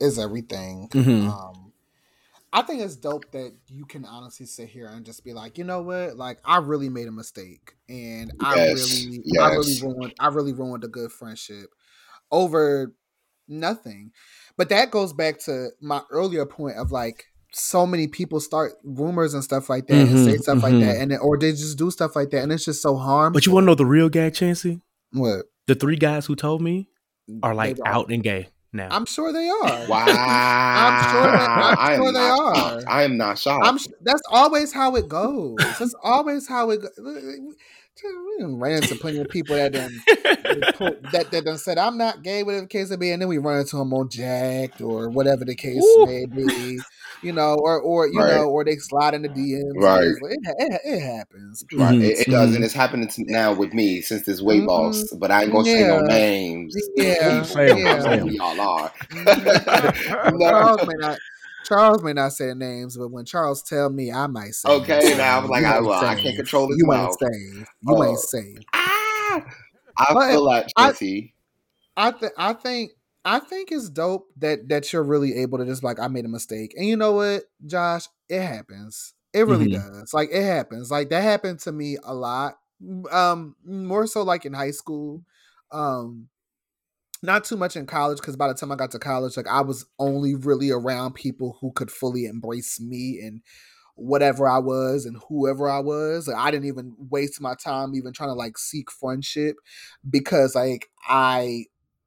[0.00, 0.88] is everything.
[0.92, 1.28] Mhm.
[1.28, 1.65] Um
[2.52, 5.64] I think it's dope that you can honestly sit here and just be like, you
[5.64, 10.14] know what, like I really made a mistake, and I Yes, really, I really ruined,
[10.18, 11.66] I really ruined a good friendship
[12.30, 12.94] over
[13.48, 14.12] nothing.
[14.56, 19.34] But that goes back to my earlier point of like so many people start rumors
[19.34, 20.80] and stuff like that and say stuff like mhm.
[20.80, 23.34] that, and then, or they just do stuff like that, and it's just so harmful.
[23.34, 24.80] but you want to know the real gag Chancey
[25.12, 25.46] what?
[25.66, 26.88] the three guys who told me
[27.42, 29.86] are like They out and gay now I'm sure they are.
[29.88, 30.04] Wow.
[30.08, 32.54] I'm sure that- I'm I am they are.
[32.54, 32.84] shocked.
[32.88, 33.66] I am not shocked.
[33.66, 33.78] I'm.
[34.02, 35.56] That's always how it goes.
[35.78, 36.82] That's always how it.
[36.82, 37.52] Go-
[38.38, 40.02] we ran into plenty of people that done
[41.12, 43.38] that that done said I'm not gay, whatever the case may be, and then we
[43.38, 46.04] run into them on Jack'd or whatever the case Ooh.
[46.06, 46.78] may be,
[47.22, 48.34] you know, or or you Right.
[48.34, 49.72] know, or they slide in the DMs.
[49.76, 50.04] Right.
[50.04, 51.64] It, it, it happens.
[51.72, 51.94] Right.
[51.94, 54.66] Mhm, It, it does, and it's happening to, now with me since this weight Mhm.
[54.68, 55.04] loss.
[55.14, 56.74] But I ain't gonna say no names.
[56.96, 58.00] Yeah, Say 'em, yeah.
[58.02, 58.28] say 'em.
[58.28, 58.92] Y'all are.
[59.10, 60.38] Mm-hmm.
[60.40, 61.18] Charles may not.
[61.66, 64.68] Charles may not say names, but when Charles tell me, I might say.
[64.68, 65.18] Okay, it.
[65.18, 67.16] now I'm like, I- ain't well, I can't control his You mouth.
[67.22, 67.68] ain't safe.
[67.82, 68.58] You Uh, ain't safe.
[68.72, 69.44] Ah,
[69.98, 71.34] I But feel like I- Chancey.
[71.96, 72.90] I think I think
[73.26, 76.28] I think it's dope that that you're really able to just like I made a
[76.30, 76.74] mistake.
[76.76, 79.14] And you know what, Josh, it happens.
[79.34, 79.70] It really Mhm.
[79.70, 80.12] does.
[80.14, 80.90] Like it happens.
[80.92, 82.56] Like that happened to me a lot.
[83.12, 85.24] Um more so like in high school.
[85.72, 86.28] Um
[87.22, 89.62] not too much in college because by the time I got to college, like I
[89.62, 93.42] was only really around people who could fully embrace me and
[93.96, 96.28] whatever I was and whoever I was.
[96.28, 99.56] Like, I didn't even waste my time even trying to like seek friendship
[100.08, 101.66] because like I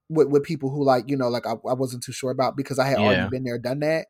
[0.10, 2.80] with, with people who like you know like I, I wasn't too sure about because
[2.80, 3.03] I had Yeah.
[3.03, 4.07] already been there, done that.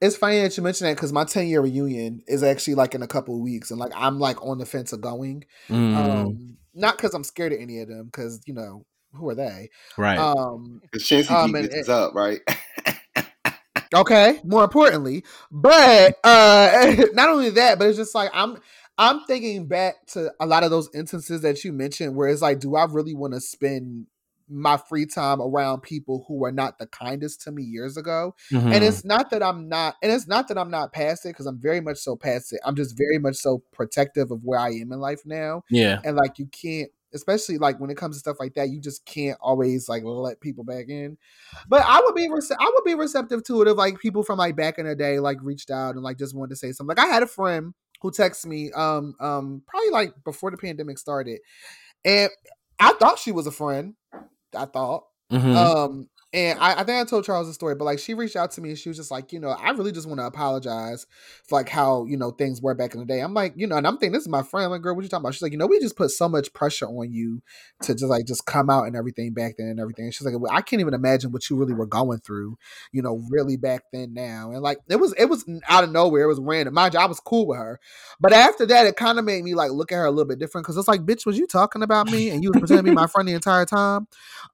[0.00, 3.02] It's funny that you mentioned that because my 10 year reunion is actually like in
[3.02, 5.44] a couple of weeks and like I'm like on the fence of going.
[5.70, 9.34] Mm, Um not because I'm scared of any of them, because you know, who are
[9.34, 9.70] they?
[9.96, 12.40] right Um Because Chancey Um, beat and this it- up, right?
[13.94, 18.58] Okay, more importantly, but uh not only that, but it's just like I'm
[18.98, 22.60] I'm thinking back to a lot of those instances that you mentioned where it's like,
[22.60, 24.06] do I really want to spend
[24.48, 28.34] my free time around people who were not the kindest to me years ago?
[28.52, 28.74] Mhm.
[28.74, 31.46] And it's not that I'm not, and it's not that I'm not past it because
[31.46, 32.60] I'm very much so past it.
[32.64, 36.16] I'm just very much so protective of where I am in life now yeah and
[36.16, 39.38] like you can't especially like when it comes to stuff like that you just can't
[39.40, 41.16] always like let people back in
[41.68, 44.38] but i would be rece- i would be receptive to it if like people from
[44.38, 46.96] like back in the day like reached out and like just wanted to say something
[46.96, 50.98] like i had a friend who texted me um um probably like before the pandemic
[50.98, 51.38] started
[52.04, 52.30] and
[52.80, 53.94] i thought she was a friend
[54.56, 55.56] i thought Mhm.
[55.56, 58.50] um, and I, I think I told Charles the story, but like she reached out
[58.52, 61.06] to me and she was just like, you know, I really just want to apologize
[61.46, 63.20] for like how, you know, things were back in the day.
[63.20, 64.68] I'm like, you know, and I'm thinking this is my friend.
[64.72, 65.34] Like, girl, what you talking about?
[65.34, 67.40] She's like, you know, we just put so much pressure on you
[67.82, 70.06] to just like just come out and everything back then and everything.
[70.06, 72.58] And she's like, well, I can't even imagine what you really were going through,
[72.90, 74.50] you know, really back then now.
[74.50, 76.24] And like it was it was out of nowhere.
[76.24, 76.74] It was random.
[76.74, 77.78] Mind you, I was cool with her.
[78.18, 80.40] But after that, it kind of made me like look at her a little bit
[80.40, 82.90] different because it's like, bitch, was you talking about me and you was pretending to
[82.90, 84.08] be my friend the entire time?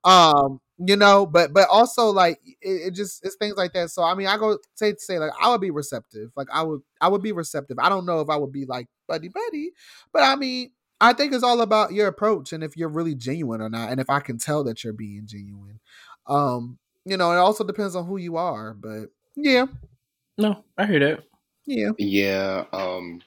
[0.04, 3.90] Um, you know, but but also like it, it just it's things like that.
[3.90, 6.30] So I mean, I go say say like I would be receptive.
[6.36, 7.78] Like I would I would be receptive.
[7.78, 9.70] I don't know if I would be like buddy buddy,
[10.12, 10.70] but I mean,
[11.00, 14.00] I think it's all about your approach and if you're really genuine or not, and
[14.00, 15.80] if I can tell that you're being genuine.
[16.26, 19.66] Um, you know, it also depends on who you are, but yeah,
[20.36, 21.24] no i hear that
[21.70, 21.90] yeah.
[21.98, 22.64] yeah.
[22.72, 23.22] Um,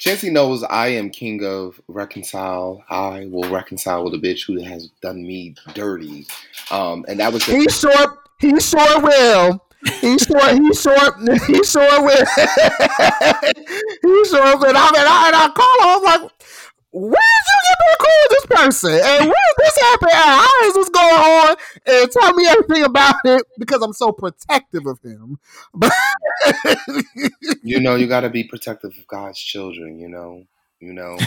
[0.00, 2.82] Chancey knows I am king of reconcile.
[2.88, 6.26] I will reconcile with a bitch who has done me dirty.
[6.70, 9.62] Um, and that was the He sure he sure will.
[10.00, 12.28] he sure he sure he sure with
[14.02, 16.04] he sure with I mean I, and I call him.
[16.04, 16.32] Like
[16.92, 17.39] where
[17.86, 18.90] get cool with this person?
[18.92, 20.08] And where did this happen?
[20.12, 21.56] How is this going on?
[21.86, 25.38] And tell me everything about it because I'm so protective of him.
[27.62, 29.98] You know, you got to be protective of God's children.
[29.98, 30.44] You know,
[30.80, 31.18] you know.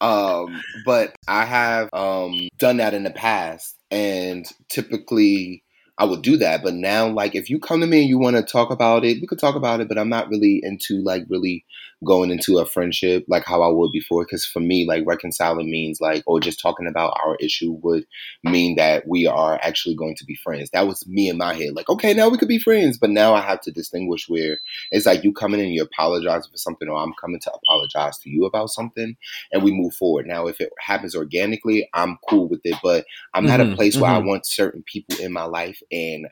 [0.00, 5.62] um, but I have um done that in the past, and typically
[5.98, 6.62] I would do that.
[6.62, 9.18] But now, like, if you come to me and you want to talk about it,
[9.20, 9.88] we could talk about it.
[9.88, 11.64] But I'm not really into like really
[12.04, 14.24] going into a friendship like how I would before.
[14.24, 18.04] Because for me, like reconciling means like, or just talking about our issue would
[18.44, 20.68] mean that we are actually going to be friends.
[20.70, 21.74] That was me in my head.
[21.74, 22.98] Like, okay, now we could be friends.
[22.98, 24.58] But now I have to distinguish where
[24.90, 28.30] it's like you coming in, you apologize for something, or I'm coming to apologize to
[28.30, 29.16] you about something,
[29.52, 30.26] and we move forward.
[30.26, 32.76] Now, if it happens organically, I'm cool with it.
[32.82, 34.26] But I'm at a Mhm, place where I mhm.
[34.26, 36.28] want certain people in my life, and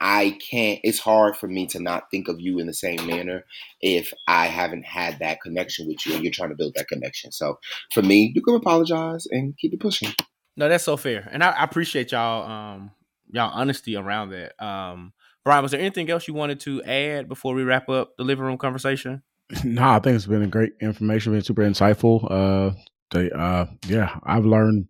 [0.00, 0.78] I can't.
[0.84, 3.44] It's hard for me to not think of you in the same manner
[3.80, 7.32] if I haven't had that connection with you, and you're trying to build that connection.
[7.32, 7.58] So
[7.92, 10.14] for me, you can apologize and keep it pushing.
[10.56, 12.90] No, that's so fair, and I, I appreciate y'all um
[13.30, 14.60] y'all honesty around that.
[14.64, 15.12] Um,
[15.44, 18.44] Brian, was there anything else you wanted to add before we wrap up the living
[18.44, 19.22] room conversation?
[19.64, 22.30] No, I think it's been a great information, been super insightful.
[22.30, 22.74] Uh,
[23.10, 24.88] they, uh, yeah, I've learned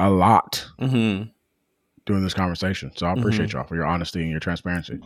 [0.00, 1.30] a lot Mm-hmm.
[2.10, 2.90] During this conversation.
[2.96, 3.58] So I appreciate mm-hmm.
[3.58, 4.98] y'all for your honesty and your transparency.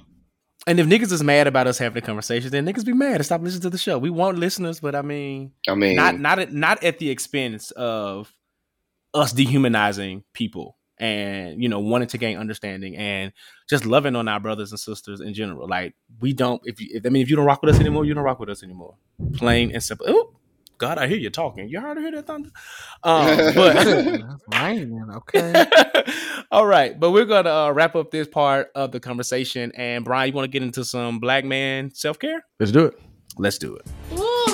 [0.66, 3.24] And if niggas is mad about us having the conversation, then niggas be mad and
[3.26, 3.98] stop listening to the show.
[3.98, 7.70] We want listeners, but I mean, I mean, not not at, not at the expense
[7.72, 8.32] of
[9.12, 13.32] us dehumanizing people and you know wanting to gain understanding and
[13.68, 15.68] just loving on our brothers and sisters in general.
[15.68, 18.06] Like we don't if you if, I mean if you don't rock with us anymore,
[18.06, 18.96] you don't rock with us anymore.
[19.34, 20.06] Plain and simple.
[20.08, 20.34] Oh
[20.78, 21.68] God, I hear you talking.
[21.68, 22.50] You hard to hear that thunder.
[23.04, 25.66] Um, but That's raining, okay.
[26.50, 29.72] all right, but we're gonna uh, wrap up this part of the conversation.
[29.76, 32.42] And Brian, you want to get into some black man self care?
[32.58, 32.98] Let's do it.
[33.36, 33.86] Let's do it.
[34.10, 34.44] Woo!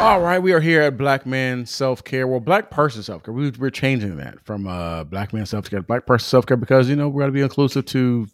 [0.00, 2.26] All right, we are here at Black Man Self Care.
[2.26, 3.34] Well, Black Person Self Care.
[3.34, 6.56] We, we're changing that from uh, Black Man Self Care to Black Person Self Care
[6.56, 8.26] because you know we got to be inclusive to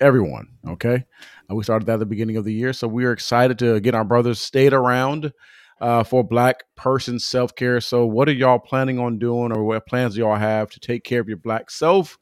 [0.00, 0.48] everyone.
[0.68, 1.04] Okay,
[1.50, 3.80] uh, we started that at the beginning of the year, so we are excited to
[3.80, 5.32] get our brothers stayed around
[5.80, 7.80] uh, for Black Person Self Care.
[7.80, 11.04] So, what are y'all planning on doing, or what plans do y'all have to take
[11.04, 12.18] care of your Black self,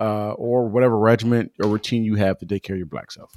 [0.00, 3.32] uh, or whatever regiment or routine you have to take care of your Black self?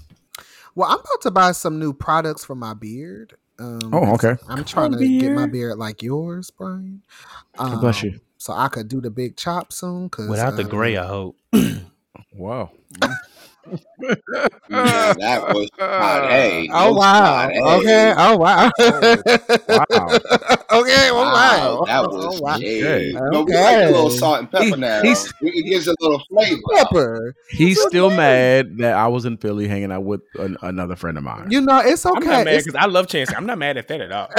[0.76, 3.36] Well, I'm about to buy some new products for my beard.
[3.58, 4.36] Um, Oh, okay.
[4.50, 7.02] I'm trying to get my beard like yours, Brian.
[7.58, 8.20] God bless Um, you.
[8.38, 10.10] So I could do the big chop soon.
[10.10, 11.38] Cause, Without the um, gray, I hope.
[12.34, 12.72] Wow.
[14.00, 14.16] Yeah,
[14.70, 16.30] that was hot.
[16.30, 17.50] Hey, Oh wow!
[17.50, 17.62] spot, hey.
[17.62, 18.14] Okay.
[18.18, 18.72] Oh wow!
[18.78, 20.10] Wow.
[20.82, 21.10] okay.
[21.12, 21.84] Oh wow!
[21.86, 22.58] That was oh, wow.
[22.60, 23.14] hey.
[23.16, 23.30] Okay.
[23.32, 25.02] No, we like a little salt and pepper He- now.
[25.02, 26.62] he's- We can a little flavor.
[26.76, 27.36] Pepper.
[27.50, 31.24] He's still mad that I was in Philly hanging out with an, another friend of
[31.24, 31.48] mine.
[31.50, 32.28] You know it's I'm okay.
[32.28, 33.34] not mad because I love Chance.
[33.36, 34.30] I'm not mad at that at all.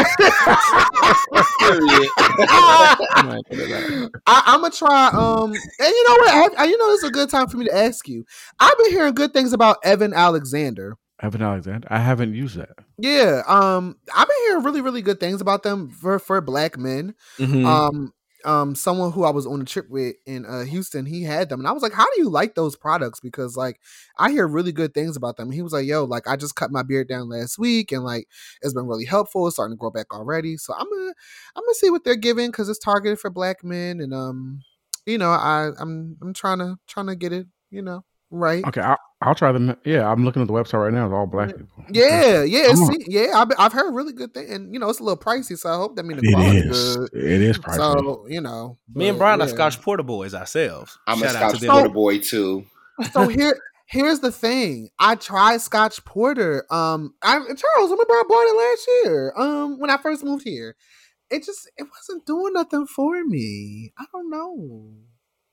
[1.66, 4.10] I'm not mad at that.
[4.26, 5.08] I, I'm gonna try.
[5.08, 5.58] Um, and
[5.88, 6.58] you know what?
[6.58, 8.24] I, I- you know, this is a good time for me to ask you.
[8.60, 10.96] I've been hearing good things about Evan Alexander.
[11.20, 11.88] Evan Alexander.
[11.90, 12.76] I haven't used that.
[12.98, 13.42] Yeah.
[13.46, 17.14] Um, I've been hearing really, really good things about them for for black men.
[17.38, 17.64] Mhm.
[17.64, 18.12] Um,
[18.44, 21.58] um, someone who I was on a trip with in uh, Houston, he had them,
[21.58, 23.80] and I was like, "How do you like those products?" Because like
[24.18, 25.50] I hear really good things about them.
[25.50, 28.28] He was like, "Yo, like I just cut my beard down last week, and like
[28.62, 29.46] it's been really helpful.
[29.46, 30.56] It's starting to grow back already.
[30.58, 31.12] So I'm gonna
[31.56, 34.60] I'm gonna see what they're giving because it's targeted for black men, and um,
[35.06, 38.64] you know, I I'm I'm trying to trying to get it, you know, right.
[38.66, 39.76] Okay, I'll, I'll try them.
[39.84, 41.06] Yeah, I'm looking at the website right now.
[41.06, 41.66] It's all black people.
[41.90, 43.32] Yeah, yeah, see, yeah.
[43.34, 45.76] I've, I've heard really good things, and you know, it's a little pricey, so I
[45.76, 46.96] hope that means the It quality is.
[46.96, 47.10] good.
[47.14, 47.76] It is pricey.
[47.76, 49.48] So you know, Me and but, Brian are.
[49.48, 50.98] Scotch Porter boys ourselves.
[51.06, 51.70] I'm a Shout out to Scotch them.
[51.70, 52.64] Porter boy too.
[53.12, 53.56] so here
[53.88, 58.88] here's the thing i tried scotch porter um i charles remember i bought it last
[59.04, 60.74] year um when i first moved here
[61.30, 64.90] it just it wasn't doing nothing for me i don't know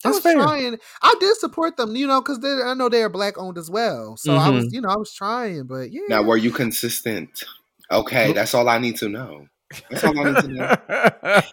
[0.05, 0.33] I That's was fair.
[0.33, 0.77] trying.
[1.01, 4.17] I did support them, you know, because I know they're black owned as well.
[4.17, 4.55] So I Mm-hmm.
[4.57, 6.01] was, you know, I was trying, but yeah.
[6.09, 7.43] Now, were you consistent?
[7.91, 9.47] Okay, that's all I need to know.
[9.89, 10.75] That's all I need to know.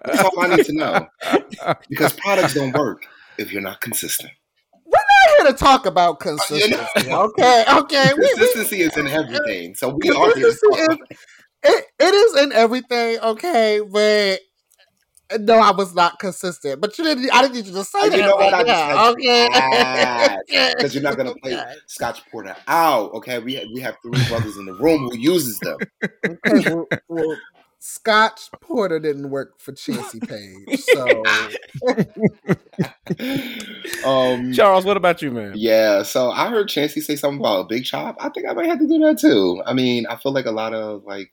[0.05, 1.07] That's all I need to know.
[1.89, 3.05] Because products don't work
[3.39, 4.31] if you're not consistent.
[4.73, 7.11] We're not here to talk about consistency.
[7.13, 8.13] okay, okay.
[8.15, 9.75] We, we, Consistency is in everything.
[9.75, 10.99] So we are here to talk about
[11.63, 14.41] it, it is in everything, okay, but
[15.39, 16.81] no, I was not consistent.
[16.81, 17.31] But you didn't.
[17.33, 18.19] I didn't need you to say you that.
[18.19, 18.53] know what?
[18.53, 20.73] right I just now, okay.
[20.75, 23.13] because you're not gonna play Scotch Porter out.
[23.15, 25.79] Okay, we have, we have three brothers in the room who uses them.
[26.25, 27.37] Okay, well, well,
[27.83, 31.23] Scotch Porter didn't work for Chancey Page, so
[34.07, 35.55] um, Charles, what about you, man?
[35.57, 38.17] yeah, so I heard Chancey say something about a big chop.
[38.21, 39.63] I think I might have to do that too.
[39.65, 41.33] I mean, I feel like a lot of like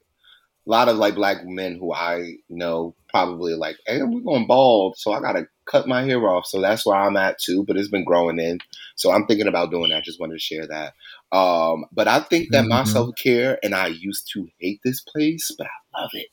[0.65, 2.95] a lot of like black men who I know
[3.25, 6.45] probably like, hey, we're going bald, so I gotta cut my hair off.
[6.45, 7.63] So that's where I'm at too.
[7.65, 8.59] But it's been growing in,
[8.95, 10.03] so I'm thinking about doing that.
[10.03, 10.93] Just wanted to share that.
[11.35, 12.87] Um, but I think that my Mhm.
[12.87, 16.27] self care, and I used to hate this place, but I love it.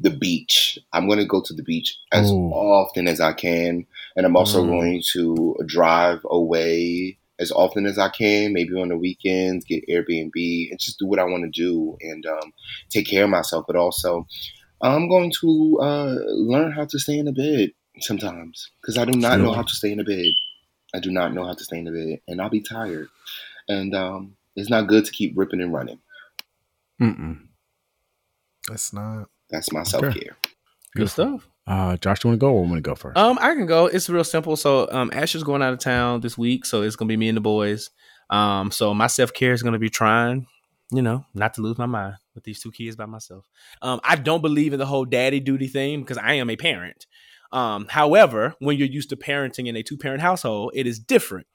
[0.00, 0.78] The beach.
[0.92, 2.50] I'm going to go to the beach as Ooh.
[2.52, 3.86] often as I can,
[4.16, 4.68] and I'm also Mm.
[4.68, 8.52] going to drive away as often as I can.
[8.52, 12.26] Maybe on the weekends, get Airbnb, and just do what I want to do and
[12.26, 12.52] um,
[12.90, 13.64] take care of myself.
[13.66, 14.26] But also,
[14.80, 19.18] I'm going to uh, learn how to stay in the bed sometimes because I do
[19.18, 20.32] not know how to stay in the bed.
[20.94, 23.08] I do not know how to stay in the bed, and I'll be tired.
[23.68, 25.98] And um, it's not good to keep ripping and running.
[27.00, 27.40] Mm-mm.
[28.70, 29.28] It's not.
[29.50, 30.36] That's my self care.
[30.96, 31.48] Good stuff.
[31.66, 33.18] Uh, Josh, do you want to go or want me to go first?
[33.18, 33.86] Um, I can go.
[33.86, 34.56] It's real simple.
[34.56, 37.36] So, um, Asher's going out of town this week, so it's gonna be me and
[37.36, 37.90] the boys.
[38.30, 40.46] Um, so my self care is gonna be trying,
[40.90, 43.46] you know, not to lose my mind with these two kids by myself.
[43.82, 47.06] Um, I don't believe in the whole daddy duty thing because I am a parent.
[47.50, 51.46] Um, however, when you're used to parenting in a two parent household, it is different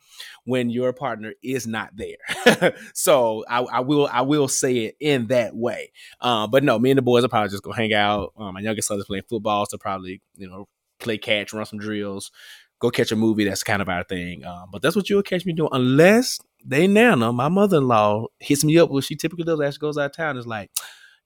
[0.44, 2.74] when your partner is not there.
[2.94, 5.92] so I, I will I will say it in that way.
[6.20, 8.34] Um, but no, me and the boys are probably just gonna hang out.
[8.38, 10.68] Um, my youngest son is playing football, so probably you know
[11.00, 12.32] play catch, run some drills,
[12.80, 13.46] go catch a movie.
[13.46, 14.46] That's kind of our thing.
[14.46, 18.28] Um, but that's what you'll catch me doing, unless they nana, my mother in law,
[18.40, 18.90] hits me up.
[18.90, 20.72] What she typically does as she goes out of town is like,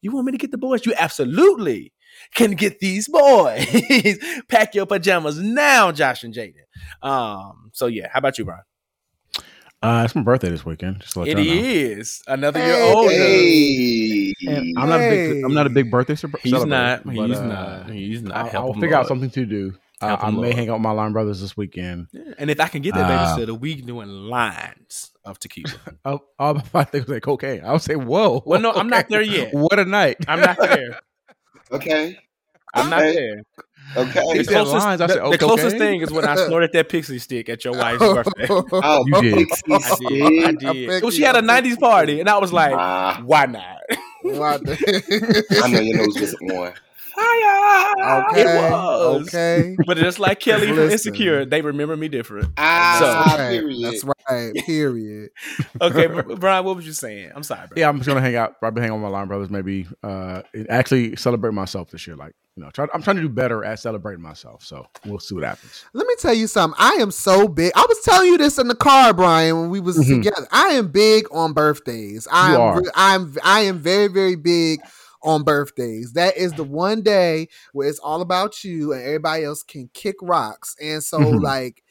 [0.02, 0.86] "You want me to get the boys?
[0.86, 1.94] You absolutely
[2.34, 3.66] can get these boys.
[4.50, 6.54] Pack your pajamas now, Josh and Jaden."
[7.08, 8.62] Um, so yeah, how about you, Brian?
[9.84, 11.00] Uh, it's my birthday this weekend.
[11.02, 12.34] Just to let It y'all know.
[12.34, 13.10] another year Hey, older.
[13.12, 15.44] Hey, And I'm not a big.
[15.44, 16.68] I'm not a big birthday celebra- He's celebrator.
[16.68, 17.04] not.
[17.06, 17.90] but, He's uh, not.
[17.92, 18.56] He's not.
[18.56, 19.76] I'll, I'll figure out something to do.
[20.00, 20.54] Uh, I may Lord.
[20.54, 22.08] hang out with my line brothers this weekend.
[22.12, 25.72] Yeah, And if I can get that Uh, babysitter, we doing lines of tequila.
[26.06, 27.64] Oh, all my things like cocaine.
[27.66, 28.44] I would say, whoa.
[28.46, 29.54] Well, no, I'm not there yet.
[29.54, 30.18] What a night.
[30.28, 31.00] I'm not there.
[31.72, 32.18] okay,
[32.76, 33.14] I'm not Okay.
[33.16, 33.44] there.
[33.98, 34.38] okay.
[34.38, 37.18] The closest, lines, I the, said, the closest thing is when I snorted that pixie
[37.20, 38.48] stick at your wife's birthday.
[38.50, 39.48] Oh, You did.
[39.48, 39.84] Pixie I did.
[39.84, 40.60] I stick.
[40.60, 41.02] did.
[41.04, 43.78] Well, she had a '90s party, and I was like, Ah, "Why not?"
[44.22, 46.74] What I the- know your nose was on.
[47.18, 48.30] Fire!
[48.30, 48.42] okay.
[48.42, 49.28] It was.
[49.28, 49.76] Okay.
[49.88, 52.50] But just like Kelly from Insecure, they remember me different.
[52.58, 53.50] Ah, That's right.
[53.60, 53.84] period.
[53.84, 54.54] That's right.
[54.66, 55.30] Period.
[55.82, 56.08] Okay,
[56.38, 57.32] Brian, what was you saying?
[57.36, 57.76] I'm sorry, bro.
[57.80, 58.60] Yeah, I'm just gonna hang out.
[58.60, 59.50] Probably hang out with my line brothers.
[59.50, 62.16] Maybe uh, actually celebrate myself this year.
[62.16, 64.64] Like you know, try, I'm trying to do better at celebrating myself.
[64.66, 65.86] So we'll see what happens.
[65.94, 66.76] Let me tell you something.
[66.80, 67.72] I am so big.
[67.76, 70.24] I was telling you this in the car, Brian, when we was Mhm.
[70.24, 70.48] together.
[70.52, 72.28] I am big on birthdays.
[72.32, 72.82] I'm are.
[72.82, 74.80] re- I'm I am very very big
[75.28, 76.14] on birthdays.
[76.14, 80.16] That is the one day where it's all about you and everybody else can kick
[80.24, 80.76] rocks.
[80.82, 81.42] And so Mhm.
[81.42, 81.84] like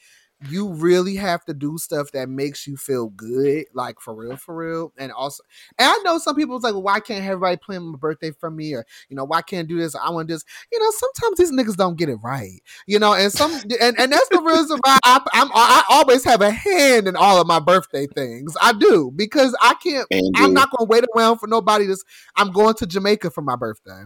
[0.48, 4.56] you really have to do stuff that makes you feel good, like for real, for
[4.56, 4.92] real.
[4.98, 5.42] And also,
[5.78, 8.50] and I know some people was like, well, why can't everybody plan my birthday for
[8.50, 8.74] me?
[8.74, 9.94] Or, you know, why can't I do this?
[9.94, 10.44] I want this.
[10.72, 12.60] You know, sometimes these niggas don't get it right.
[12.86, 16.40] You know, and some, and, and that's the reason why I, I'm, I always have
[16.40, 18.56] a hand in all of my birthday things.
[18.60, 20.06] I do because I can't.
[20.36, 21.86] I'm not gonna wait around for nobody.
[21.86, 21.96] To,
[22.36, 24.04] I'm going to Jamaica for my birthday.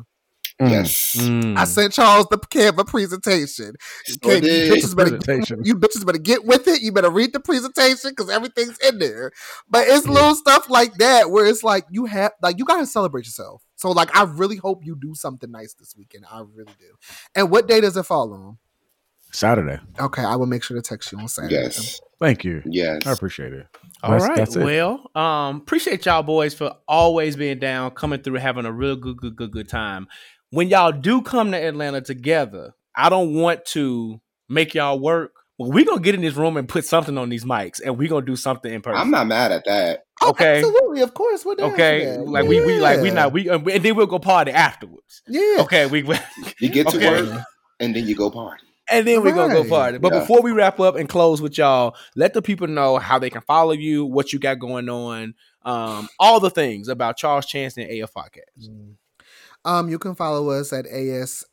[0.60, 1.16] Yes.
[1.16, 1.56] Mm.
[1.56, 3.74] I sent Charles the Canva presentation.
[4.06, 4.72] You, Sure can't- you did.
[4.72, 6.82] bitches better, you bitches better get with it.
[6.82, 9.32] You better read the presentation because everything's in there.
[9.68, 13.24] But it's little stuff like that where it's like you have like you gotta celebrate
[13.26, 13.62] yourself.
[13.76, 16.24] So like I really hope you do something nice this weekend.
[16.30, 16.94] I really do.
[17.34, 18.58] And what day does it fall on?
[19.32, 19.78] Saturday.
[20.00, 21.54] Okay, I will make sure to text you on Saturday.
[21.54, 22.00] Yes.
[22.18, 22.62] Thank you.
[22.66, 23.06] Yes.
[23.06, 23.64] I appreciate it.
[24.02, 24.36] All That's- right.
[24.36, 24.64] that's it.
[24.64, 29.16] Well, um, appreciate y'all boys for always being down, coming through, having a real good,
[29.18, 30.08] good, good, good time.
[30.50, 35.32] When y'all do come to Atlanta together, I don't want to make y'all work.
[35.58, 38.08] Well, we're gonna get in this room and put something on these mics, and we're
[38.08, 39.00] gonna do something in person.
[39.00, 40.04] I'm not mad at that.
[40.22, 40.58] Oh, Okay.
[40.58, 41.44] absolutely, of course.
[41.44, 42.28] We're down okay, for that.
[42.30, 43.14] like we, we, like we Yeah.
[43.14, 45.22] not we, and then we'll go party afterwards.
[45.28, 45.58] Yeah.
[45.60, 46.00] Okay, we,
[46.58, 47.08] You get to Okay.
[47.30, 47.42] work
[47.78, 48.64] and then you go party.
[48.90, 49.98] and then we're gonna go party.
[49.98, 50.20] But Yeah.
[50.20, 53.42] before we wrap up and close with y'all, let the people know how they can
[53.42, 57.88] follow you, what you got going on, um, all the things about Charles Chance and
[57.90, 58.66] AF Podcast.
[59.64, 61.44] Um, you can follow us at ASFXCK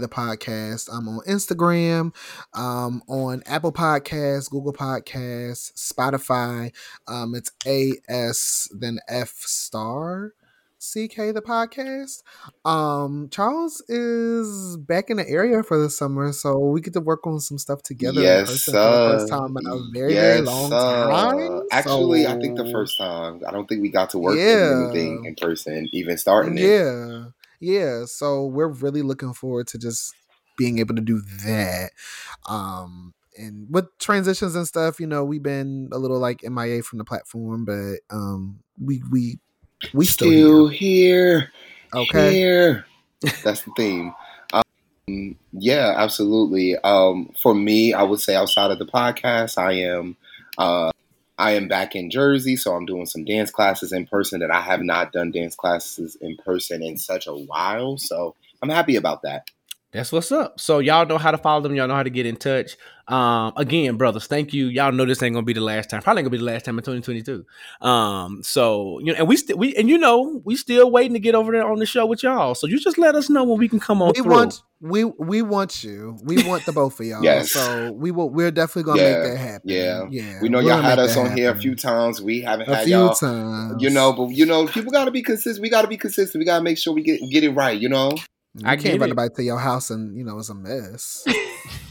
[0.00, 0.88] the podcast.
[0.92, 2.14] I'm on Instagram,
[2.54, 6.72] um, on Apple Podcasts, Google Podcasts, Spotify.
[7.06, 10.32] Um, it's AS then F star
[10.92, 12.22] CK the podcast.
[12.64, 17.26] Um, Charles is back in the area for the summer, so we get to work
[17.26, 21.10] on some stuff together in Yes, the first time in a very, very long sir.
[21.10, 21.62] time.
[21.72, 23.42] Actually, I think the first time.
[23.46, 24.84] I don't think we got to work Yeah.
[24.84, 26.62] anything in person, even starting it.
[26.62, 27.24] Yeah.
[27.60, 28.04] Yeah.
[28.06, 30.14] So we're really looking forward to just
[30.58, 31.90] being able to do that.
[32.48, 36.98] Um, and with transitions and stuff, you know, we've been a little like MIA from
[36.98, 39.38] the platform, but um, we we
[39.92, 41.40] we still, still here.
[41.40, 41.52] here.
[41.94, 42.34] Okay.
[42.34, 42.86] Here.
[43.44, 44.14] That's the theme.
[44.52, 46.76] Um, yeah, absolutely.
[46.76, 50.16] Um, for me, I would say outside of the podcast, I am
[50.58, 50.90] uh,
[51.38, 54.60] I am back in Jersey, so I'm doing some dance classes in person that I
[54.60, 57.98] have not done dance classes in person in such a while.
[57.98, 59.50] So I'm happy about that.
[59.92, 60.60] That's what's up.
[60.60, 61.74] So y'all know how to follow them.
[61.74, 62.76] Y'all know how to get in touch.
[63.08, 64.66] Um, again, brothers, thank you.
[64.66, 66.02] Y'all know this ain't gonna be the last time.
[66.02, 67.46] Probably ain't gonna be the last time in 2022.
[67.86, 71.20] Um, so you know, and we still we and you know we still waiting to
[71.20, 72.54] get over there on the show with y'all.
[72.56, 74.08] So you just let us know when we can come on.
[74.16, 74.32] We through.
[74.32, 76.18] want we we want you.
[76.24, 77.22] We want the both of y'all.
[77.22, 77.52] Yes.
[77.52, 78.28] So we will.
[78.28, 79.68] We're definitely gonna Yeah, make that happen.
[79.70, 80.06] yeah.
[80.10, 80.40] Yeah.
[80.42, 82.20] We know we're y'all had us that on here a few times.
[82.20, 83.14] We haven't a had few y'all.
[83.14, 83.80] times.
[83.80, 85.62] You know, but you know, people got to be consistent.
[85.62, 86.40] We got to be consistent.
[86.40, 87.78] We got to make sure we get get it right.
[87.80, 88.10] You know.
[88.58, 89.10] You I can't get invite it.
[89.14, 91.24] nobody to your house and you know it's a mess.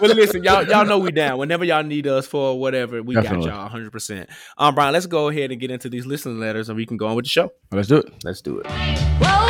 [0.00, 1.38] well, listen, y'all, y'all know we down.
[1.38, 3.46] Whenever y'all need us for whatever, we Definitely.
[3.46, 3.90] got y'all 100.
[3.92, 6.96] percent Um, Brian, let's go ahead and get into these listening letters, and we can
[6.96, 7.52] go on with the show.
[7.70, 8.12] Let's do it.
[8.24, 9.41] Let's do it.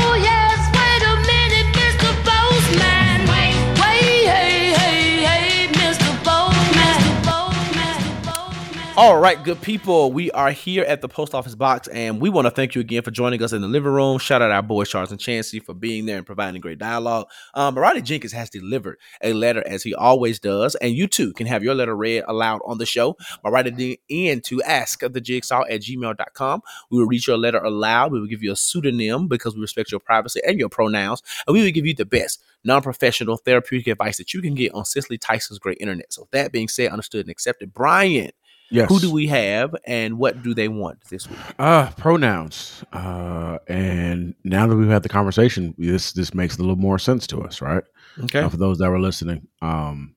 [9.02, 10.12] All right, good people.
[10.12, 13.02] We are here at the post office box, and we want to thank you again
[13.02, 14.18] for joining us in the living room.
[14.18, 17.26] Shout out our boys Charles and Chancey for being there and providing great dialogue.
[17.54, 21.48] Um, Roddy Jenkins has delivered a letter as he always does, and you too can
[21.48, 25.20] have your letter read aloud on the show by writing it in to ask the
[25.20, 26.62] jigsaw at gmail.com.
[26.92, 28.12] We will read your letter aloud.
[28.12, 31.54] We will give you a pseudonym because we respect your privacy and your pronouns, and
[31.54, 35.18] we will give you the best non-professional therapeutic advice that you can get on Cicely
[35.18, 36.12] Tyson's great internet.
[36.12, 37.74] So that being said, understood and accepted.
[37.74, 38.30] Brian,
[38.72, 38.88] Yes.
[38.88, 41.38] who do we have and what do they want this week?
[41.58, 42.84] Uh, pronouns.
[42.92, 47.26] Uh, and now that we've had the conversation, this this makes a little more sense
[47.28, 47.84] to us, right?
[48.24, 48.40] Okay.
[48.40, 50.14] Uh, for those that were listening, um,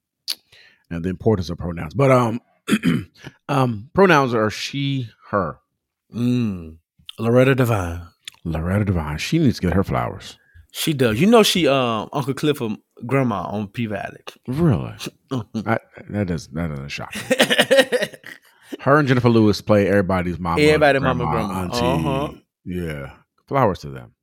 [0.90, 1.94] and the importance of pronouns.
[1.94, 2.42] But um,
[3.50, 5.60] um, pronouns are she, her.
[6.14, 6.78] Mm.
[7.20, 8.08] Loretta Devine.
[8.44, 9.18] Loretta Devine.
[9.18, 10.38] She needs to get her flowers.
[10.72, 11.22] She does.
[11.22, 14.20] You know she um Uncle Cliff Clifford grandma on P Valley.
[14.46, 14.94] Really?
[15.32, 15.80] I,
[16.10, 17.22] that does that doesn't shock me.
[18.86, 20.62] Her and Jennifer Lewis play everybody's mama.
[20.62, 21.62] Everybody mama, grandma.
[21.64, 22.08] auntie.
[22.08, 22.34] Uh-huh.
[22.66, 23.14] Yeah.
[23.48, 24.14] Flowers to them.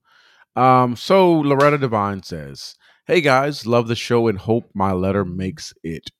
[0.54, 5.74] Um, so Loretta Devine says, Hey guys, love the show and hope my letter makes
[5.82, 6.12] it.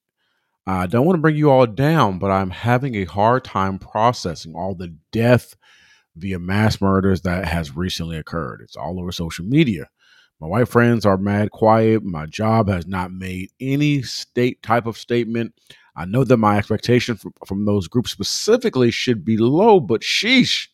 [0.67, 4.55] I don't want to bring you all down, but I'm having a hard time processing
[4.55, 5.55] all the death
[6.17, 8.59] via mass murders that has recently occurred.
[8.61, 9.87] It's all over social media.
[10.41, 12.03] My white friends are mad quiet.
[12.03, 15.53] My job has not made any state type of statement.
[15.95, 20.67] I know that my expectation from, from those groups specifically should be low, but sheesh.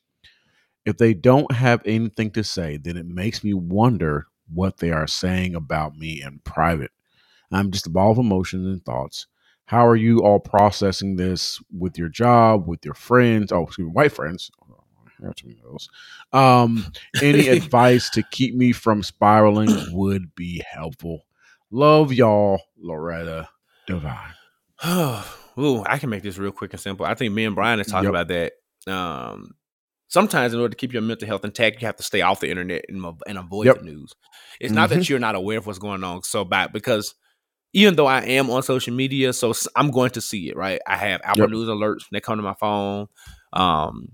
[0.85, 5.07] If they don't have anything to say, then it makes me wonder what they are
[5.07, 6.91] saying about me in private.
[7.51, 9.27] I'm just a ball of emotions and thoughts.
[9.65, 13.51] How are you all processing this with your job, with your friends?
[13.51, 14.49] Oh, excuse me, white friends.
[15.21, 15.89] I have too many of those.
[16.31, 16.91] Um,
[17.21, 21.25] any advice to keep me from spiraling would be helpful.
[21.71, 23.49] Love y'all, Loretta
[23.85, 24.33] Devine.
[25.57, 27.05] Ooh, I can make this real quick and simple.
[27.05, 28.09] I think me and Brian have talked Yep.
[28.09, 28.53] about that.
[28.87, 29.51] Um,
[30.07, 32.49] sometimes in order to keep your mental health intact, you have to stay off the
[32.49, 33.79] internet and, and avoid Yep.
[33.79, 34.13] the news.
[34.59, 37.13] It's not that you're not aware of what's going on so bad because
[37.73, 40.81] even though I am on social media, so I'm going to see it, right?
[40.87, 41.49] I have Apple Yep.
[41.49, 43.07] News alerts they come to my phone.
[43.53, 44.09] Um,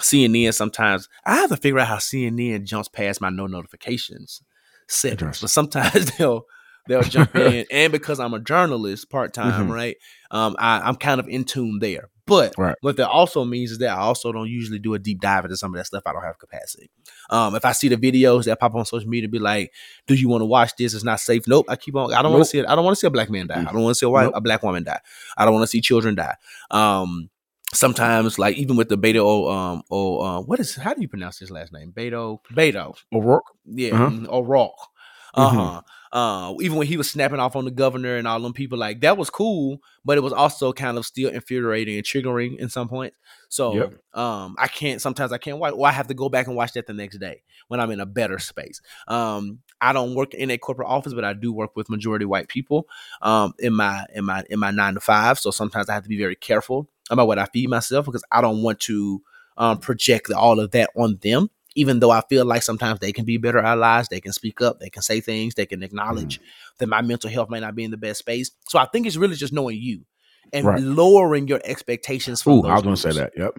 [0.00, 4.42] CNN sometimes I have to figure out how CNN jumps past my no notifications
[4.88, 6.44] settings, but sometimes they'll
[6.86, 9.72] they'll jump in, and because I'm a journalist part time, Mhm.
[9.72, 9.96] right?
[10.30, 12.08] Um, I, I'm kind of in tune there.
[12.24, 12.76] But Right.
[12.82, 15.56] what that also means is that I also don't usually do a deep dive into
[15.56, 16.04] some of that stuff.
[16.06, 16.88] I don't have capacity.
[17.30, 19.72] Um, if I see the videos that pop on social media, be like,
[20.06, 20.94] "Do you want to watch this?
[20.94, 21.66] It's not safe." Nope.
[21.68, 22.14] I keep on.
[22.14, 22.66] I don't want to see it.
[22.68, 23.56] I don't want to see a black man die.
[23.56, 23.68] Mm.
[23.68, 24.34] I don't want to see a white, Nope.
[24.36, 25.00] a black woman die.
[25.36, 26.36] I don't want to see children die.
[26.70, 27.28] Um,
[27.74, 31.38] sometimes, like even with the Beto, um, or uh, what is how do you pronounce
[31.38, 31.92] his last name?
[31.92, 32.94] Beto, Beto.
[33.12, 33.46] O'Rourke?
[33.66, 34.10] Yeah, Uh-huh.
[34.10, 34.88] mm, O'Rourke.
[35.34, 35.54] Uh Mhm.
[35.54, 35.82] huh.
[36.12, 39.00] Uh, even when he was snapping off on the governor and all them people, like
[39.00, 42.86] that was cool, but it was also kind of still infuriating and triggering in some
[42.86, 43.16] points.
[43.48, 43.94] So, Yep.
[44.12, 45.00] um, I can't.
[45.00, 47.16] Sometimes I can't watch, or I have to go back and watch that the next
[47.18, 48.82] day when I'm in a better space.
[49.08, 52.48] Um, I don't work in a corporate office, but I do work with majority white
[52.48, 52.86] people.
[53.22, 56.08] Um, in my in my in my nine to five, so sometimes I have to
[56.10, 59.22] be very careful about what I feed myself because I don't want to
[59.56, 63.24] um project all of that on them even though I feel like sometimes they can
[63.24, 66.40] be better allies, they can speak up, they can say things, they can acknowledge
[66.78, 68.50] that my mental health may not be in the best space.
[68.68, 70.04] So I think it's really just knowing you
[70.52, 70.82] and Right.
[70.82, 73.32] lowering your expectations Ooh, I was going to say that.
[73.36, 73.58] Yep.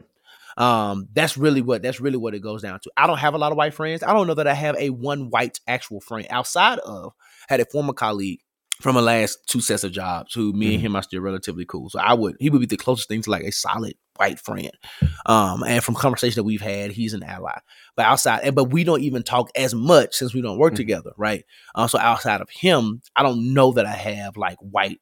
[0.56, 2.92] Um, that's really what that's really what it goes down to.
[2.96, 4.04] I don't have a lot of white friends.
[4.04, 7.14] I don't know that I have a one white actual friend outside of
[7.48, 8.40] had a former colleague
[8.82, 10.86] from the last two sets of jobs who me and Mhm.
[10.88, 11.90] him are still relatively cool.
[11.90, 14.72] So I would he would be the closest thing to like a solid white friend.
[15.26, 17.58] Um, and from conversation that we've had, he's an ally.
[17.96, 20.78] But outside, and but we don't even talk as much since we don't work Mhm.
[20.78, 21.44] together, right?
[21.76, 25.00] Um, so outside of him, I don't know that I have like white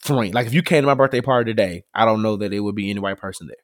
[0.00, 0.32] friend.
[0.34, 2.74] Like if you came to my birthday party today, I don't know that it would
[2.74, 3.56] be any white person there.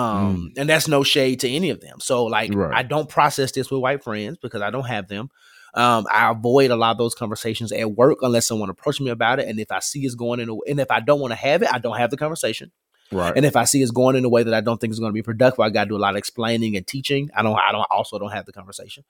[0.00, 2.00] Um, and that's no shade to any of them.
[2.00, 2.74] So like Right.
[2.74, 5.28] I don't process this with white friends because I don't have them.
[5.74, 9.40] Um, I avoid a lot of those conversations at work unless someone approaches me about
[9.40, 9.48] it.
[9.48, 11.62] And if I see it's going in a and if I don't want to have
[11.62, 12.70] it, I don't have the conversation.
[13.10, 13.32] Right.
[13.36, 15.10] And if I see it's going in a way that I don't think is going
[15.10, 17.30] to be productive, I got to do a lot of explaining and teaching.
[17.34, 17.56] I don't.
[17.56, 17.86] I don't.
[17.90, 19.04] Also, don't have the conversation.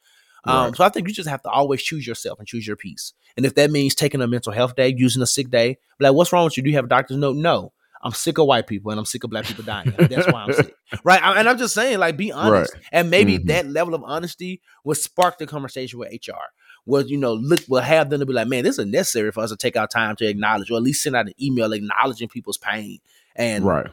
[0.44, 0.76] Um, Right.
[0.76, 3.12] So I think you just have to always choose yourself and choose your piece.
[3.36, 6.32] And if that means taking a mental health day, using a sick day, like, what's
[6.32, 6.62] wrong with you?
[6.64, 7.36] Do you have a doctor's note?
[7.36, 7.72] No.
[8.02, 9.94] I'm sick of white people and I'm sick of black people dying.
[9.96, 10.74] That's why I'm sick.
[11.04, 11.20] Right.
[11.22, 12.74] And I'm just saying, like, be honest.
[12.90, 13.46] And maybe Mhm.
[13.46, 16.50] that level of honesty will spark the conversation with HR.
[16.84, 19.42] Where, you know, look, will have them to be like, man, this is necessary for
[19.44, 22.28] us to take our time to acknowledge or at least send out an email acknowledging
[22.28, 22.98] people's pain.
[23.36, 23.86] And right.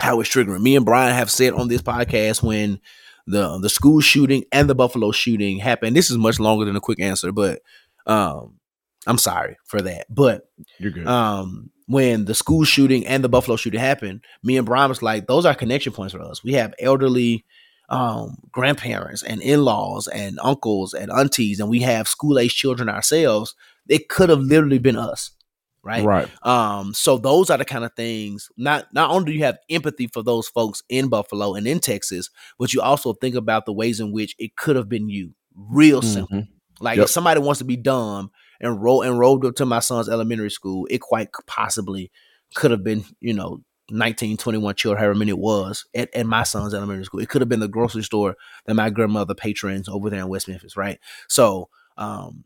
[0.00, 0.62] how it's triggering.
[0.62, 2.80] Me and Brian have said on this podcast when
[3.26, 5.94] the the school shooting and the Buffalo shooting happened.
[5.94, 7.60] This is much longer than a quick answer, but
[8.06, 8.58] um,
[9.06, 10.06] I'm sorry for that.
[10.08, 10.48] But
[10.78, 11.06] You're good.
[11.06, 15.26] um, when the school shooting and the Buffalo shooting happened, me and Brian was like,
[15.26, 16.42] those are connection points for us.
[16.42, 17.44] We have elderly
[17.90, 23.54] um, grandparents and in-laws and uncles and aunties, and we have school-age children ourselves.
[23.88, 25.30] It could have literally been us,
[25.82, 26.02] right?
[26.02, 26.28] right.
[26.46, 28.48] Um, so those are the kind of things.
[28.56, 32.30] Not not only do you have empathy for those folks in Buffalo and in Texas,
[32.58, 35.34] but you also think about the ways in which it could have been you.
[35.54, 36.38] Real simple.
[36.38, 36.48] Mhm.
[36.80, 37.04] Like Yep.
[37.04, 40.50] if somebody wants to be dumb and roll and rolled up to my son's elementary
[40.50, 42.10] school, it quite possibly
[42.54, 43.60] could have been, you know,
[43.90, 47.20] 19, 21 children, however many it was at, at my son's elementary school.
[47.20, 48.34] It could have been the grocery store
[48.66, 50.98] that my grandmother patrons over there in West Memphis, right?
[51.28, 51.68] So
[51.98, 52.44] um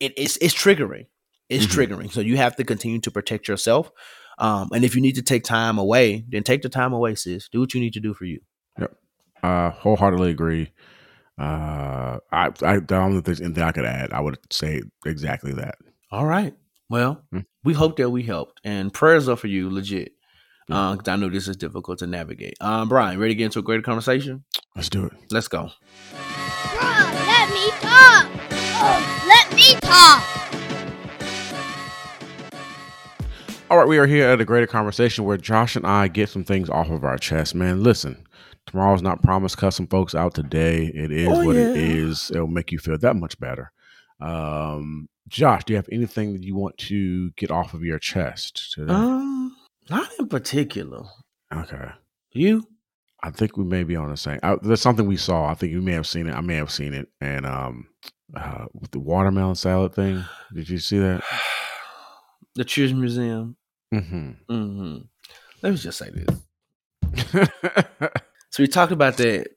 [0.00, 1.06] it, it's it's triggering.
[1.48, 1.86] It's Mhm.
[1.86, 2.12] triggering.
[2.12, 3.90] So you have to continue to protect yourself.
[4.38, 7.48] Um, and if you need to take time away, then take the time away, sis.
[7.48, 8.40] Do what you need to do for you.
[8.78, 8.96] Yep.
[9.42, 10.70] I wholeheartedly agree.
[11.40, 14.12] Uh, I, I don't know if there's anything I could add.
[14.12, 15.76] I would say exactly that.
[16.10, 16.54] All right.
[16.90, 17.40] Well, Hmm.
[17.64, 18.60] we hope that we helped.
[18.64, 20.12] And prayers are for you, legit.
[20.68, 20.92] Yeah.
[20.96, 22.54] Because I know this is difficult to navigate.
[22.60, 24.44] Um, Brian, ready to get into a greater conversation?
[24.76, 25.12] Let's do it.
[25.30, 25.70] Let's go.
[26.12, 28.26] Bruh, let me talk.
[28.82, 30.22] Oh, let me talk.
[33.70, 36.42] All right, we are here at a greater conversation where Josh and I get some
[36.44, 37.54] things off of our chest.
[37.54, 38.26] Man, listen,
[38.70, 39.58] tomorrow's not promised.
[39.58, 40.86] Cut some folks out today.
[40.86, 41.82] It is Oh, what it yeah.
[41.82, 42.30] is.
[42.30, 43.72] It'll make you feel that much better.
[44.20, 48.72] Um, Josh, do you have anything that you want to get off of your chest
[48.72, 48.92] today?
[48.92, 49.56] Um,
[49.88, 51.02] not in particular.
[51.54, 51.88] okay.
[52.32, 52.66] You?
[53.22, 54.40] I think we may be on the same.
[54.42, 55.46] I, there's something we saw.
[55.46, 56.34] I think you may have seen it.
[56.34, 57.08] I may have seen it.
[57.20, 57.86] And um,
[58.34, 60.24] uh, with the watermelon salad thing,
[60.54, 61.22] did you see that?
[62.56, 63.56] The Children's Museum.
[63.94, 64.30] Mm-hmm.
[64.52, 64.96] hmm
[65.62, 67.48] Let me just say this.
[68.50, 69.48] So we talked about that.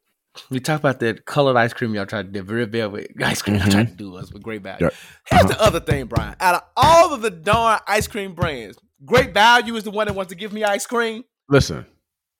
[0.49, 3.57] We talked about that colored ice cream y'all tried to do, very velvet ice cream
[3.57, 4.85] y'all tried to do us with great value.
[4.85, 4.93] Yep.
[5.29, 6.35] Here's the other thing, Brian.
[6.39, 10.13] Out of all of the darn ice cream brands, Great Value is the one that
[10.13, 11.23] wants to give me ice cream.
[11.49, 11.85] Listen,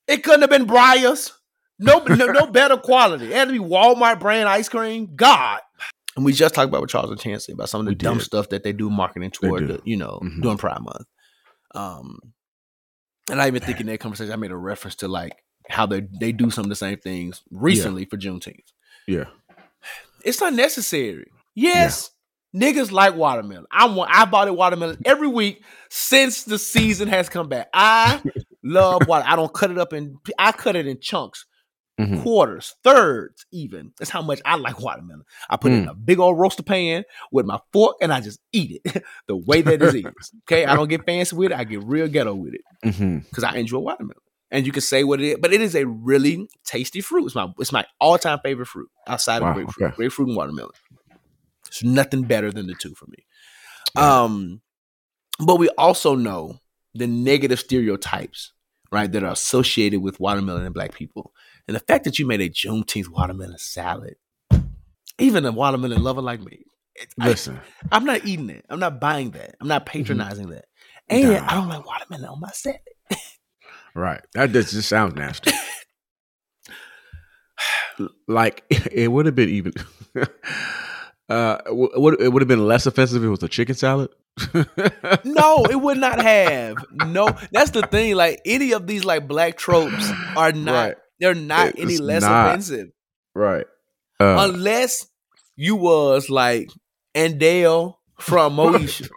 [0.08, 1.32] It couldn't have been Breyers.
[1.80, 3.26] No, no, no better quality.
[3.26, 5.10] It had to be Walmart brand ice cream.
[5.16, 5.60] God.
[6.16, 8.18] And we just talked about with Charles and Chancellor about some of the We dumb
[8.20, 8.24] did.
[8.26, 9.74] stuff that they do marketing toward do.
[9.74, 10.42] the, you know, Mhm.
[10.42, 11.06] during Pride Month.
[11.76, 12.20] Um,
[13.30, 16.02] and I even think in that conversation, I made a reference to like how they
[16.20, 18.72] they do some of the same things recently for Juneteenth.
[19.08, 19.26] yeah.
[20.24, 21.26] It's not necessary.
[21.54, 22.10] Yes,
[22.56, 23.66] niggas like watermelon.
[23.72, 24.10] I want.
[24.14, 27.68] I bought it watermelon every week since the season has come back.
[27.74, 28.22] I
[28.64, 29.26] love water.
[29.28, 30.18] I don't cut it up in.
[30.40, 31.46] I cut it in chunks,
[32.00, 32.22] Mhm.
[32.24, 33.92] quarters, thirds, even.
[34.00, 35.24] That's how much I like watermelon.
[35.50, 38.40] I put it in a big old roaster pan with my fork, and I just
[38.54, 40.06] eat it the way that it is.
[40.50, 41.58] Okay, I don't get fancy with it.
[41.58, 43.18] I get real ghetto with it Mm-hmm.
[43.30, 44.18] because I enjoy watermelon.
[44.54, 47.26] And you can say what it is, but it is a really tasty fruit.
[47.26, 49.88] It's my it's my all time favorite fruit outside Wow, of grapefruit.
[49.88, 49.96] okay.
[49.96, 50.72] Grapefruit and watermelon.
[51.66, 53.26] There's nothing better than the two for me.
[53.96, 54.62] Um,
[55.40, 56.60] but we also know
[56.94, 58.54] the negative stereotypes,
[58.92, 61.34] right, that are associated with watermelon and black people.
[61.68, 64.16] And the fact that you made a Juneteenth watermelon salad,
[65.18, 66.64] even a watermelon lover like me,
[66.96, 67.60] it- Listen,
[67.92, 68.66] I'm not eating it.
[68.70, 69.56] I'm not buying that.
[69.60, 70.66] I'm not patronizing that.
[71.10, 71.48] And Nah.
[71.48, 72.80] I don't like watermelon on my salad.
[73.96, 74.22] right?
[74.34, 75.52] That just, just sounds nasty.
[78.28, 79.74] like it would have been even.
[81.30, 84.10] uh, would it would have been less offensive if it was a chicken salad?
[85.24, 86.78] No, it would not have.
[86.92, 88.16] No, that's the thing.
[88.16, 90.72] Like any of these like black tropes are not.
[90.74, 90.96] Right.
[91.20, 92.48] They're not any less not.
[92.48, 92.90] offensive
[93.36, 93.66] right.
[94.20, 95.08] Uh, unless
[95.56, 96.70] you was like
[97.16, 99.10] Andell from Moesha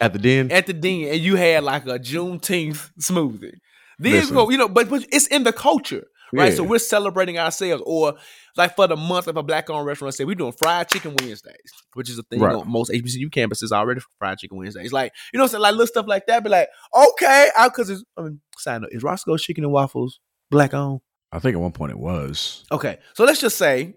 [0.00, 0.50] At the den.
[0.50, 3.54] at the den, and you had like a Juneteenth smoothie.
[4.00, 4.34] Then Listen.
[4.34, 6.54] go, you know, but, but it's in the culture, right?
[6.54, 8.14] So we're celebrating ourselves, or
[8.56, 12.08] like for the month of a black-owned restaurant, say we're doing fried chicken Wednesdays, which
[12.08, 12.54] is a thing Right.
[12.56, 14.90] on most HBCU campuses already for fried chicken Wednesdays.
[14.90, 16.42] Like you know, what I'm saying like little stuff like that.
[16.42, 18.90] Be like, okay, because it's I mean, sign up.
[18.90, 20.18] Is Roscoe's Chicken and Waffles
[20.50, 21.00] black owned?
[21.30, 22.64] I think at one point it was.
[22.72, 23.94] Okay, so let's just say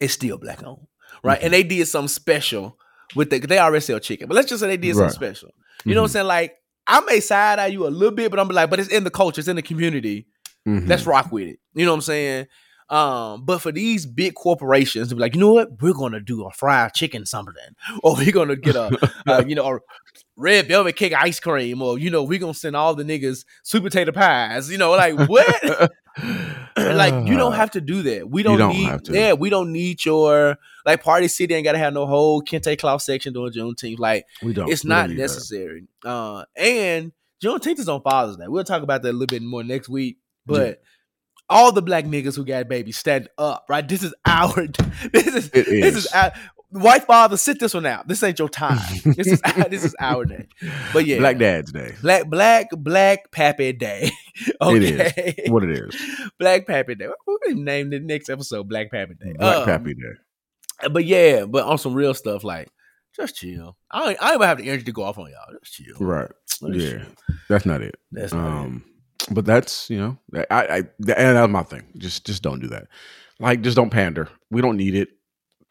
[0.00, 0.86] it's still black owned,
[1.22, 1.34] right?
[1.34, 1.52] And mm-hmm.
[1.52, 2.78] they did something special
[3.14, 3.38] with the.
[3.38, 5.14] They already sell chicken, but let's just say they did something Right.
[5.14, 5.50] special.
[5.84, 6.12] You know what I'm mm-hmm.
[6.14, 6.26] saying?
[6.26, 6.56] Like
[6.86, 9.10] I may side eye you a little bit, but I'm like, but it's in the
[9.10, 10.26] culture, it's in the community.
[10.66, 10.88] Mhm.
[10.88, 11.58] Let's rock with it.
[11.74, 12.46] You know what I'm saying?
[12.88, 16.44] Um, but for these big corporations to be like, you know what, we're gonna do
[16.44, 17.54] a fried chicken something,
[18.02, 19.78] or we're gonna get a, uh, you know, a
[20.36, 23.82] red velvet cake ice cream, or you know, we're gonna send all the niggas sweet
[23.82, 24.70] potato pies.
[24.70, 25.90] You know, like what?
[26.76, 28.30] like you don't have to do that.
[28.30, 30.56] We don't, don't need yeah, we don't need your
[30.86, 33.98] like Party City ain't gotta have no whole Kente Cloth section during Juneteenth.
[33.98, 34.70] Like We don't.
[34.70, 35.22] it's we not need that.
[35.22, 35.88] necessary.
[36.04, 37.12] Uh and
[37.44, 38.44] Juneteenth is on Father's Day.
[38.48, 40.18] We'll talk about that a little bit more next week.
[40.46, 40.80] But
[41.50, 43.86] all the black niggas who got babies, stand up, right?
[43.86, 44.54] This is our
[45.12, 46.12] this is It this is is.
[46.12, 46.32] our
[46.70, 48.08] white father, sit this one out.
[48.08, 48.78] This ain't your time.
[49.04, 49.40] this is
[49.70, 50.48] this is our day.
[50.92, 51.18] But yeah.
[51.18, 51.94] Black Dad's Day.
[52.00, 54.10] Black black black pappy day.
[54.60, 54.76] okay.
[54.76, 55.96] It is what it is.
[56.38, 57.08] Black Pappy Day.
[57.26, 59.32] We're gonna name the next episode Black Pappy Day.
[59.38, 60.14] Black Um, Pappy Day.
[60.90, 62.68] But yeah, but on some real stuff, like
[63.14, 63.76] just chill.
[63.90, 65.58] I ain't, I ain't even have the energy to go off on y'all.
[65.62, 65.96] Just chill.
[65.98, 66.30] Right.
[66.48, 66.90] Just Yeah.
[66.98, 67.06] chill.
[67.48, 67.94] That's not it.
[68.12, 68.50] That's not it.
[68.66, 68.84] Um,
[69.30, 71.84] but that's you know, I, I and that's my thing.
[71.96, 72.88] Just just don't do that.
[73.40, 74.28] Like, just don't pander.
[74.50, 75.08] We don't need it.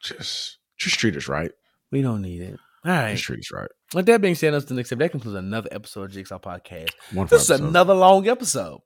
[0.01, 1.51] Just just treat us right.
[1.91, 2.59] We don't need it.
[2.83, 3.11] All right.
[3.13, 3.69] Just treat us right.
[3.93, 4.99] With that being said, that's the next step.
[4.99, 6.89] That concludes another episode of Jigsaw Podcast.
[7.29, 8.81] This is another long episode.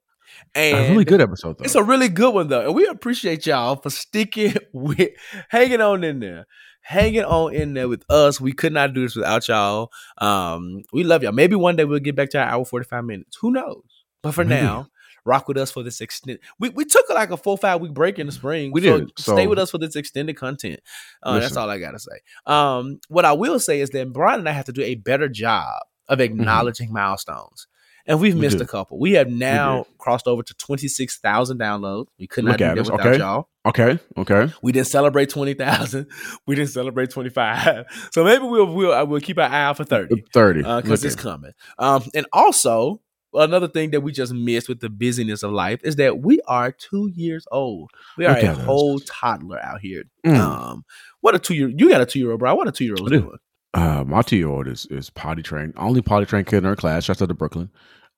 [0.54, 1.64] And a really good episode though.
[1.64, 5.10] It's a really good one though, and we appreciate y'all for sticking with,
[5.48, 6.46] hanging on in there,
[6.82, 8.40] hanging on in there with us.
[8.40, 9.92] We could not do this without y'all.
[10.18, 11.32] Um, we love y'all.
[11.32, 13.36] Maybe one day we'll get back to our hour forty five minutes.
[13.40, 13.82] Who knows?
[14.22, 14.62] But for Maybe.
[14.62, 14.88] now,
[15.24, 16.40] rock with us for this extended.
[16.58, 18.72] We we took like a full five week break in the spring.
[18.72, 20.80] We so did, stay with us for this extended content.
[21.22, 22.18] Uh, that's all I gotta say.
[22.46, 25.28] Um, what I will say is that Brian and I have to do a better
[25.28, 27.66] job of acknowledging milestones.
[28.06, 28.64] And we've We missed do.
[28.64, 28.98] a couple.
[28.98, 32.06] We have now crossed over to 26,000 downloads.
[32.18, 33.18] We could not Look do at that us, without okay.
[33.18, 33.48] y'all.
[33.66, 33.98] okay.
[34.16, 34.52] Okay.
[34.62, 36.06] We didn't celebrate 20,000.
[36.46, 37.86] We didn't celebrate 25.
[38.12, 40.60] So maybe we'll we'll, uh, we'll keep our eye out for 30 Thirty.
[40.62, 41.52] because Look it's coming.
[41.78, 43.00] Um, and also,
[43.34, 46.72] another thing that we just missed with the busyness of life is that we are
[46.72, 47.90] two years old.
[48.16, 50.04] We are a whole toddler out here.
[50.26, 50.36] Mm.
[50.36, 50.84] Um,
[51.20, 52.54] what a two year you got a two year old, bro.
[52.54, 53.36] What a two year old doing?
[53.72, 55.74] Uh, my two year old is is potty trained.
[55.76, 57.04] Only potty trained kid in her class.
[57.04, 57.70] Shouts out to Brooklyn.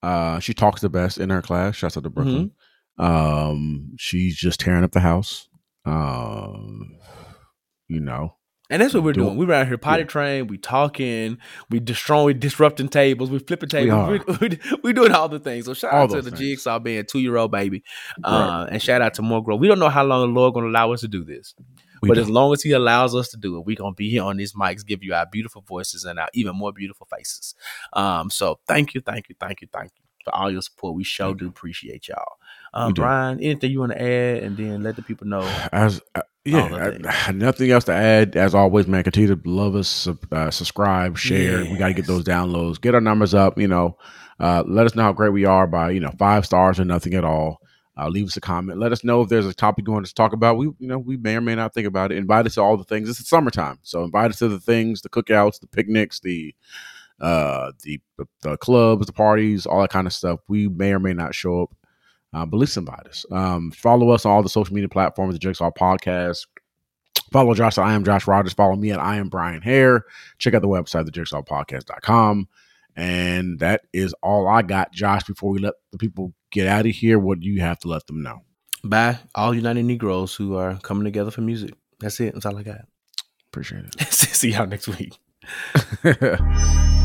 [0.03, 1.77] Uh, she talks the best in her class.
[1.77, 2.53] Shouts out to Brooklyn.
[2.99, 5.49] Um, she's just tearing up the house.
[5.85, 6.97] Um,
[7.89, 8.37] you know,
[8.71, 9.37] And that's what we're Do- doing.
[9.37, 10.07] We're out here potty Yeah.
[10.09, 10.47] train.
[10.47, 11.39] We talking.
[11.71, 13.31] We destroying, disrupting tables.
[13.31, 14.21] We flipping tables.
[14.27, 15.67] We, we, we doing all the things.
[15.67, 16.41] So shout All out to the things.
[16.41, 17.83] Jigsaw being two year old baby,
[18.25, 18.33] Right.
[18.33, 19.61] uh, and shout out to more growth.
[19.61, 21.55] We don't know how long the Lord going to allow us to do this,
[22.03, 22.25] we but don't.
[22.25, 24.53] as long as He allows us to do it, we're gonna be here on these
[24.55, 27.55] mics, give you our beautiful voices and our even more beautiful faces.
[27.93, 30.95] Um, so thank you, thank you, thank you, thank you for all your support.
[30.95, 32.37] We sure do appreciate y'all.
[32.75, 35.43] Um, Brian, anything you want to add, and then let the people know.
[35.73, 38.37] as uh, yeah, I- nothing else to add.
[38.37, 41.63] As always, man, continue to love us, sub- uh, subscribe, share.
[41.65, 43.59] We got to get those downloads, get our numbers up.
[43.59, 43.97] You know,
[44.41, 47.15] uh, let us know how great we are by you know five stars or nothing
[47.15, 47.62] at all.
[47.99, 48.79] Uh, leave us a comment.
[48.79, 50.57] Let us know if there's a topic you want us to talk about.
[50.57, 52.19] We you know we may or may not think about it.
[52.19, 53.09] Invite us to all the things.
[53.09, 56.55] It's summertime, so invite us to the things, the cookouts, the picnics, the
[57.21, 58.01] uh the
[58.41, 60.41] the clubs, the parties, all that kind of stuff.
[60.49, 61.75] We may or may not show up.
[62.35, 63.27] Uh, but at least invite us.
[63.31, 66.47] Um, follow us on all the social media platforms, the Jigsaw Podcast.
[67.31, 68.53] Follow Josh I am Josh Rogers.
[68.53, 70.05] Follow me at I am Brian Hare.
[70.39, 72.49] Check out the website, thejigsawpodcast.com.
[72.97, 75.25] And that is all I got, Josh.
[75.25, 78.07] Before we let the people get out of here, what do you have to let
[78.07, 78.43] them know?
[78.85, 81.75] By all United Negroes who are coming together for music.
[81.99, 82.35] That's it.
[82.35, 82.83] That's all I got.
[83.51, 84.13] Appreciate it.
[84.13, 85.19] See y'all next week.
[86.05, 86.41] it.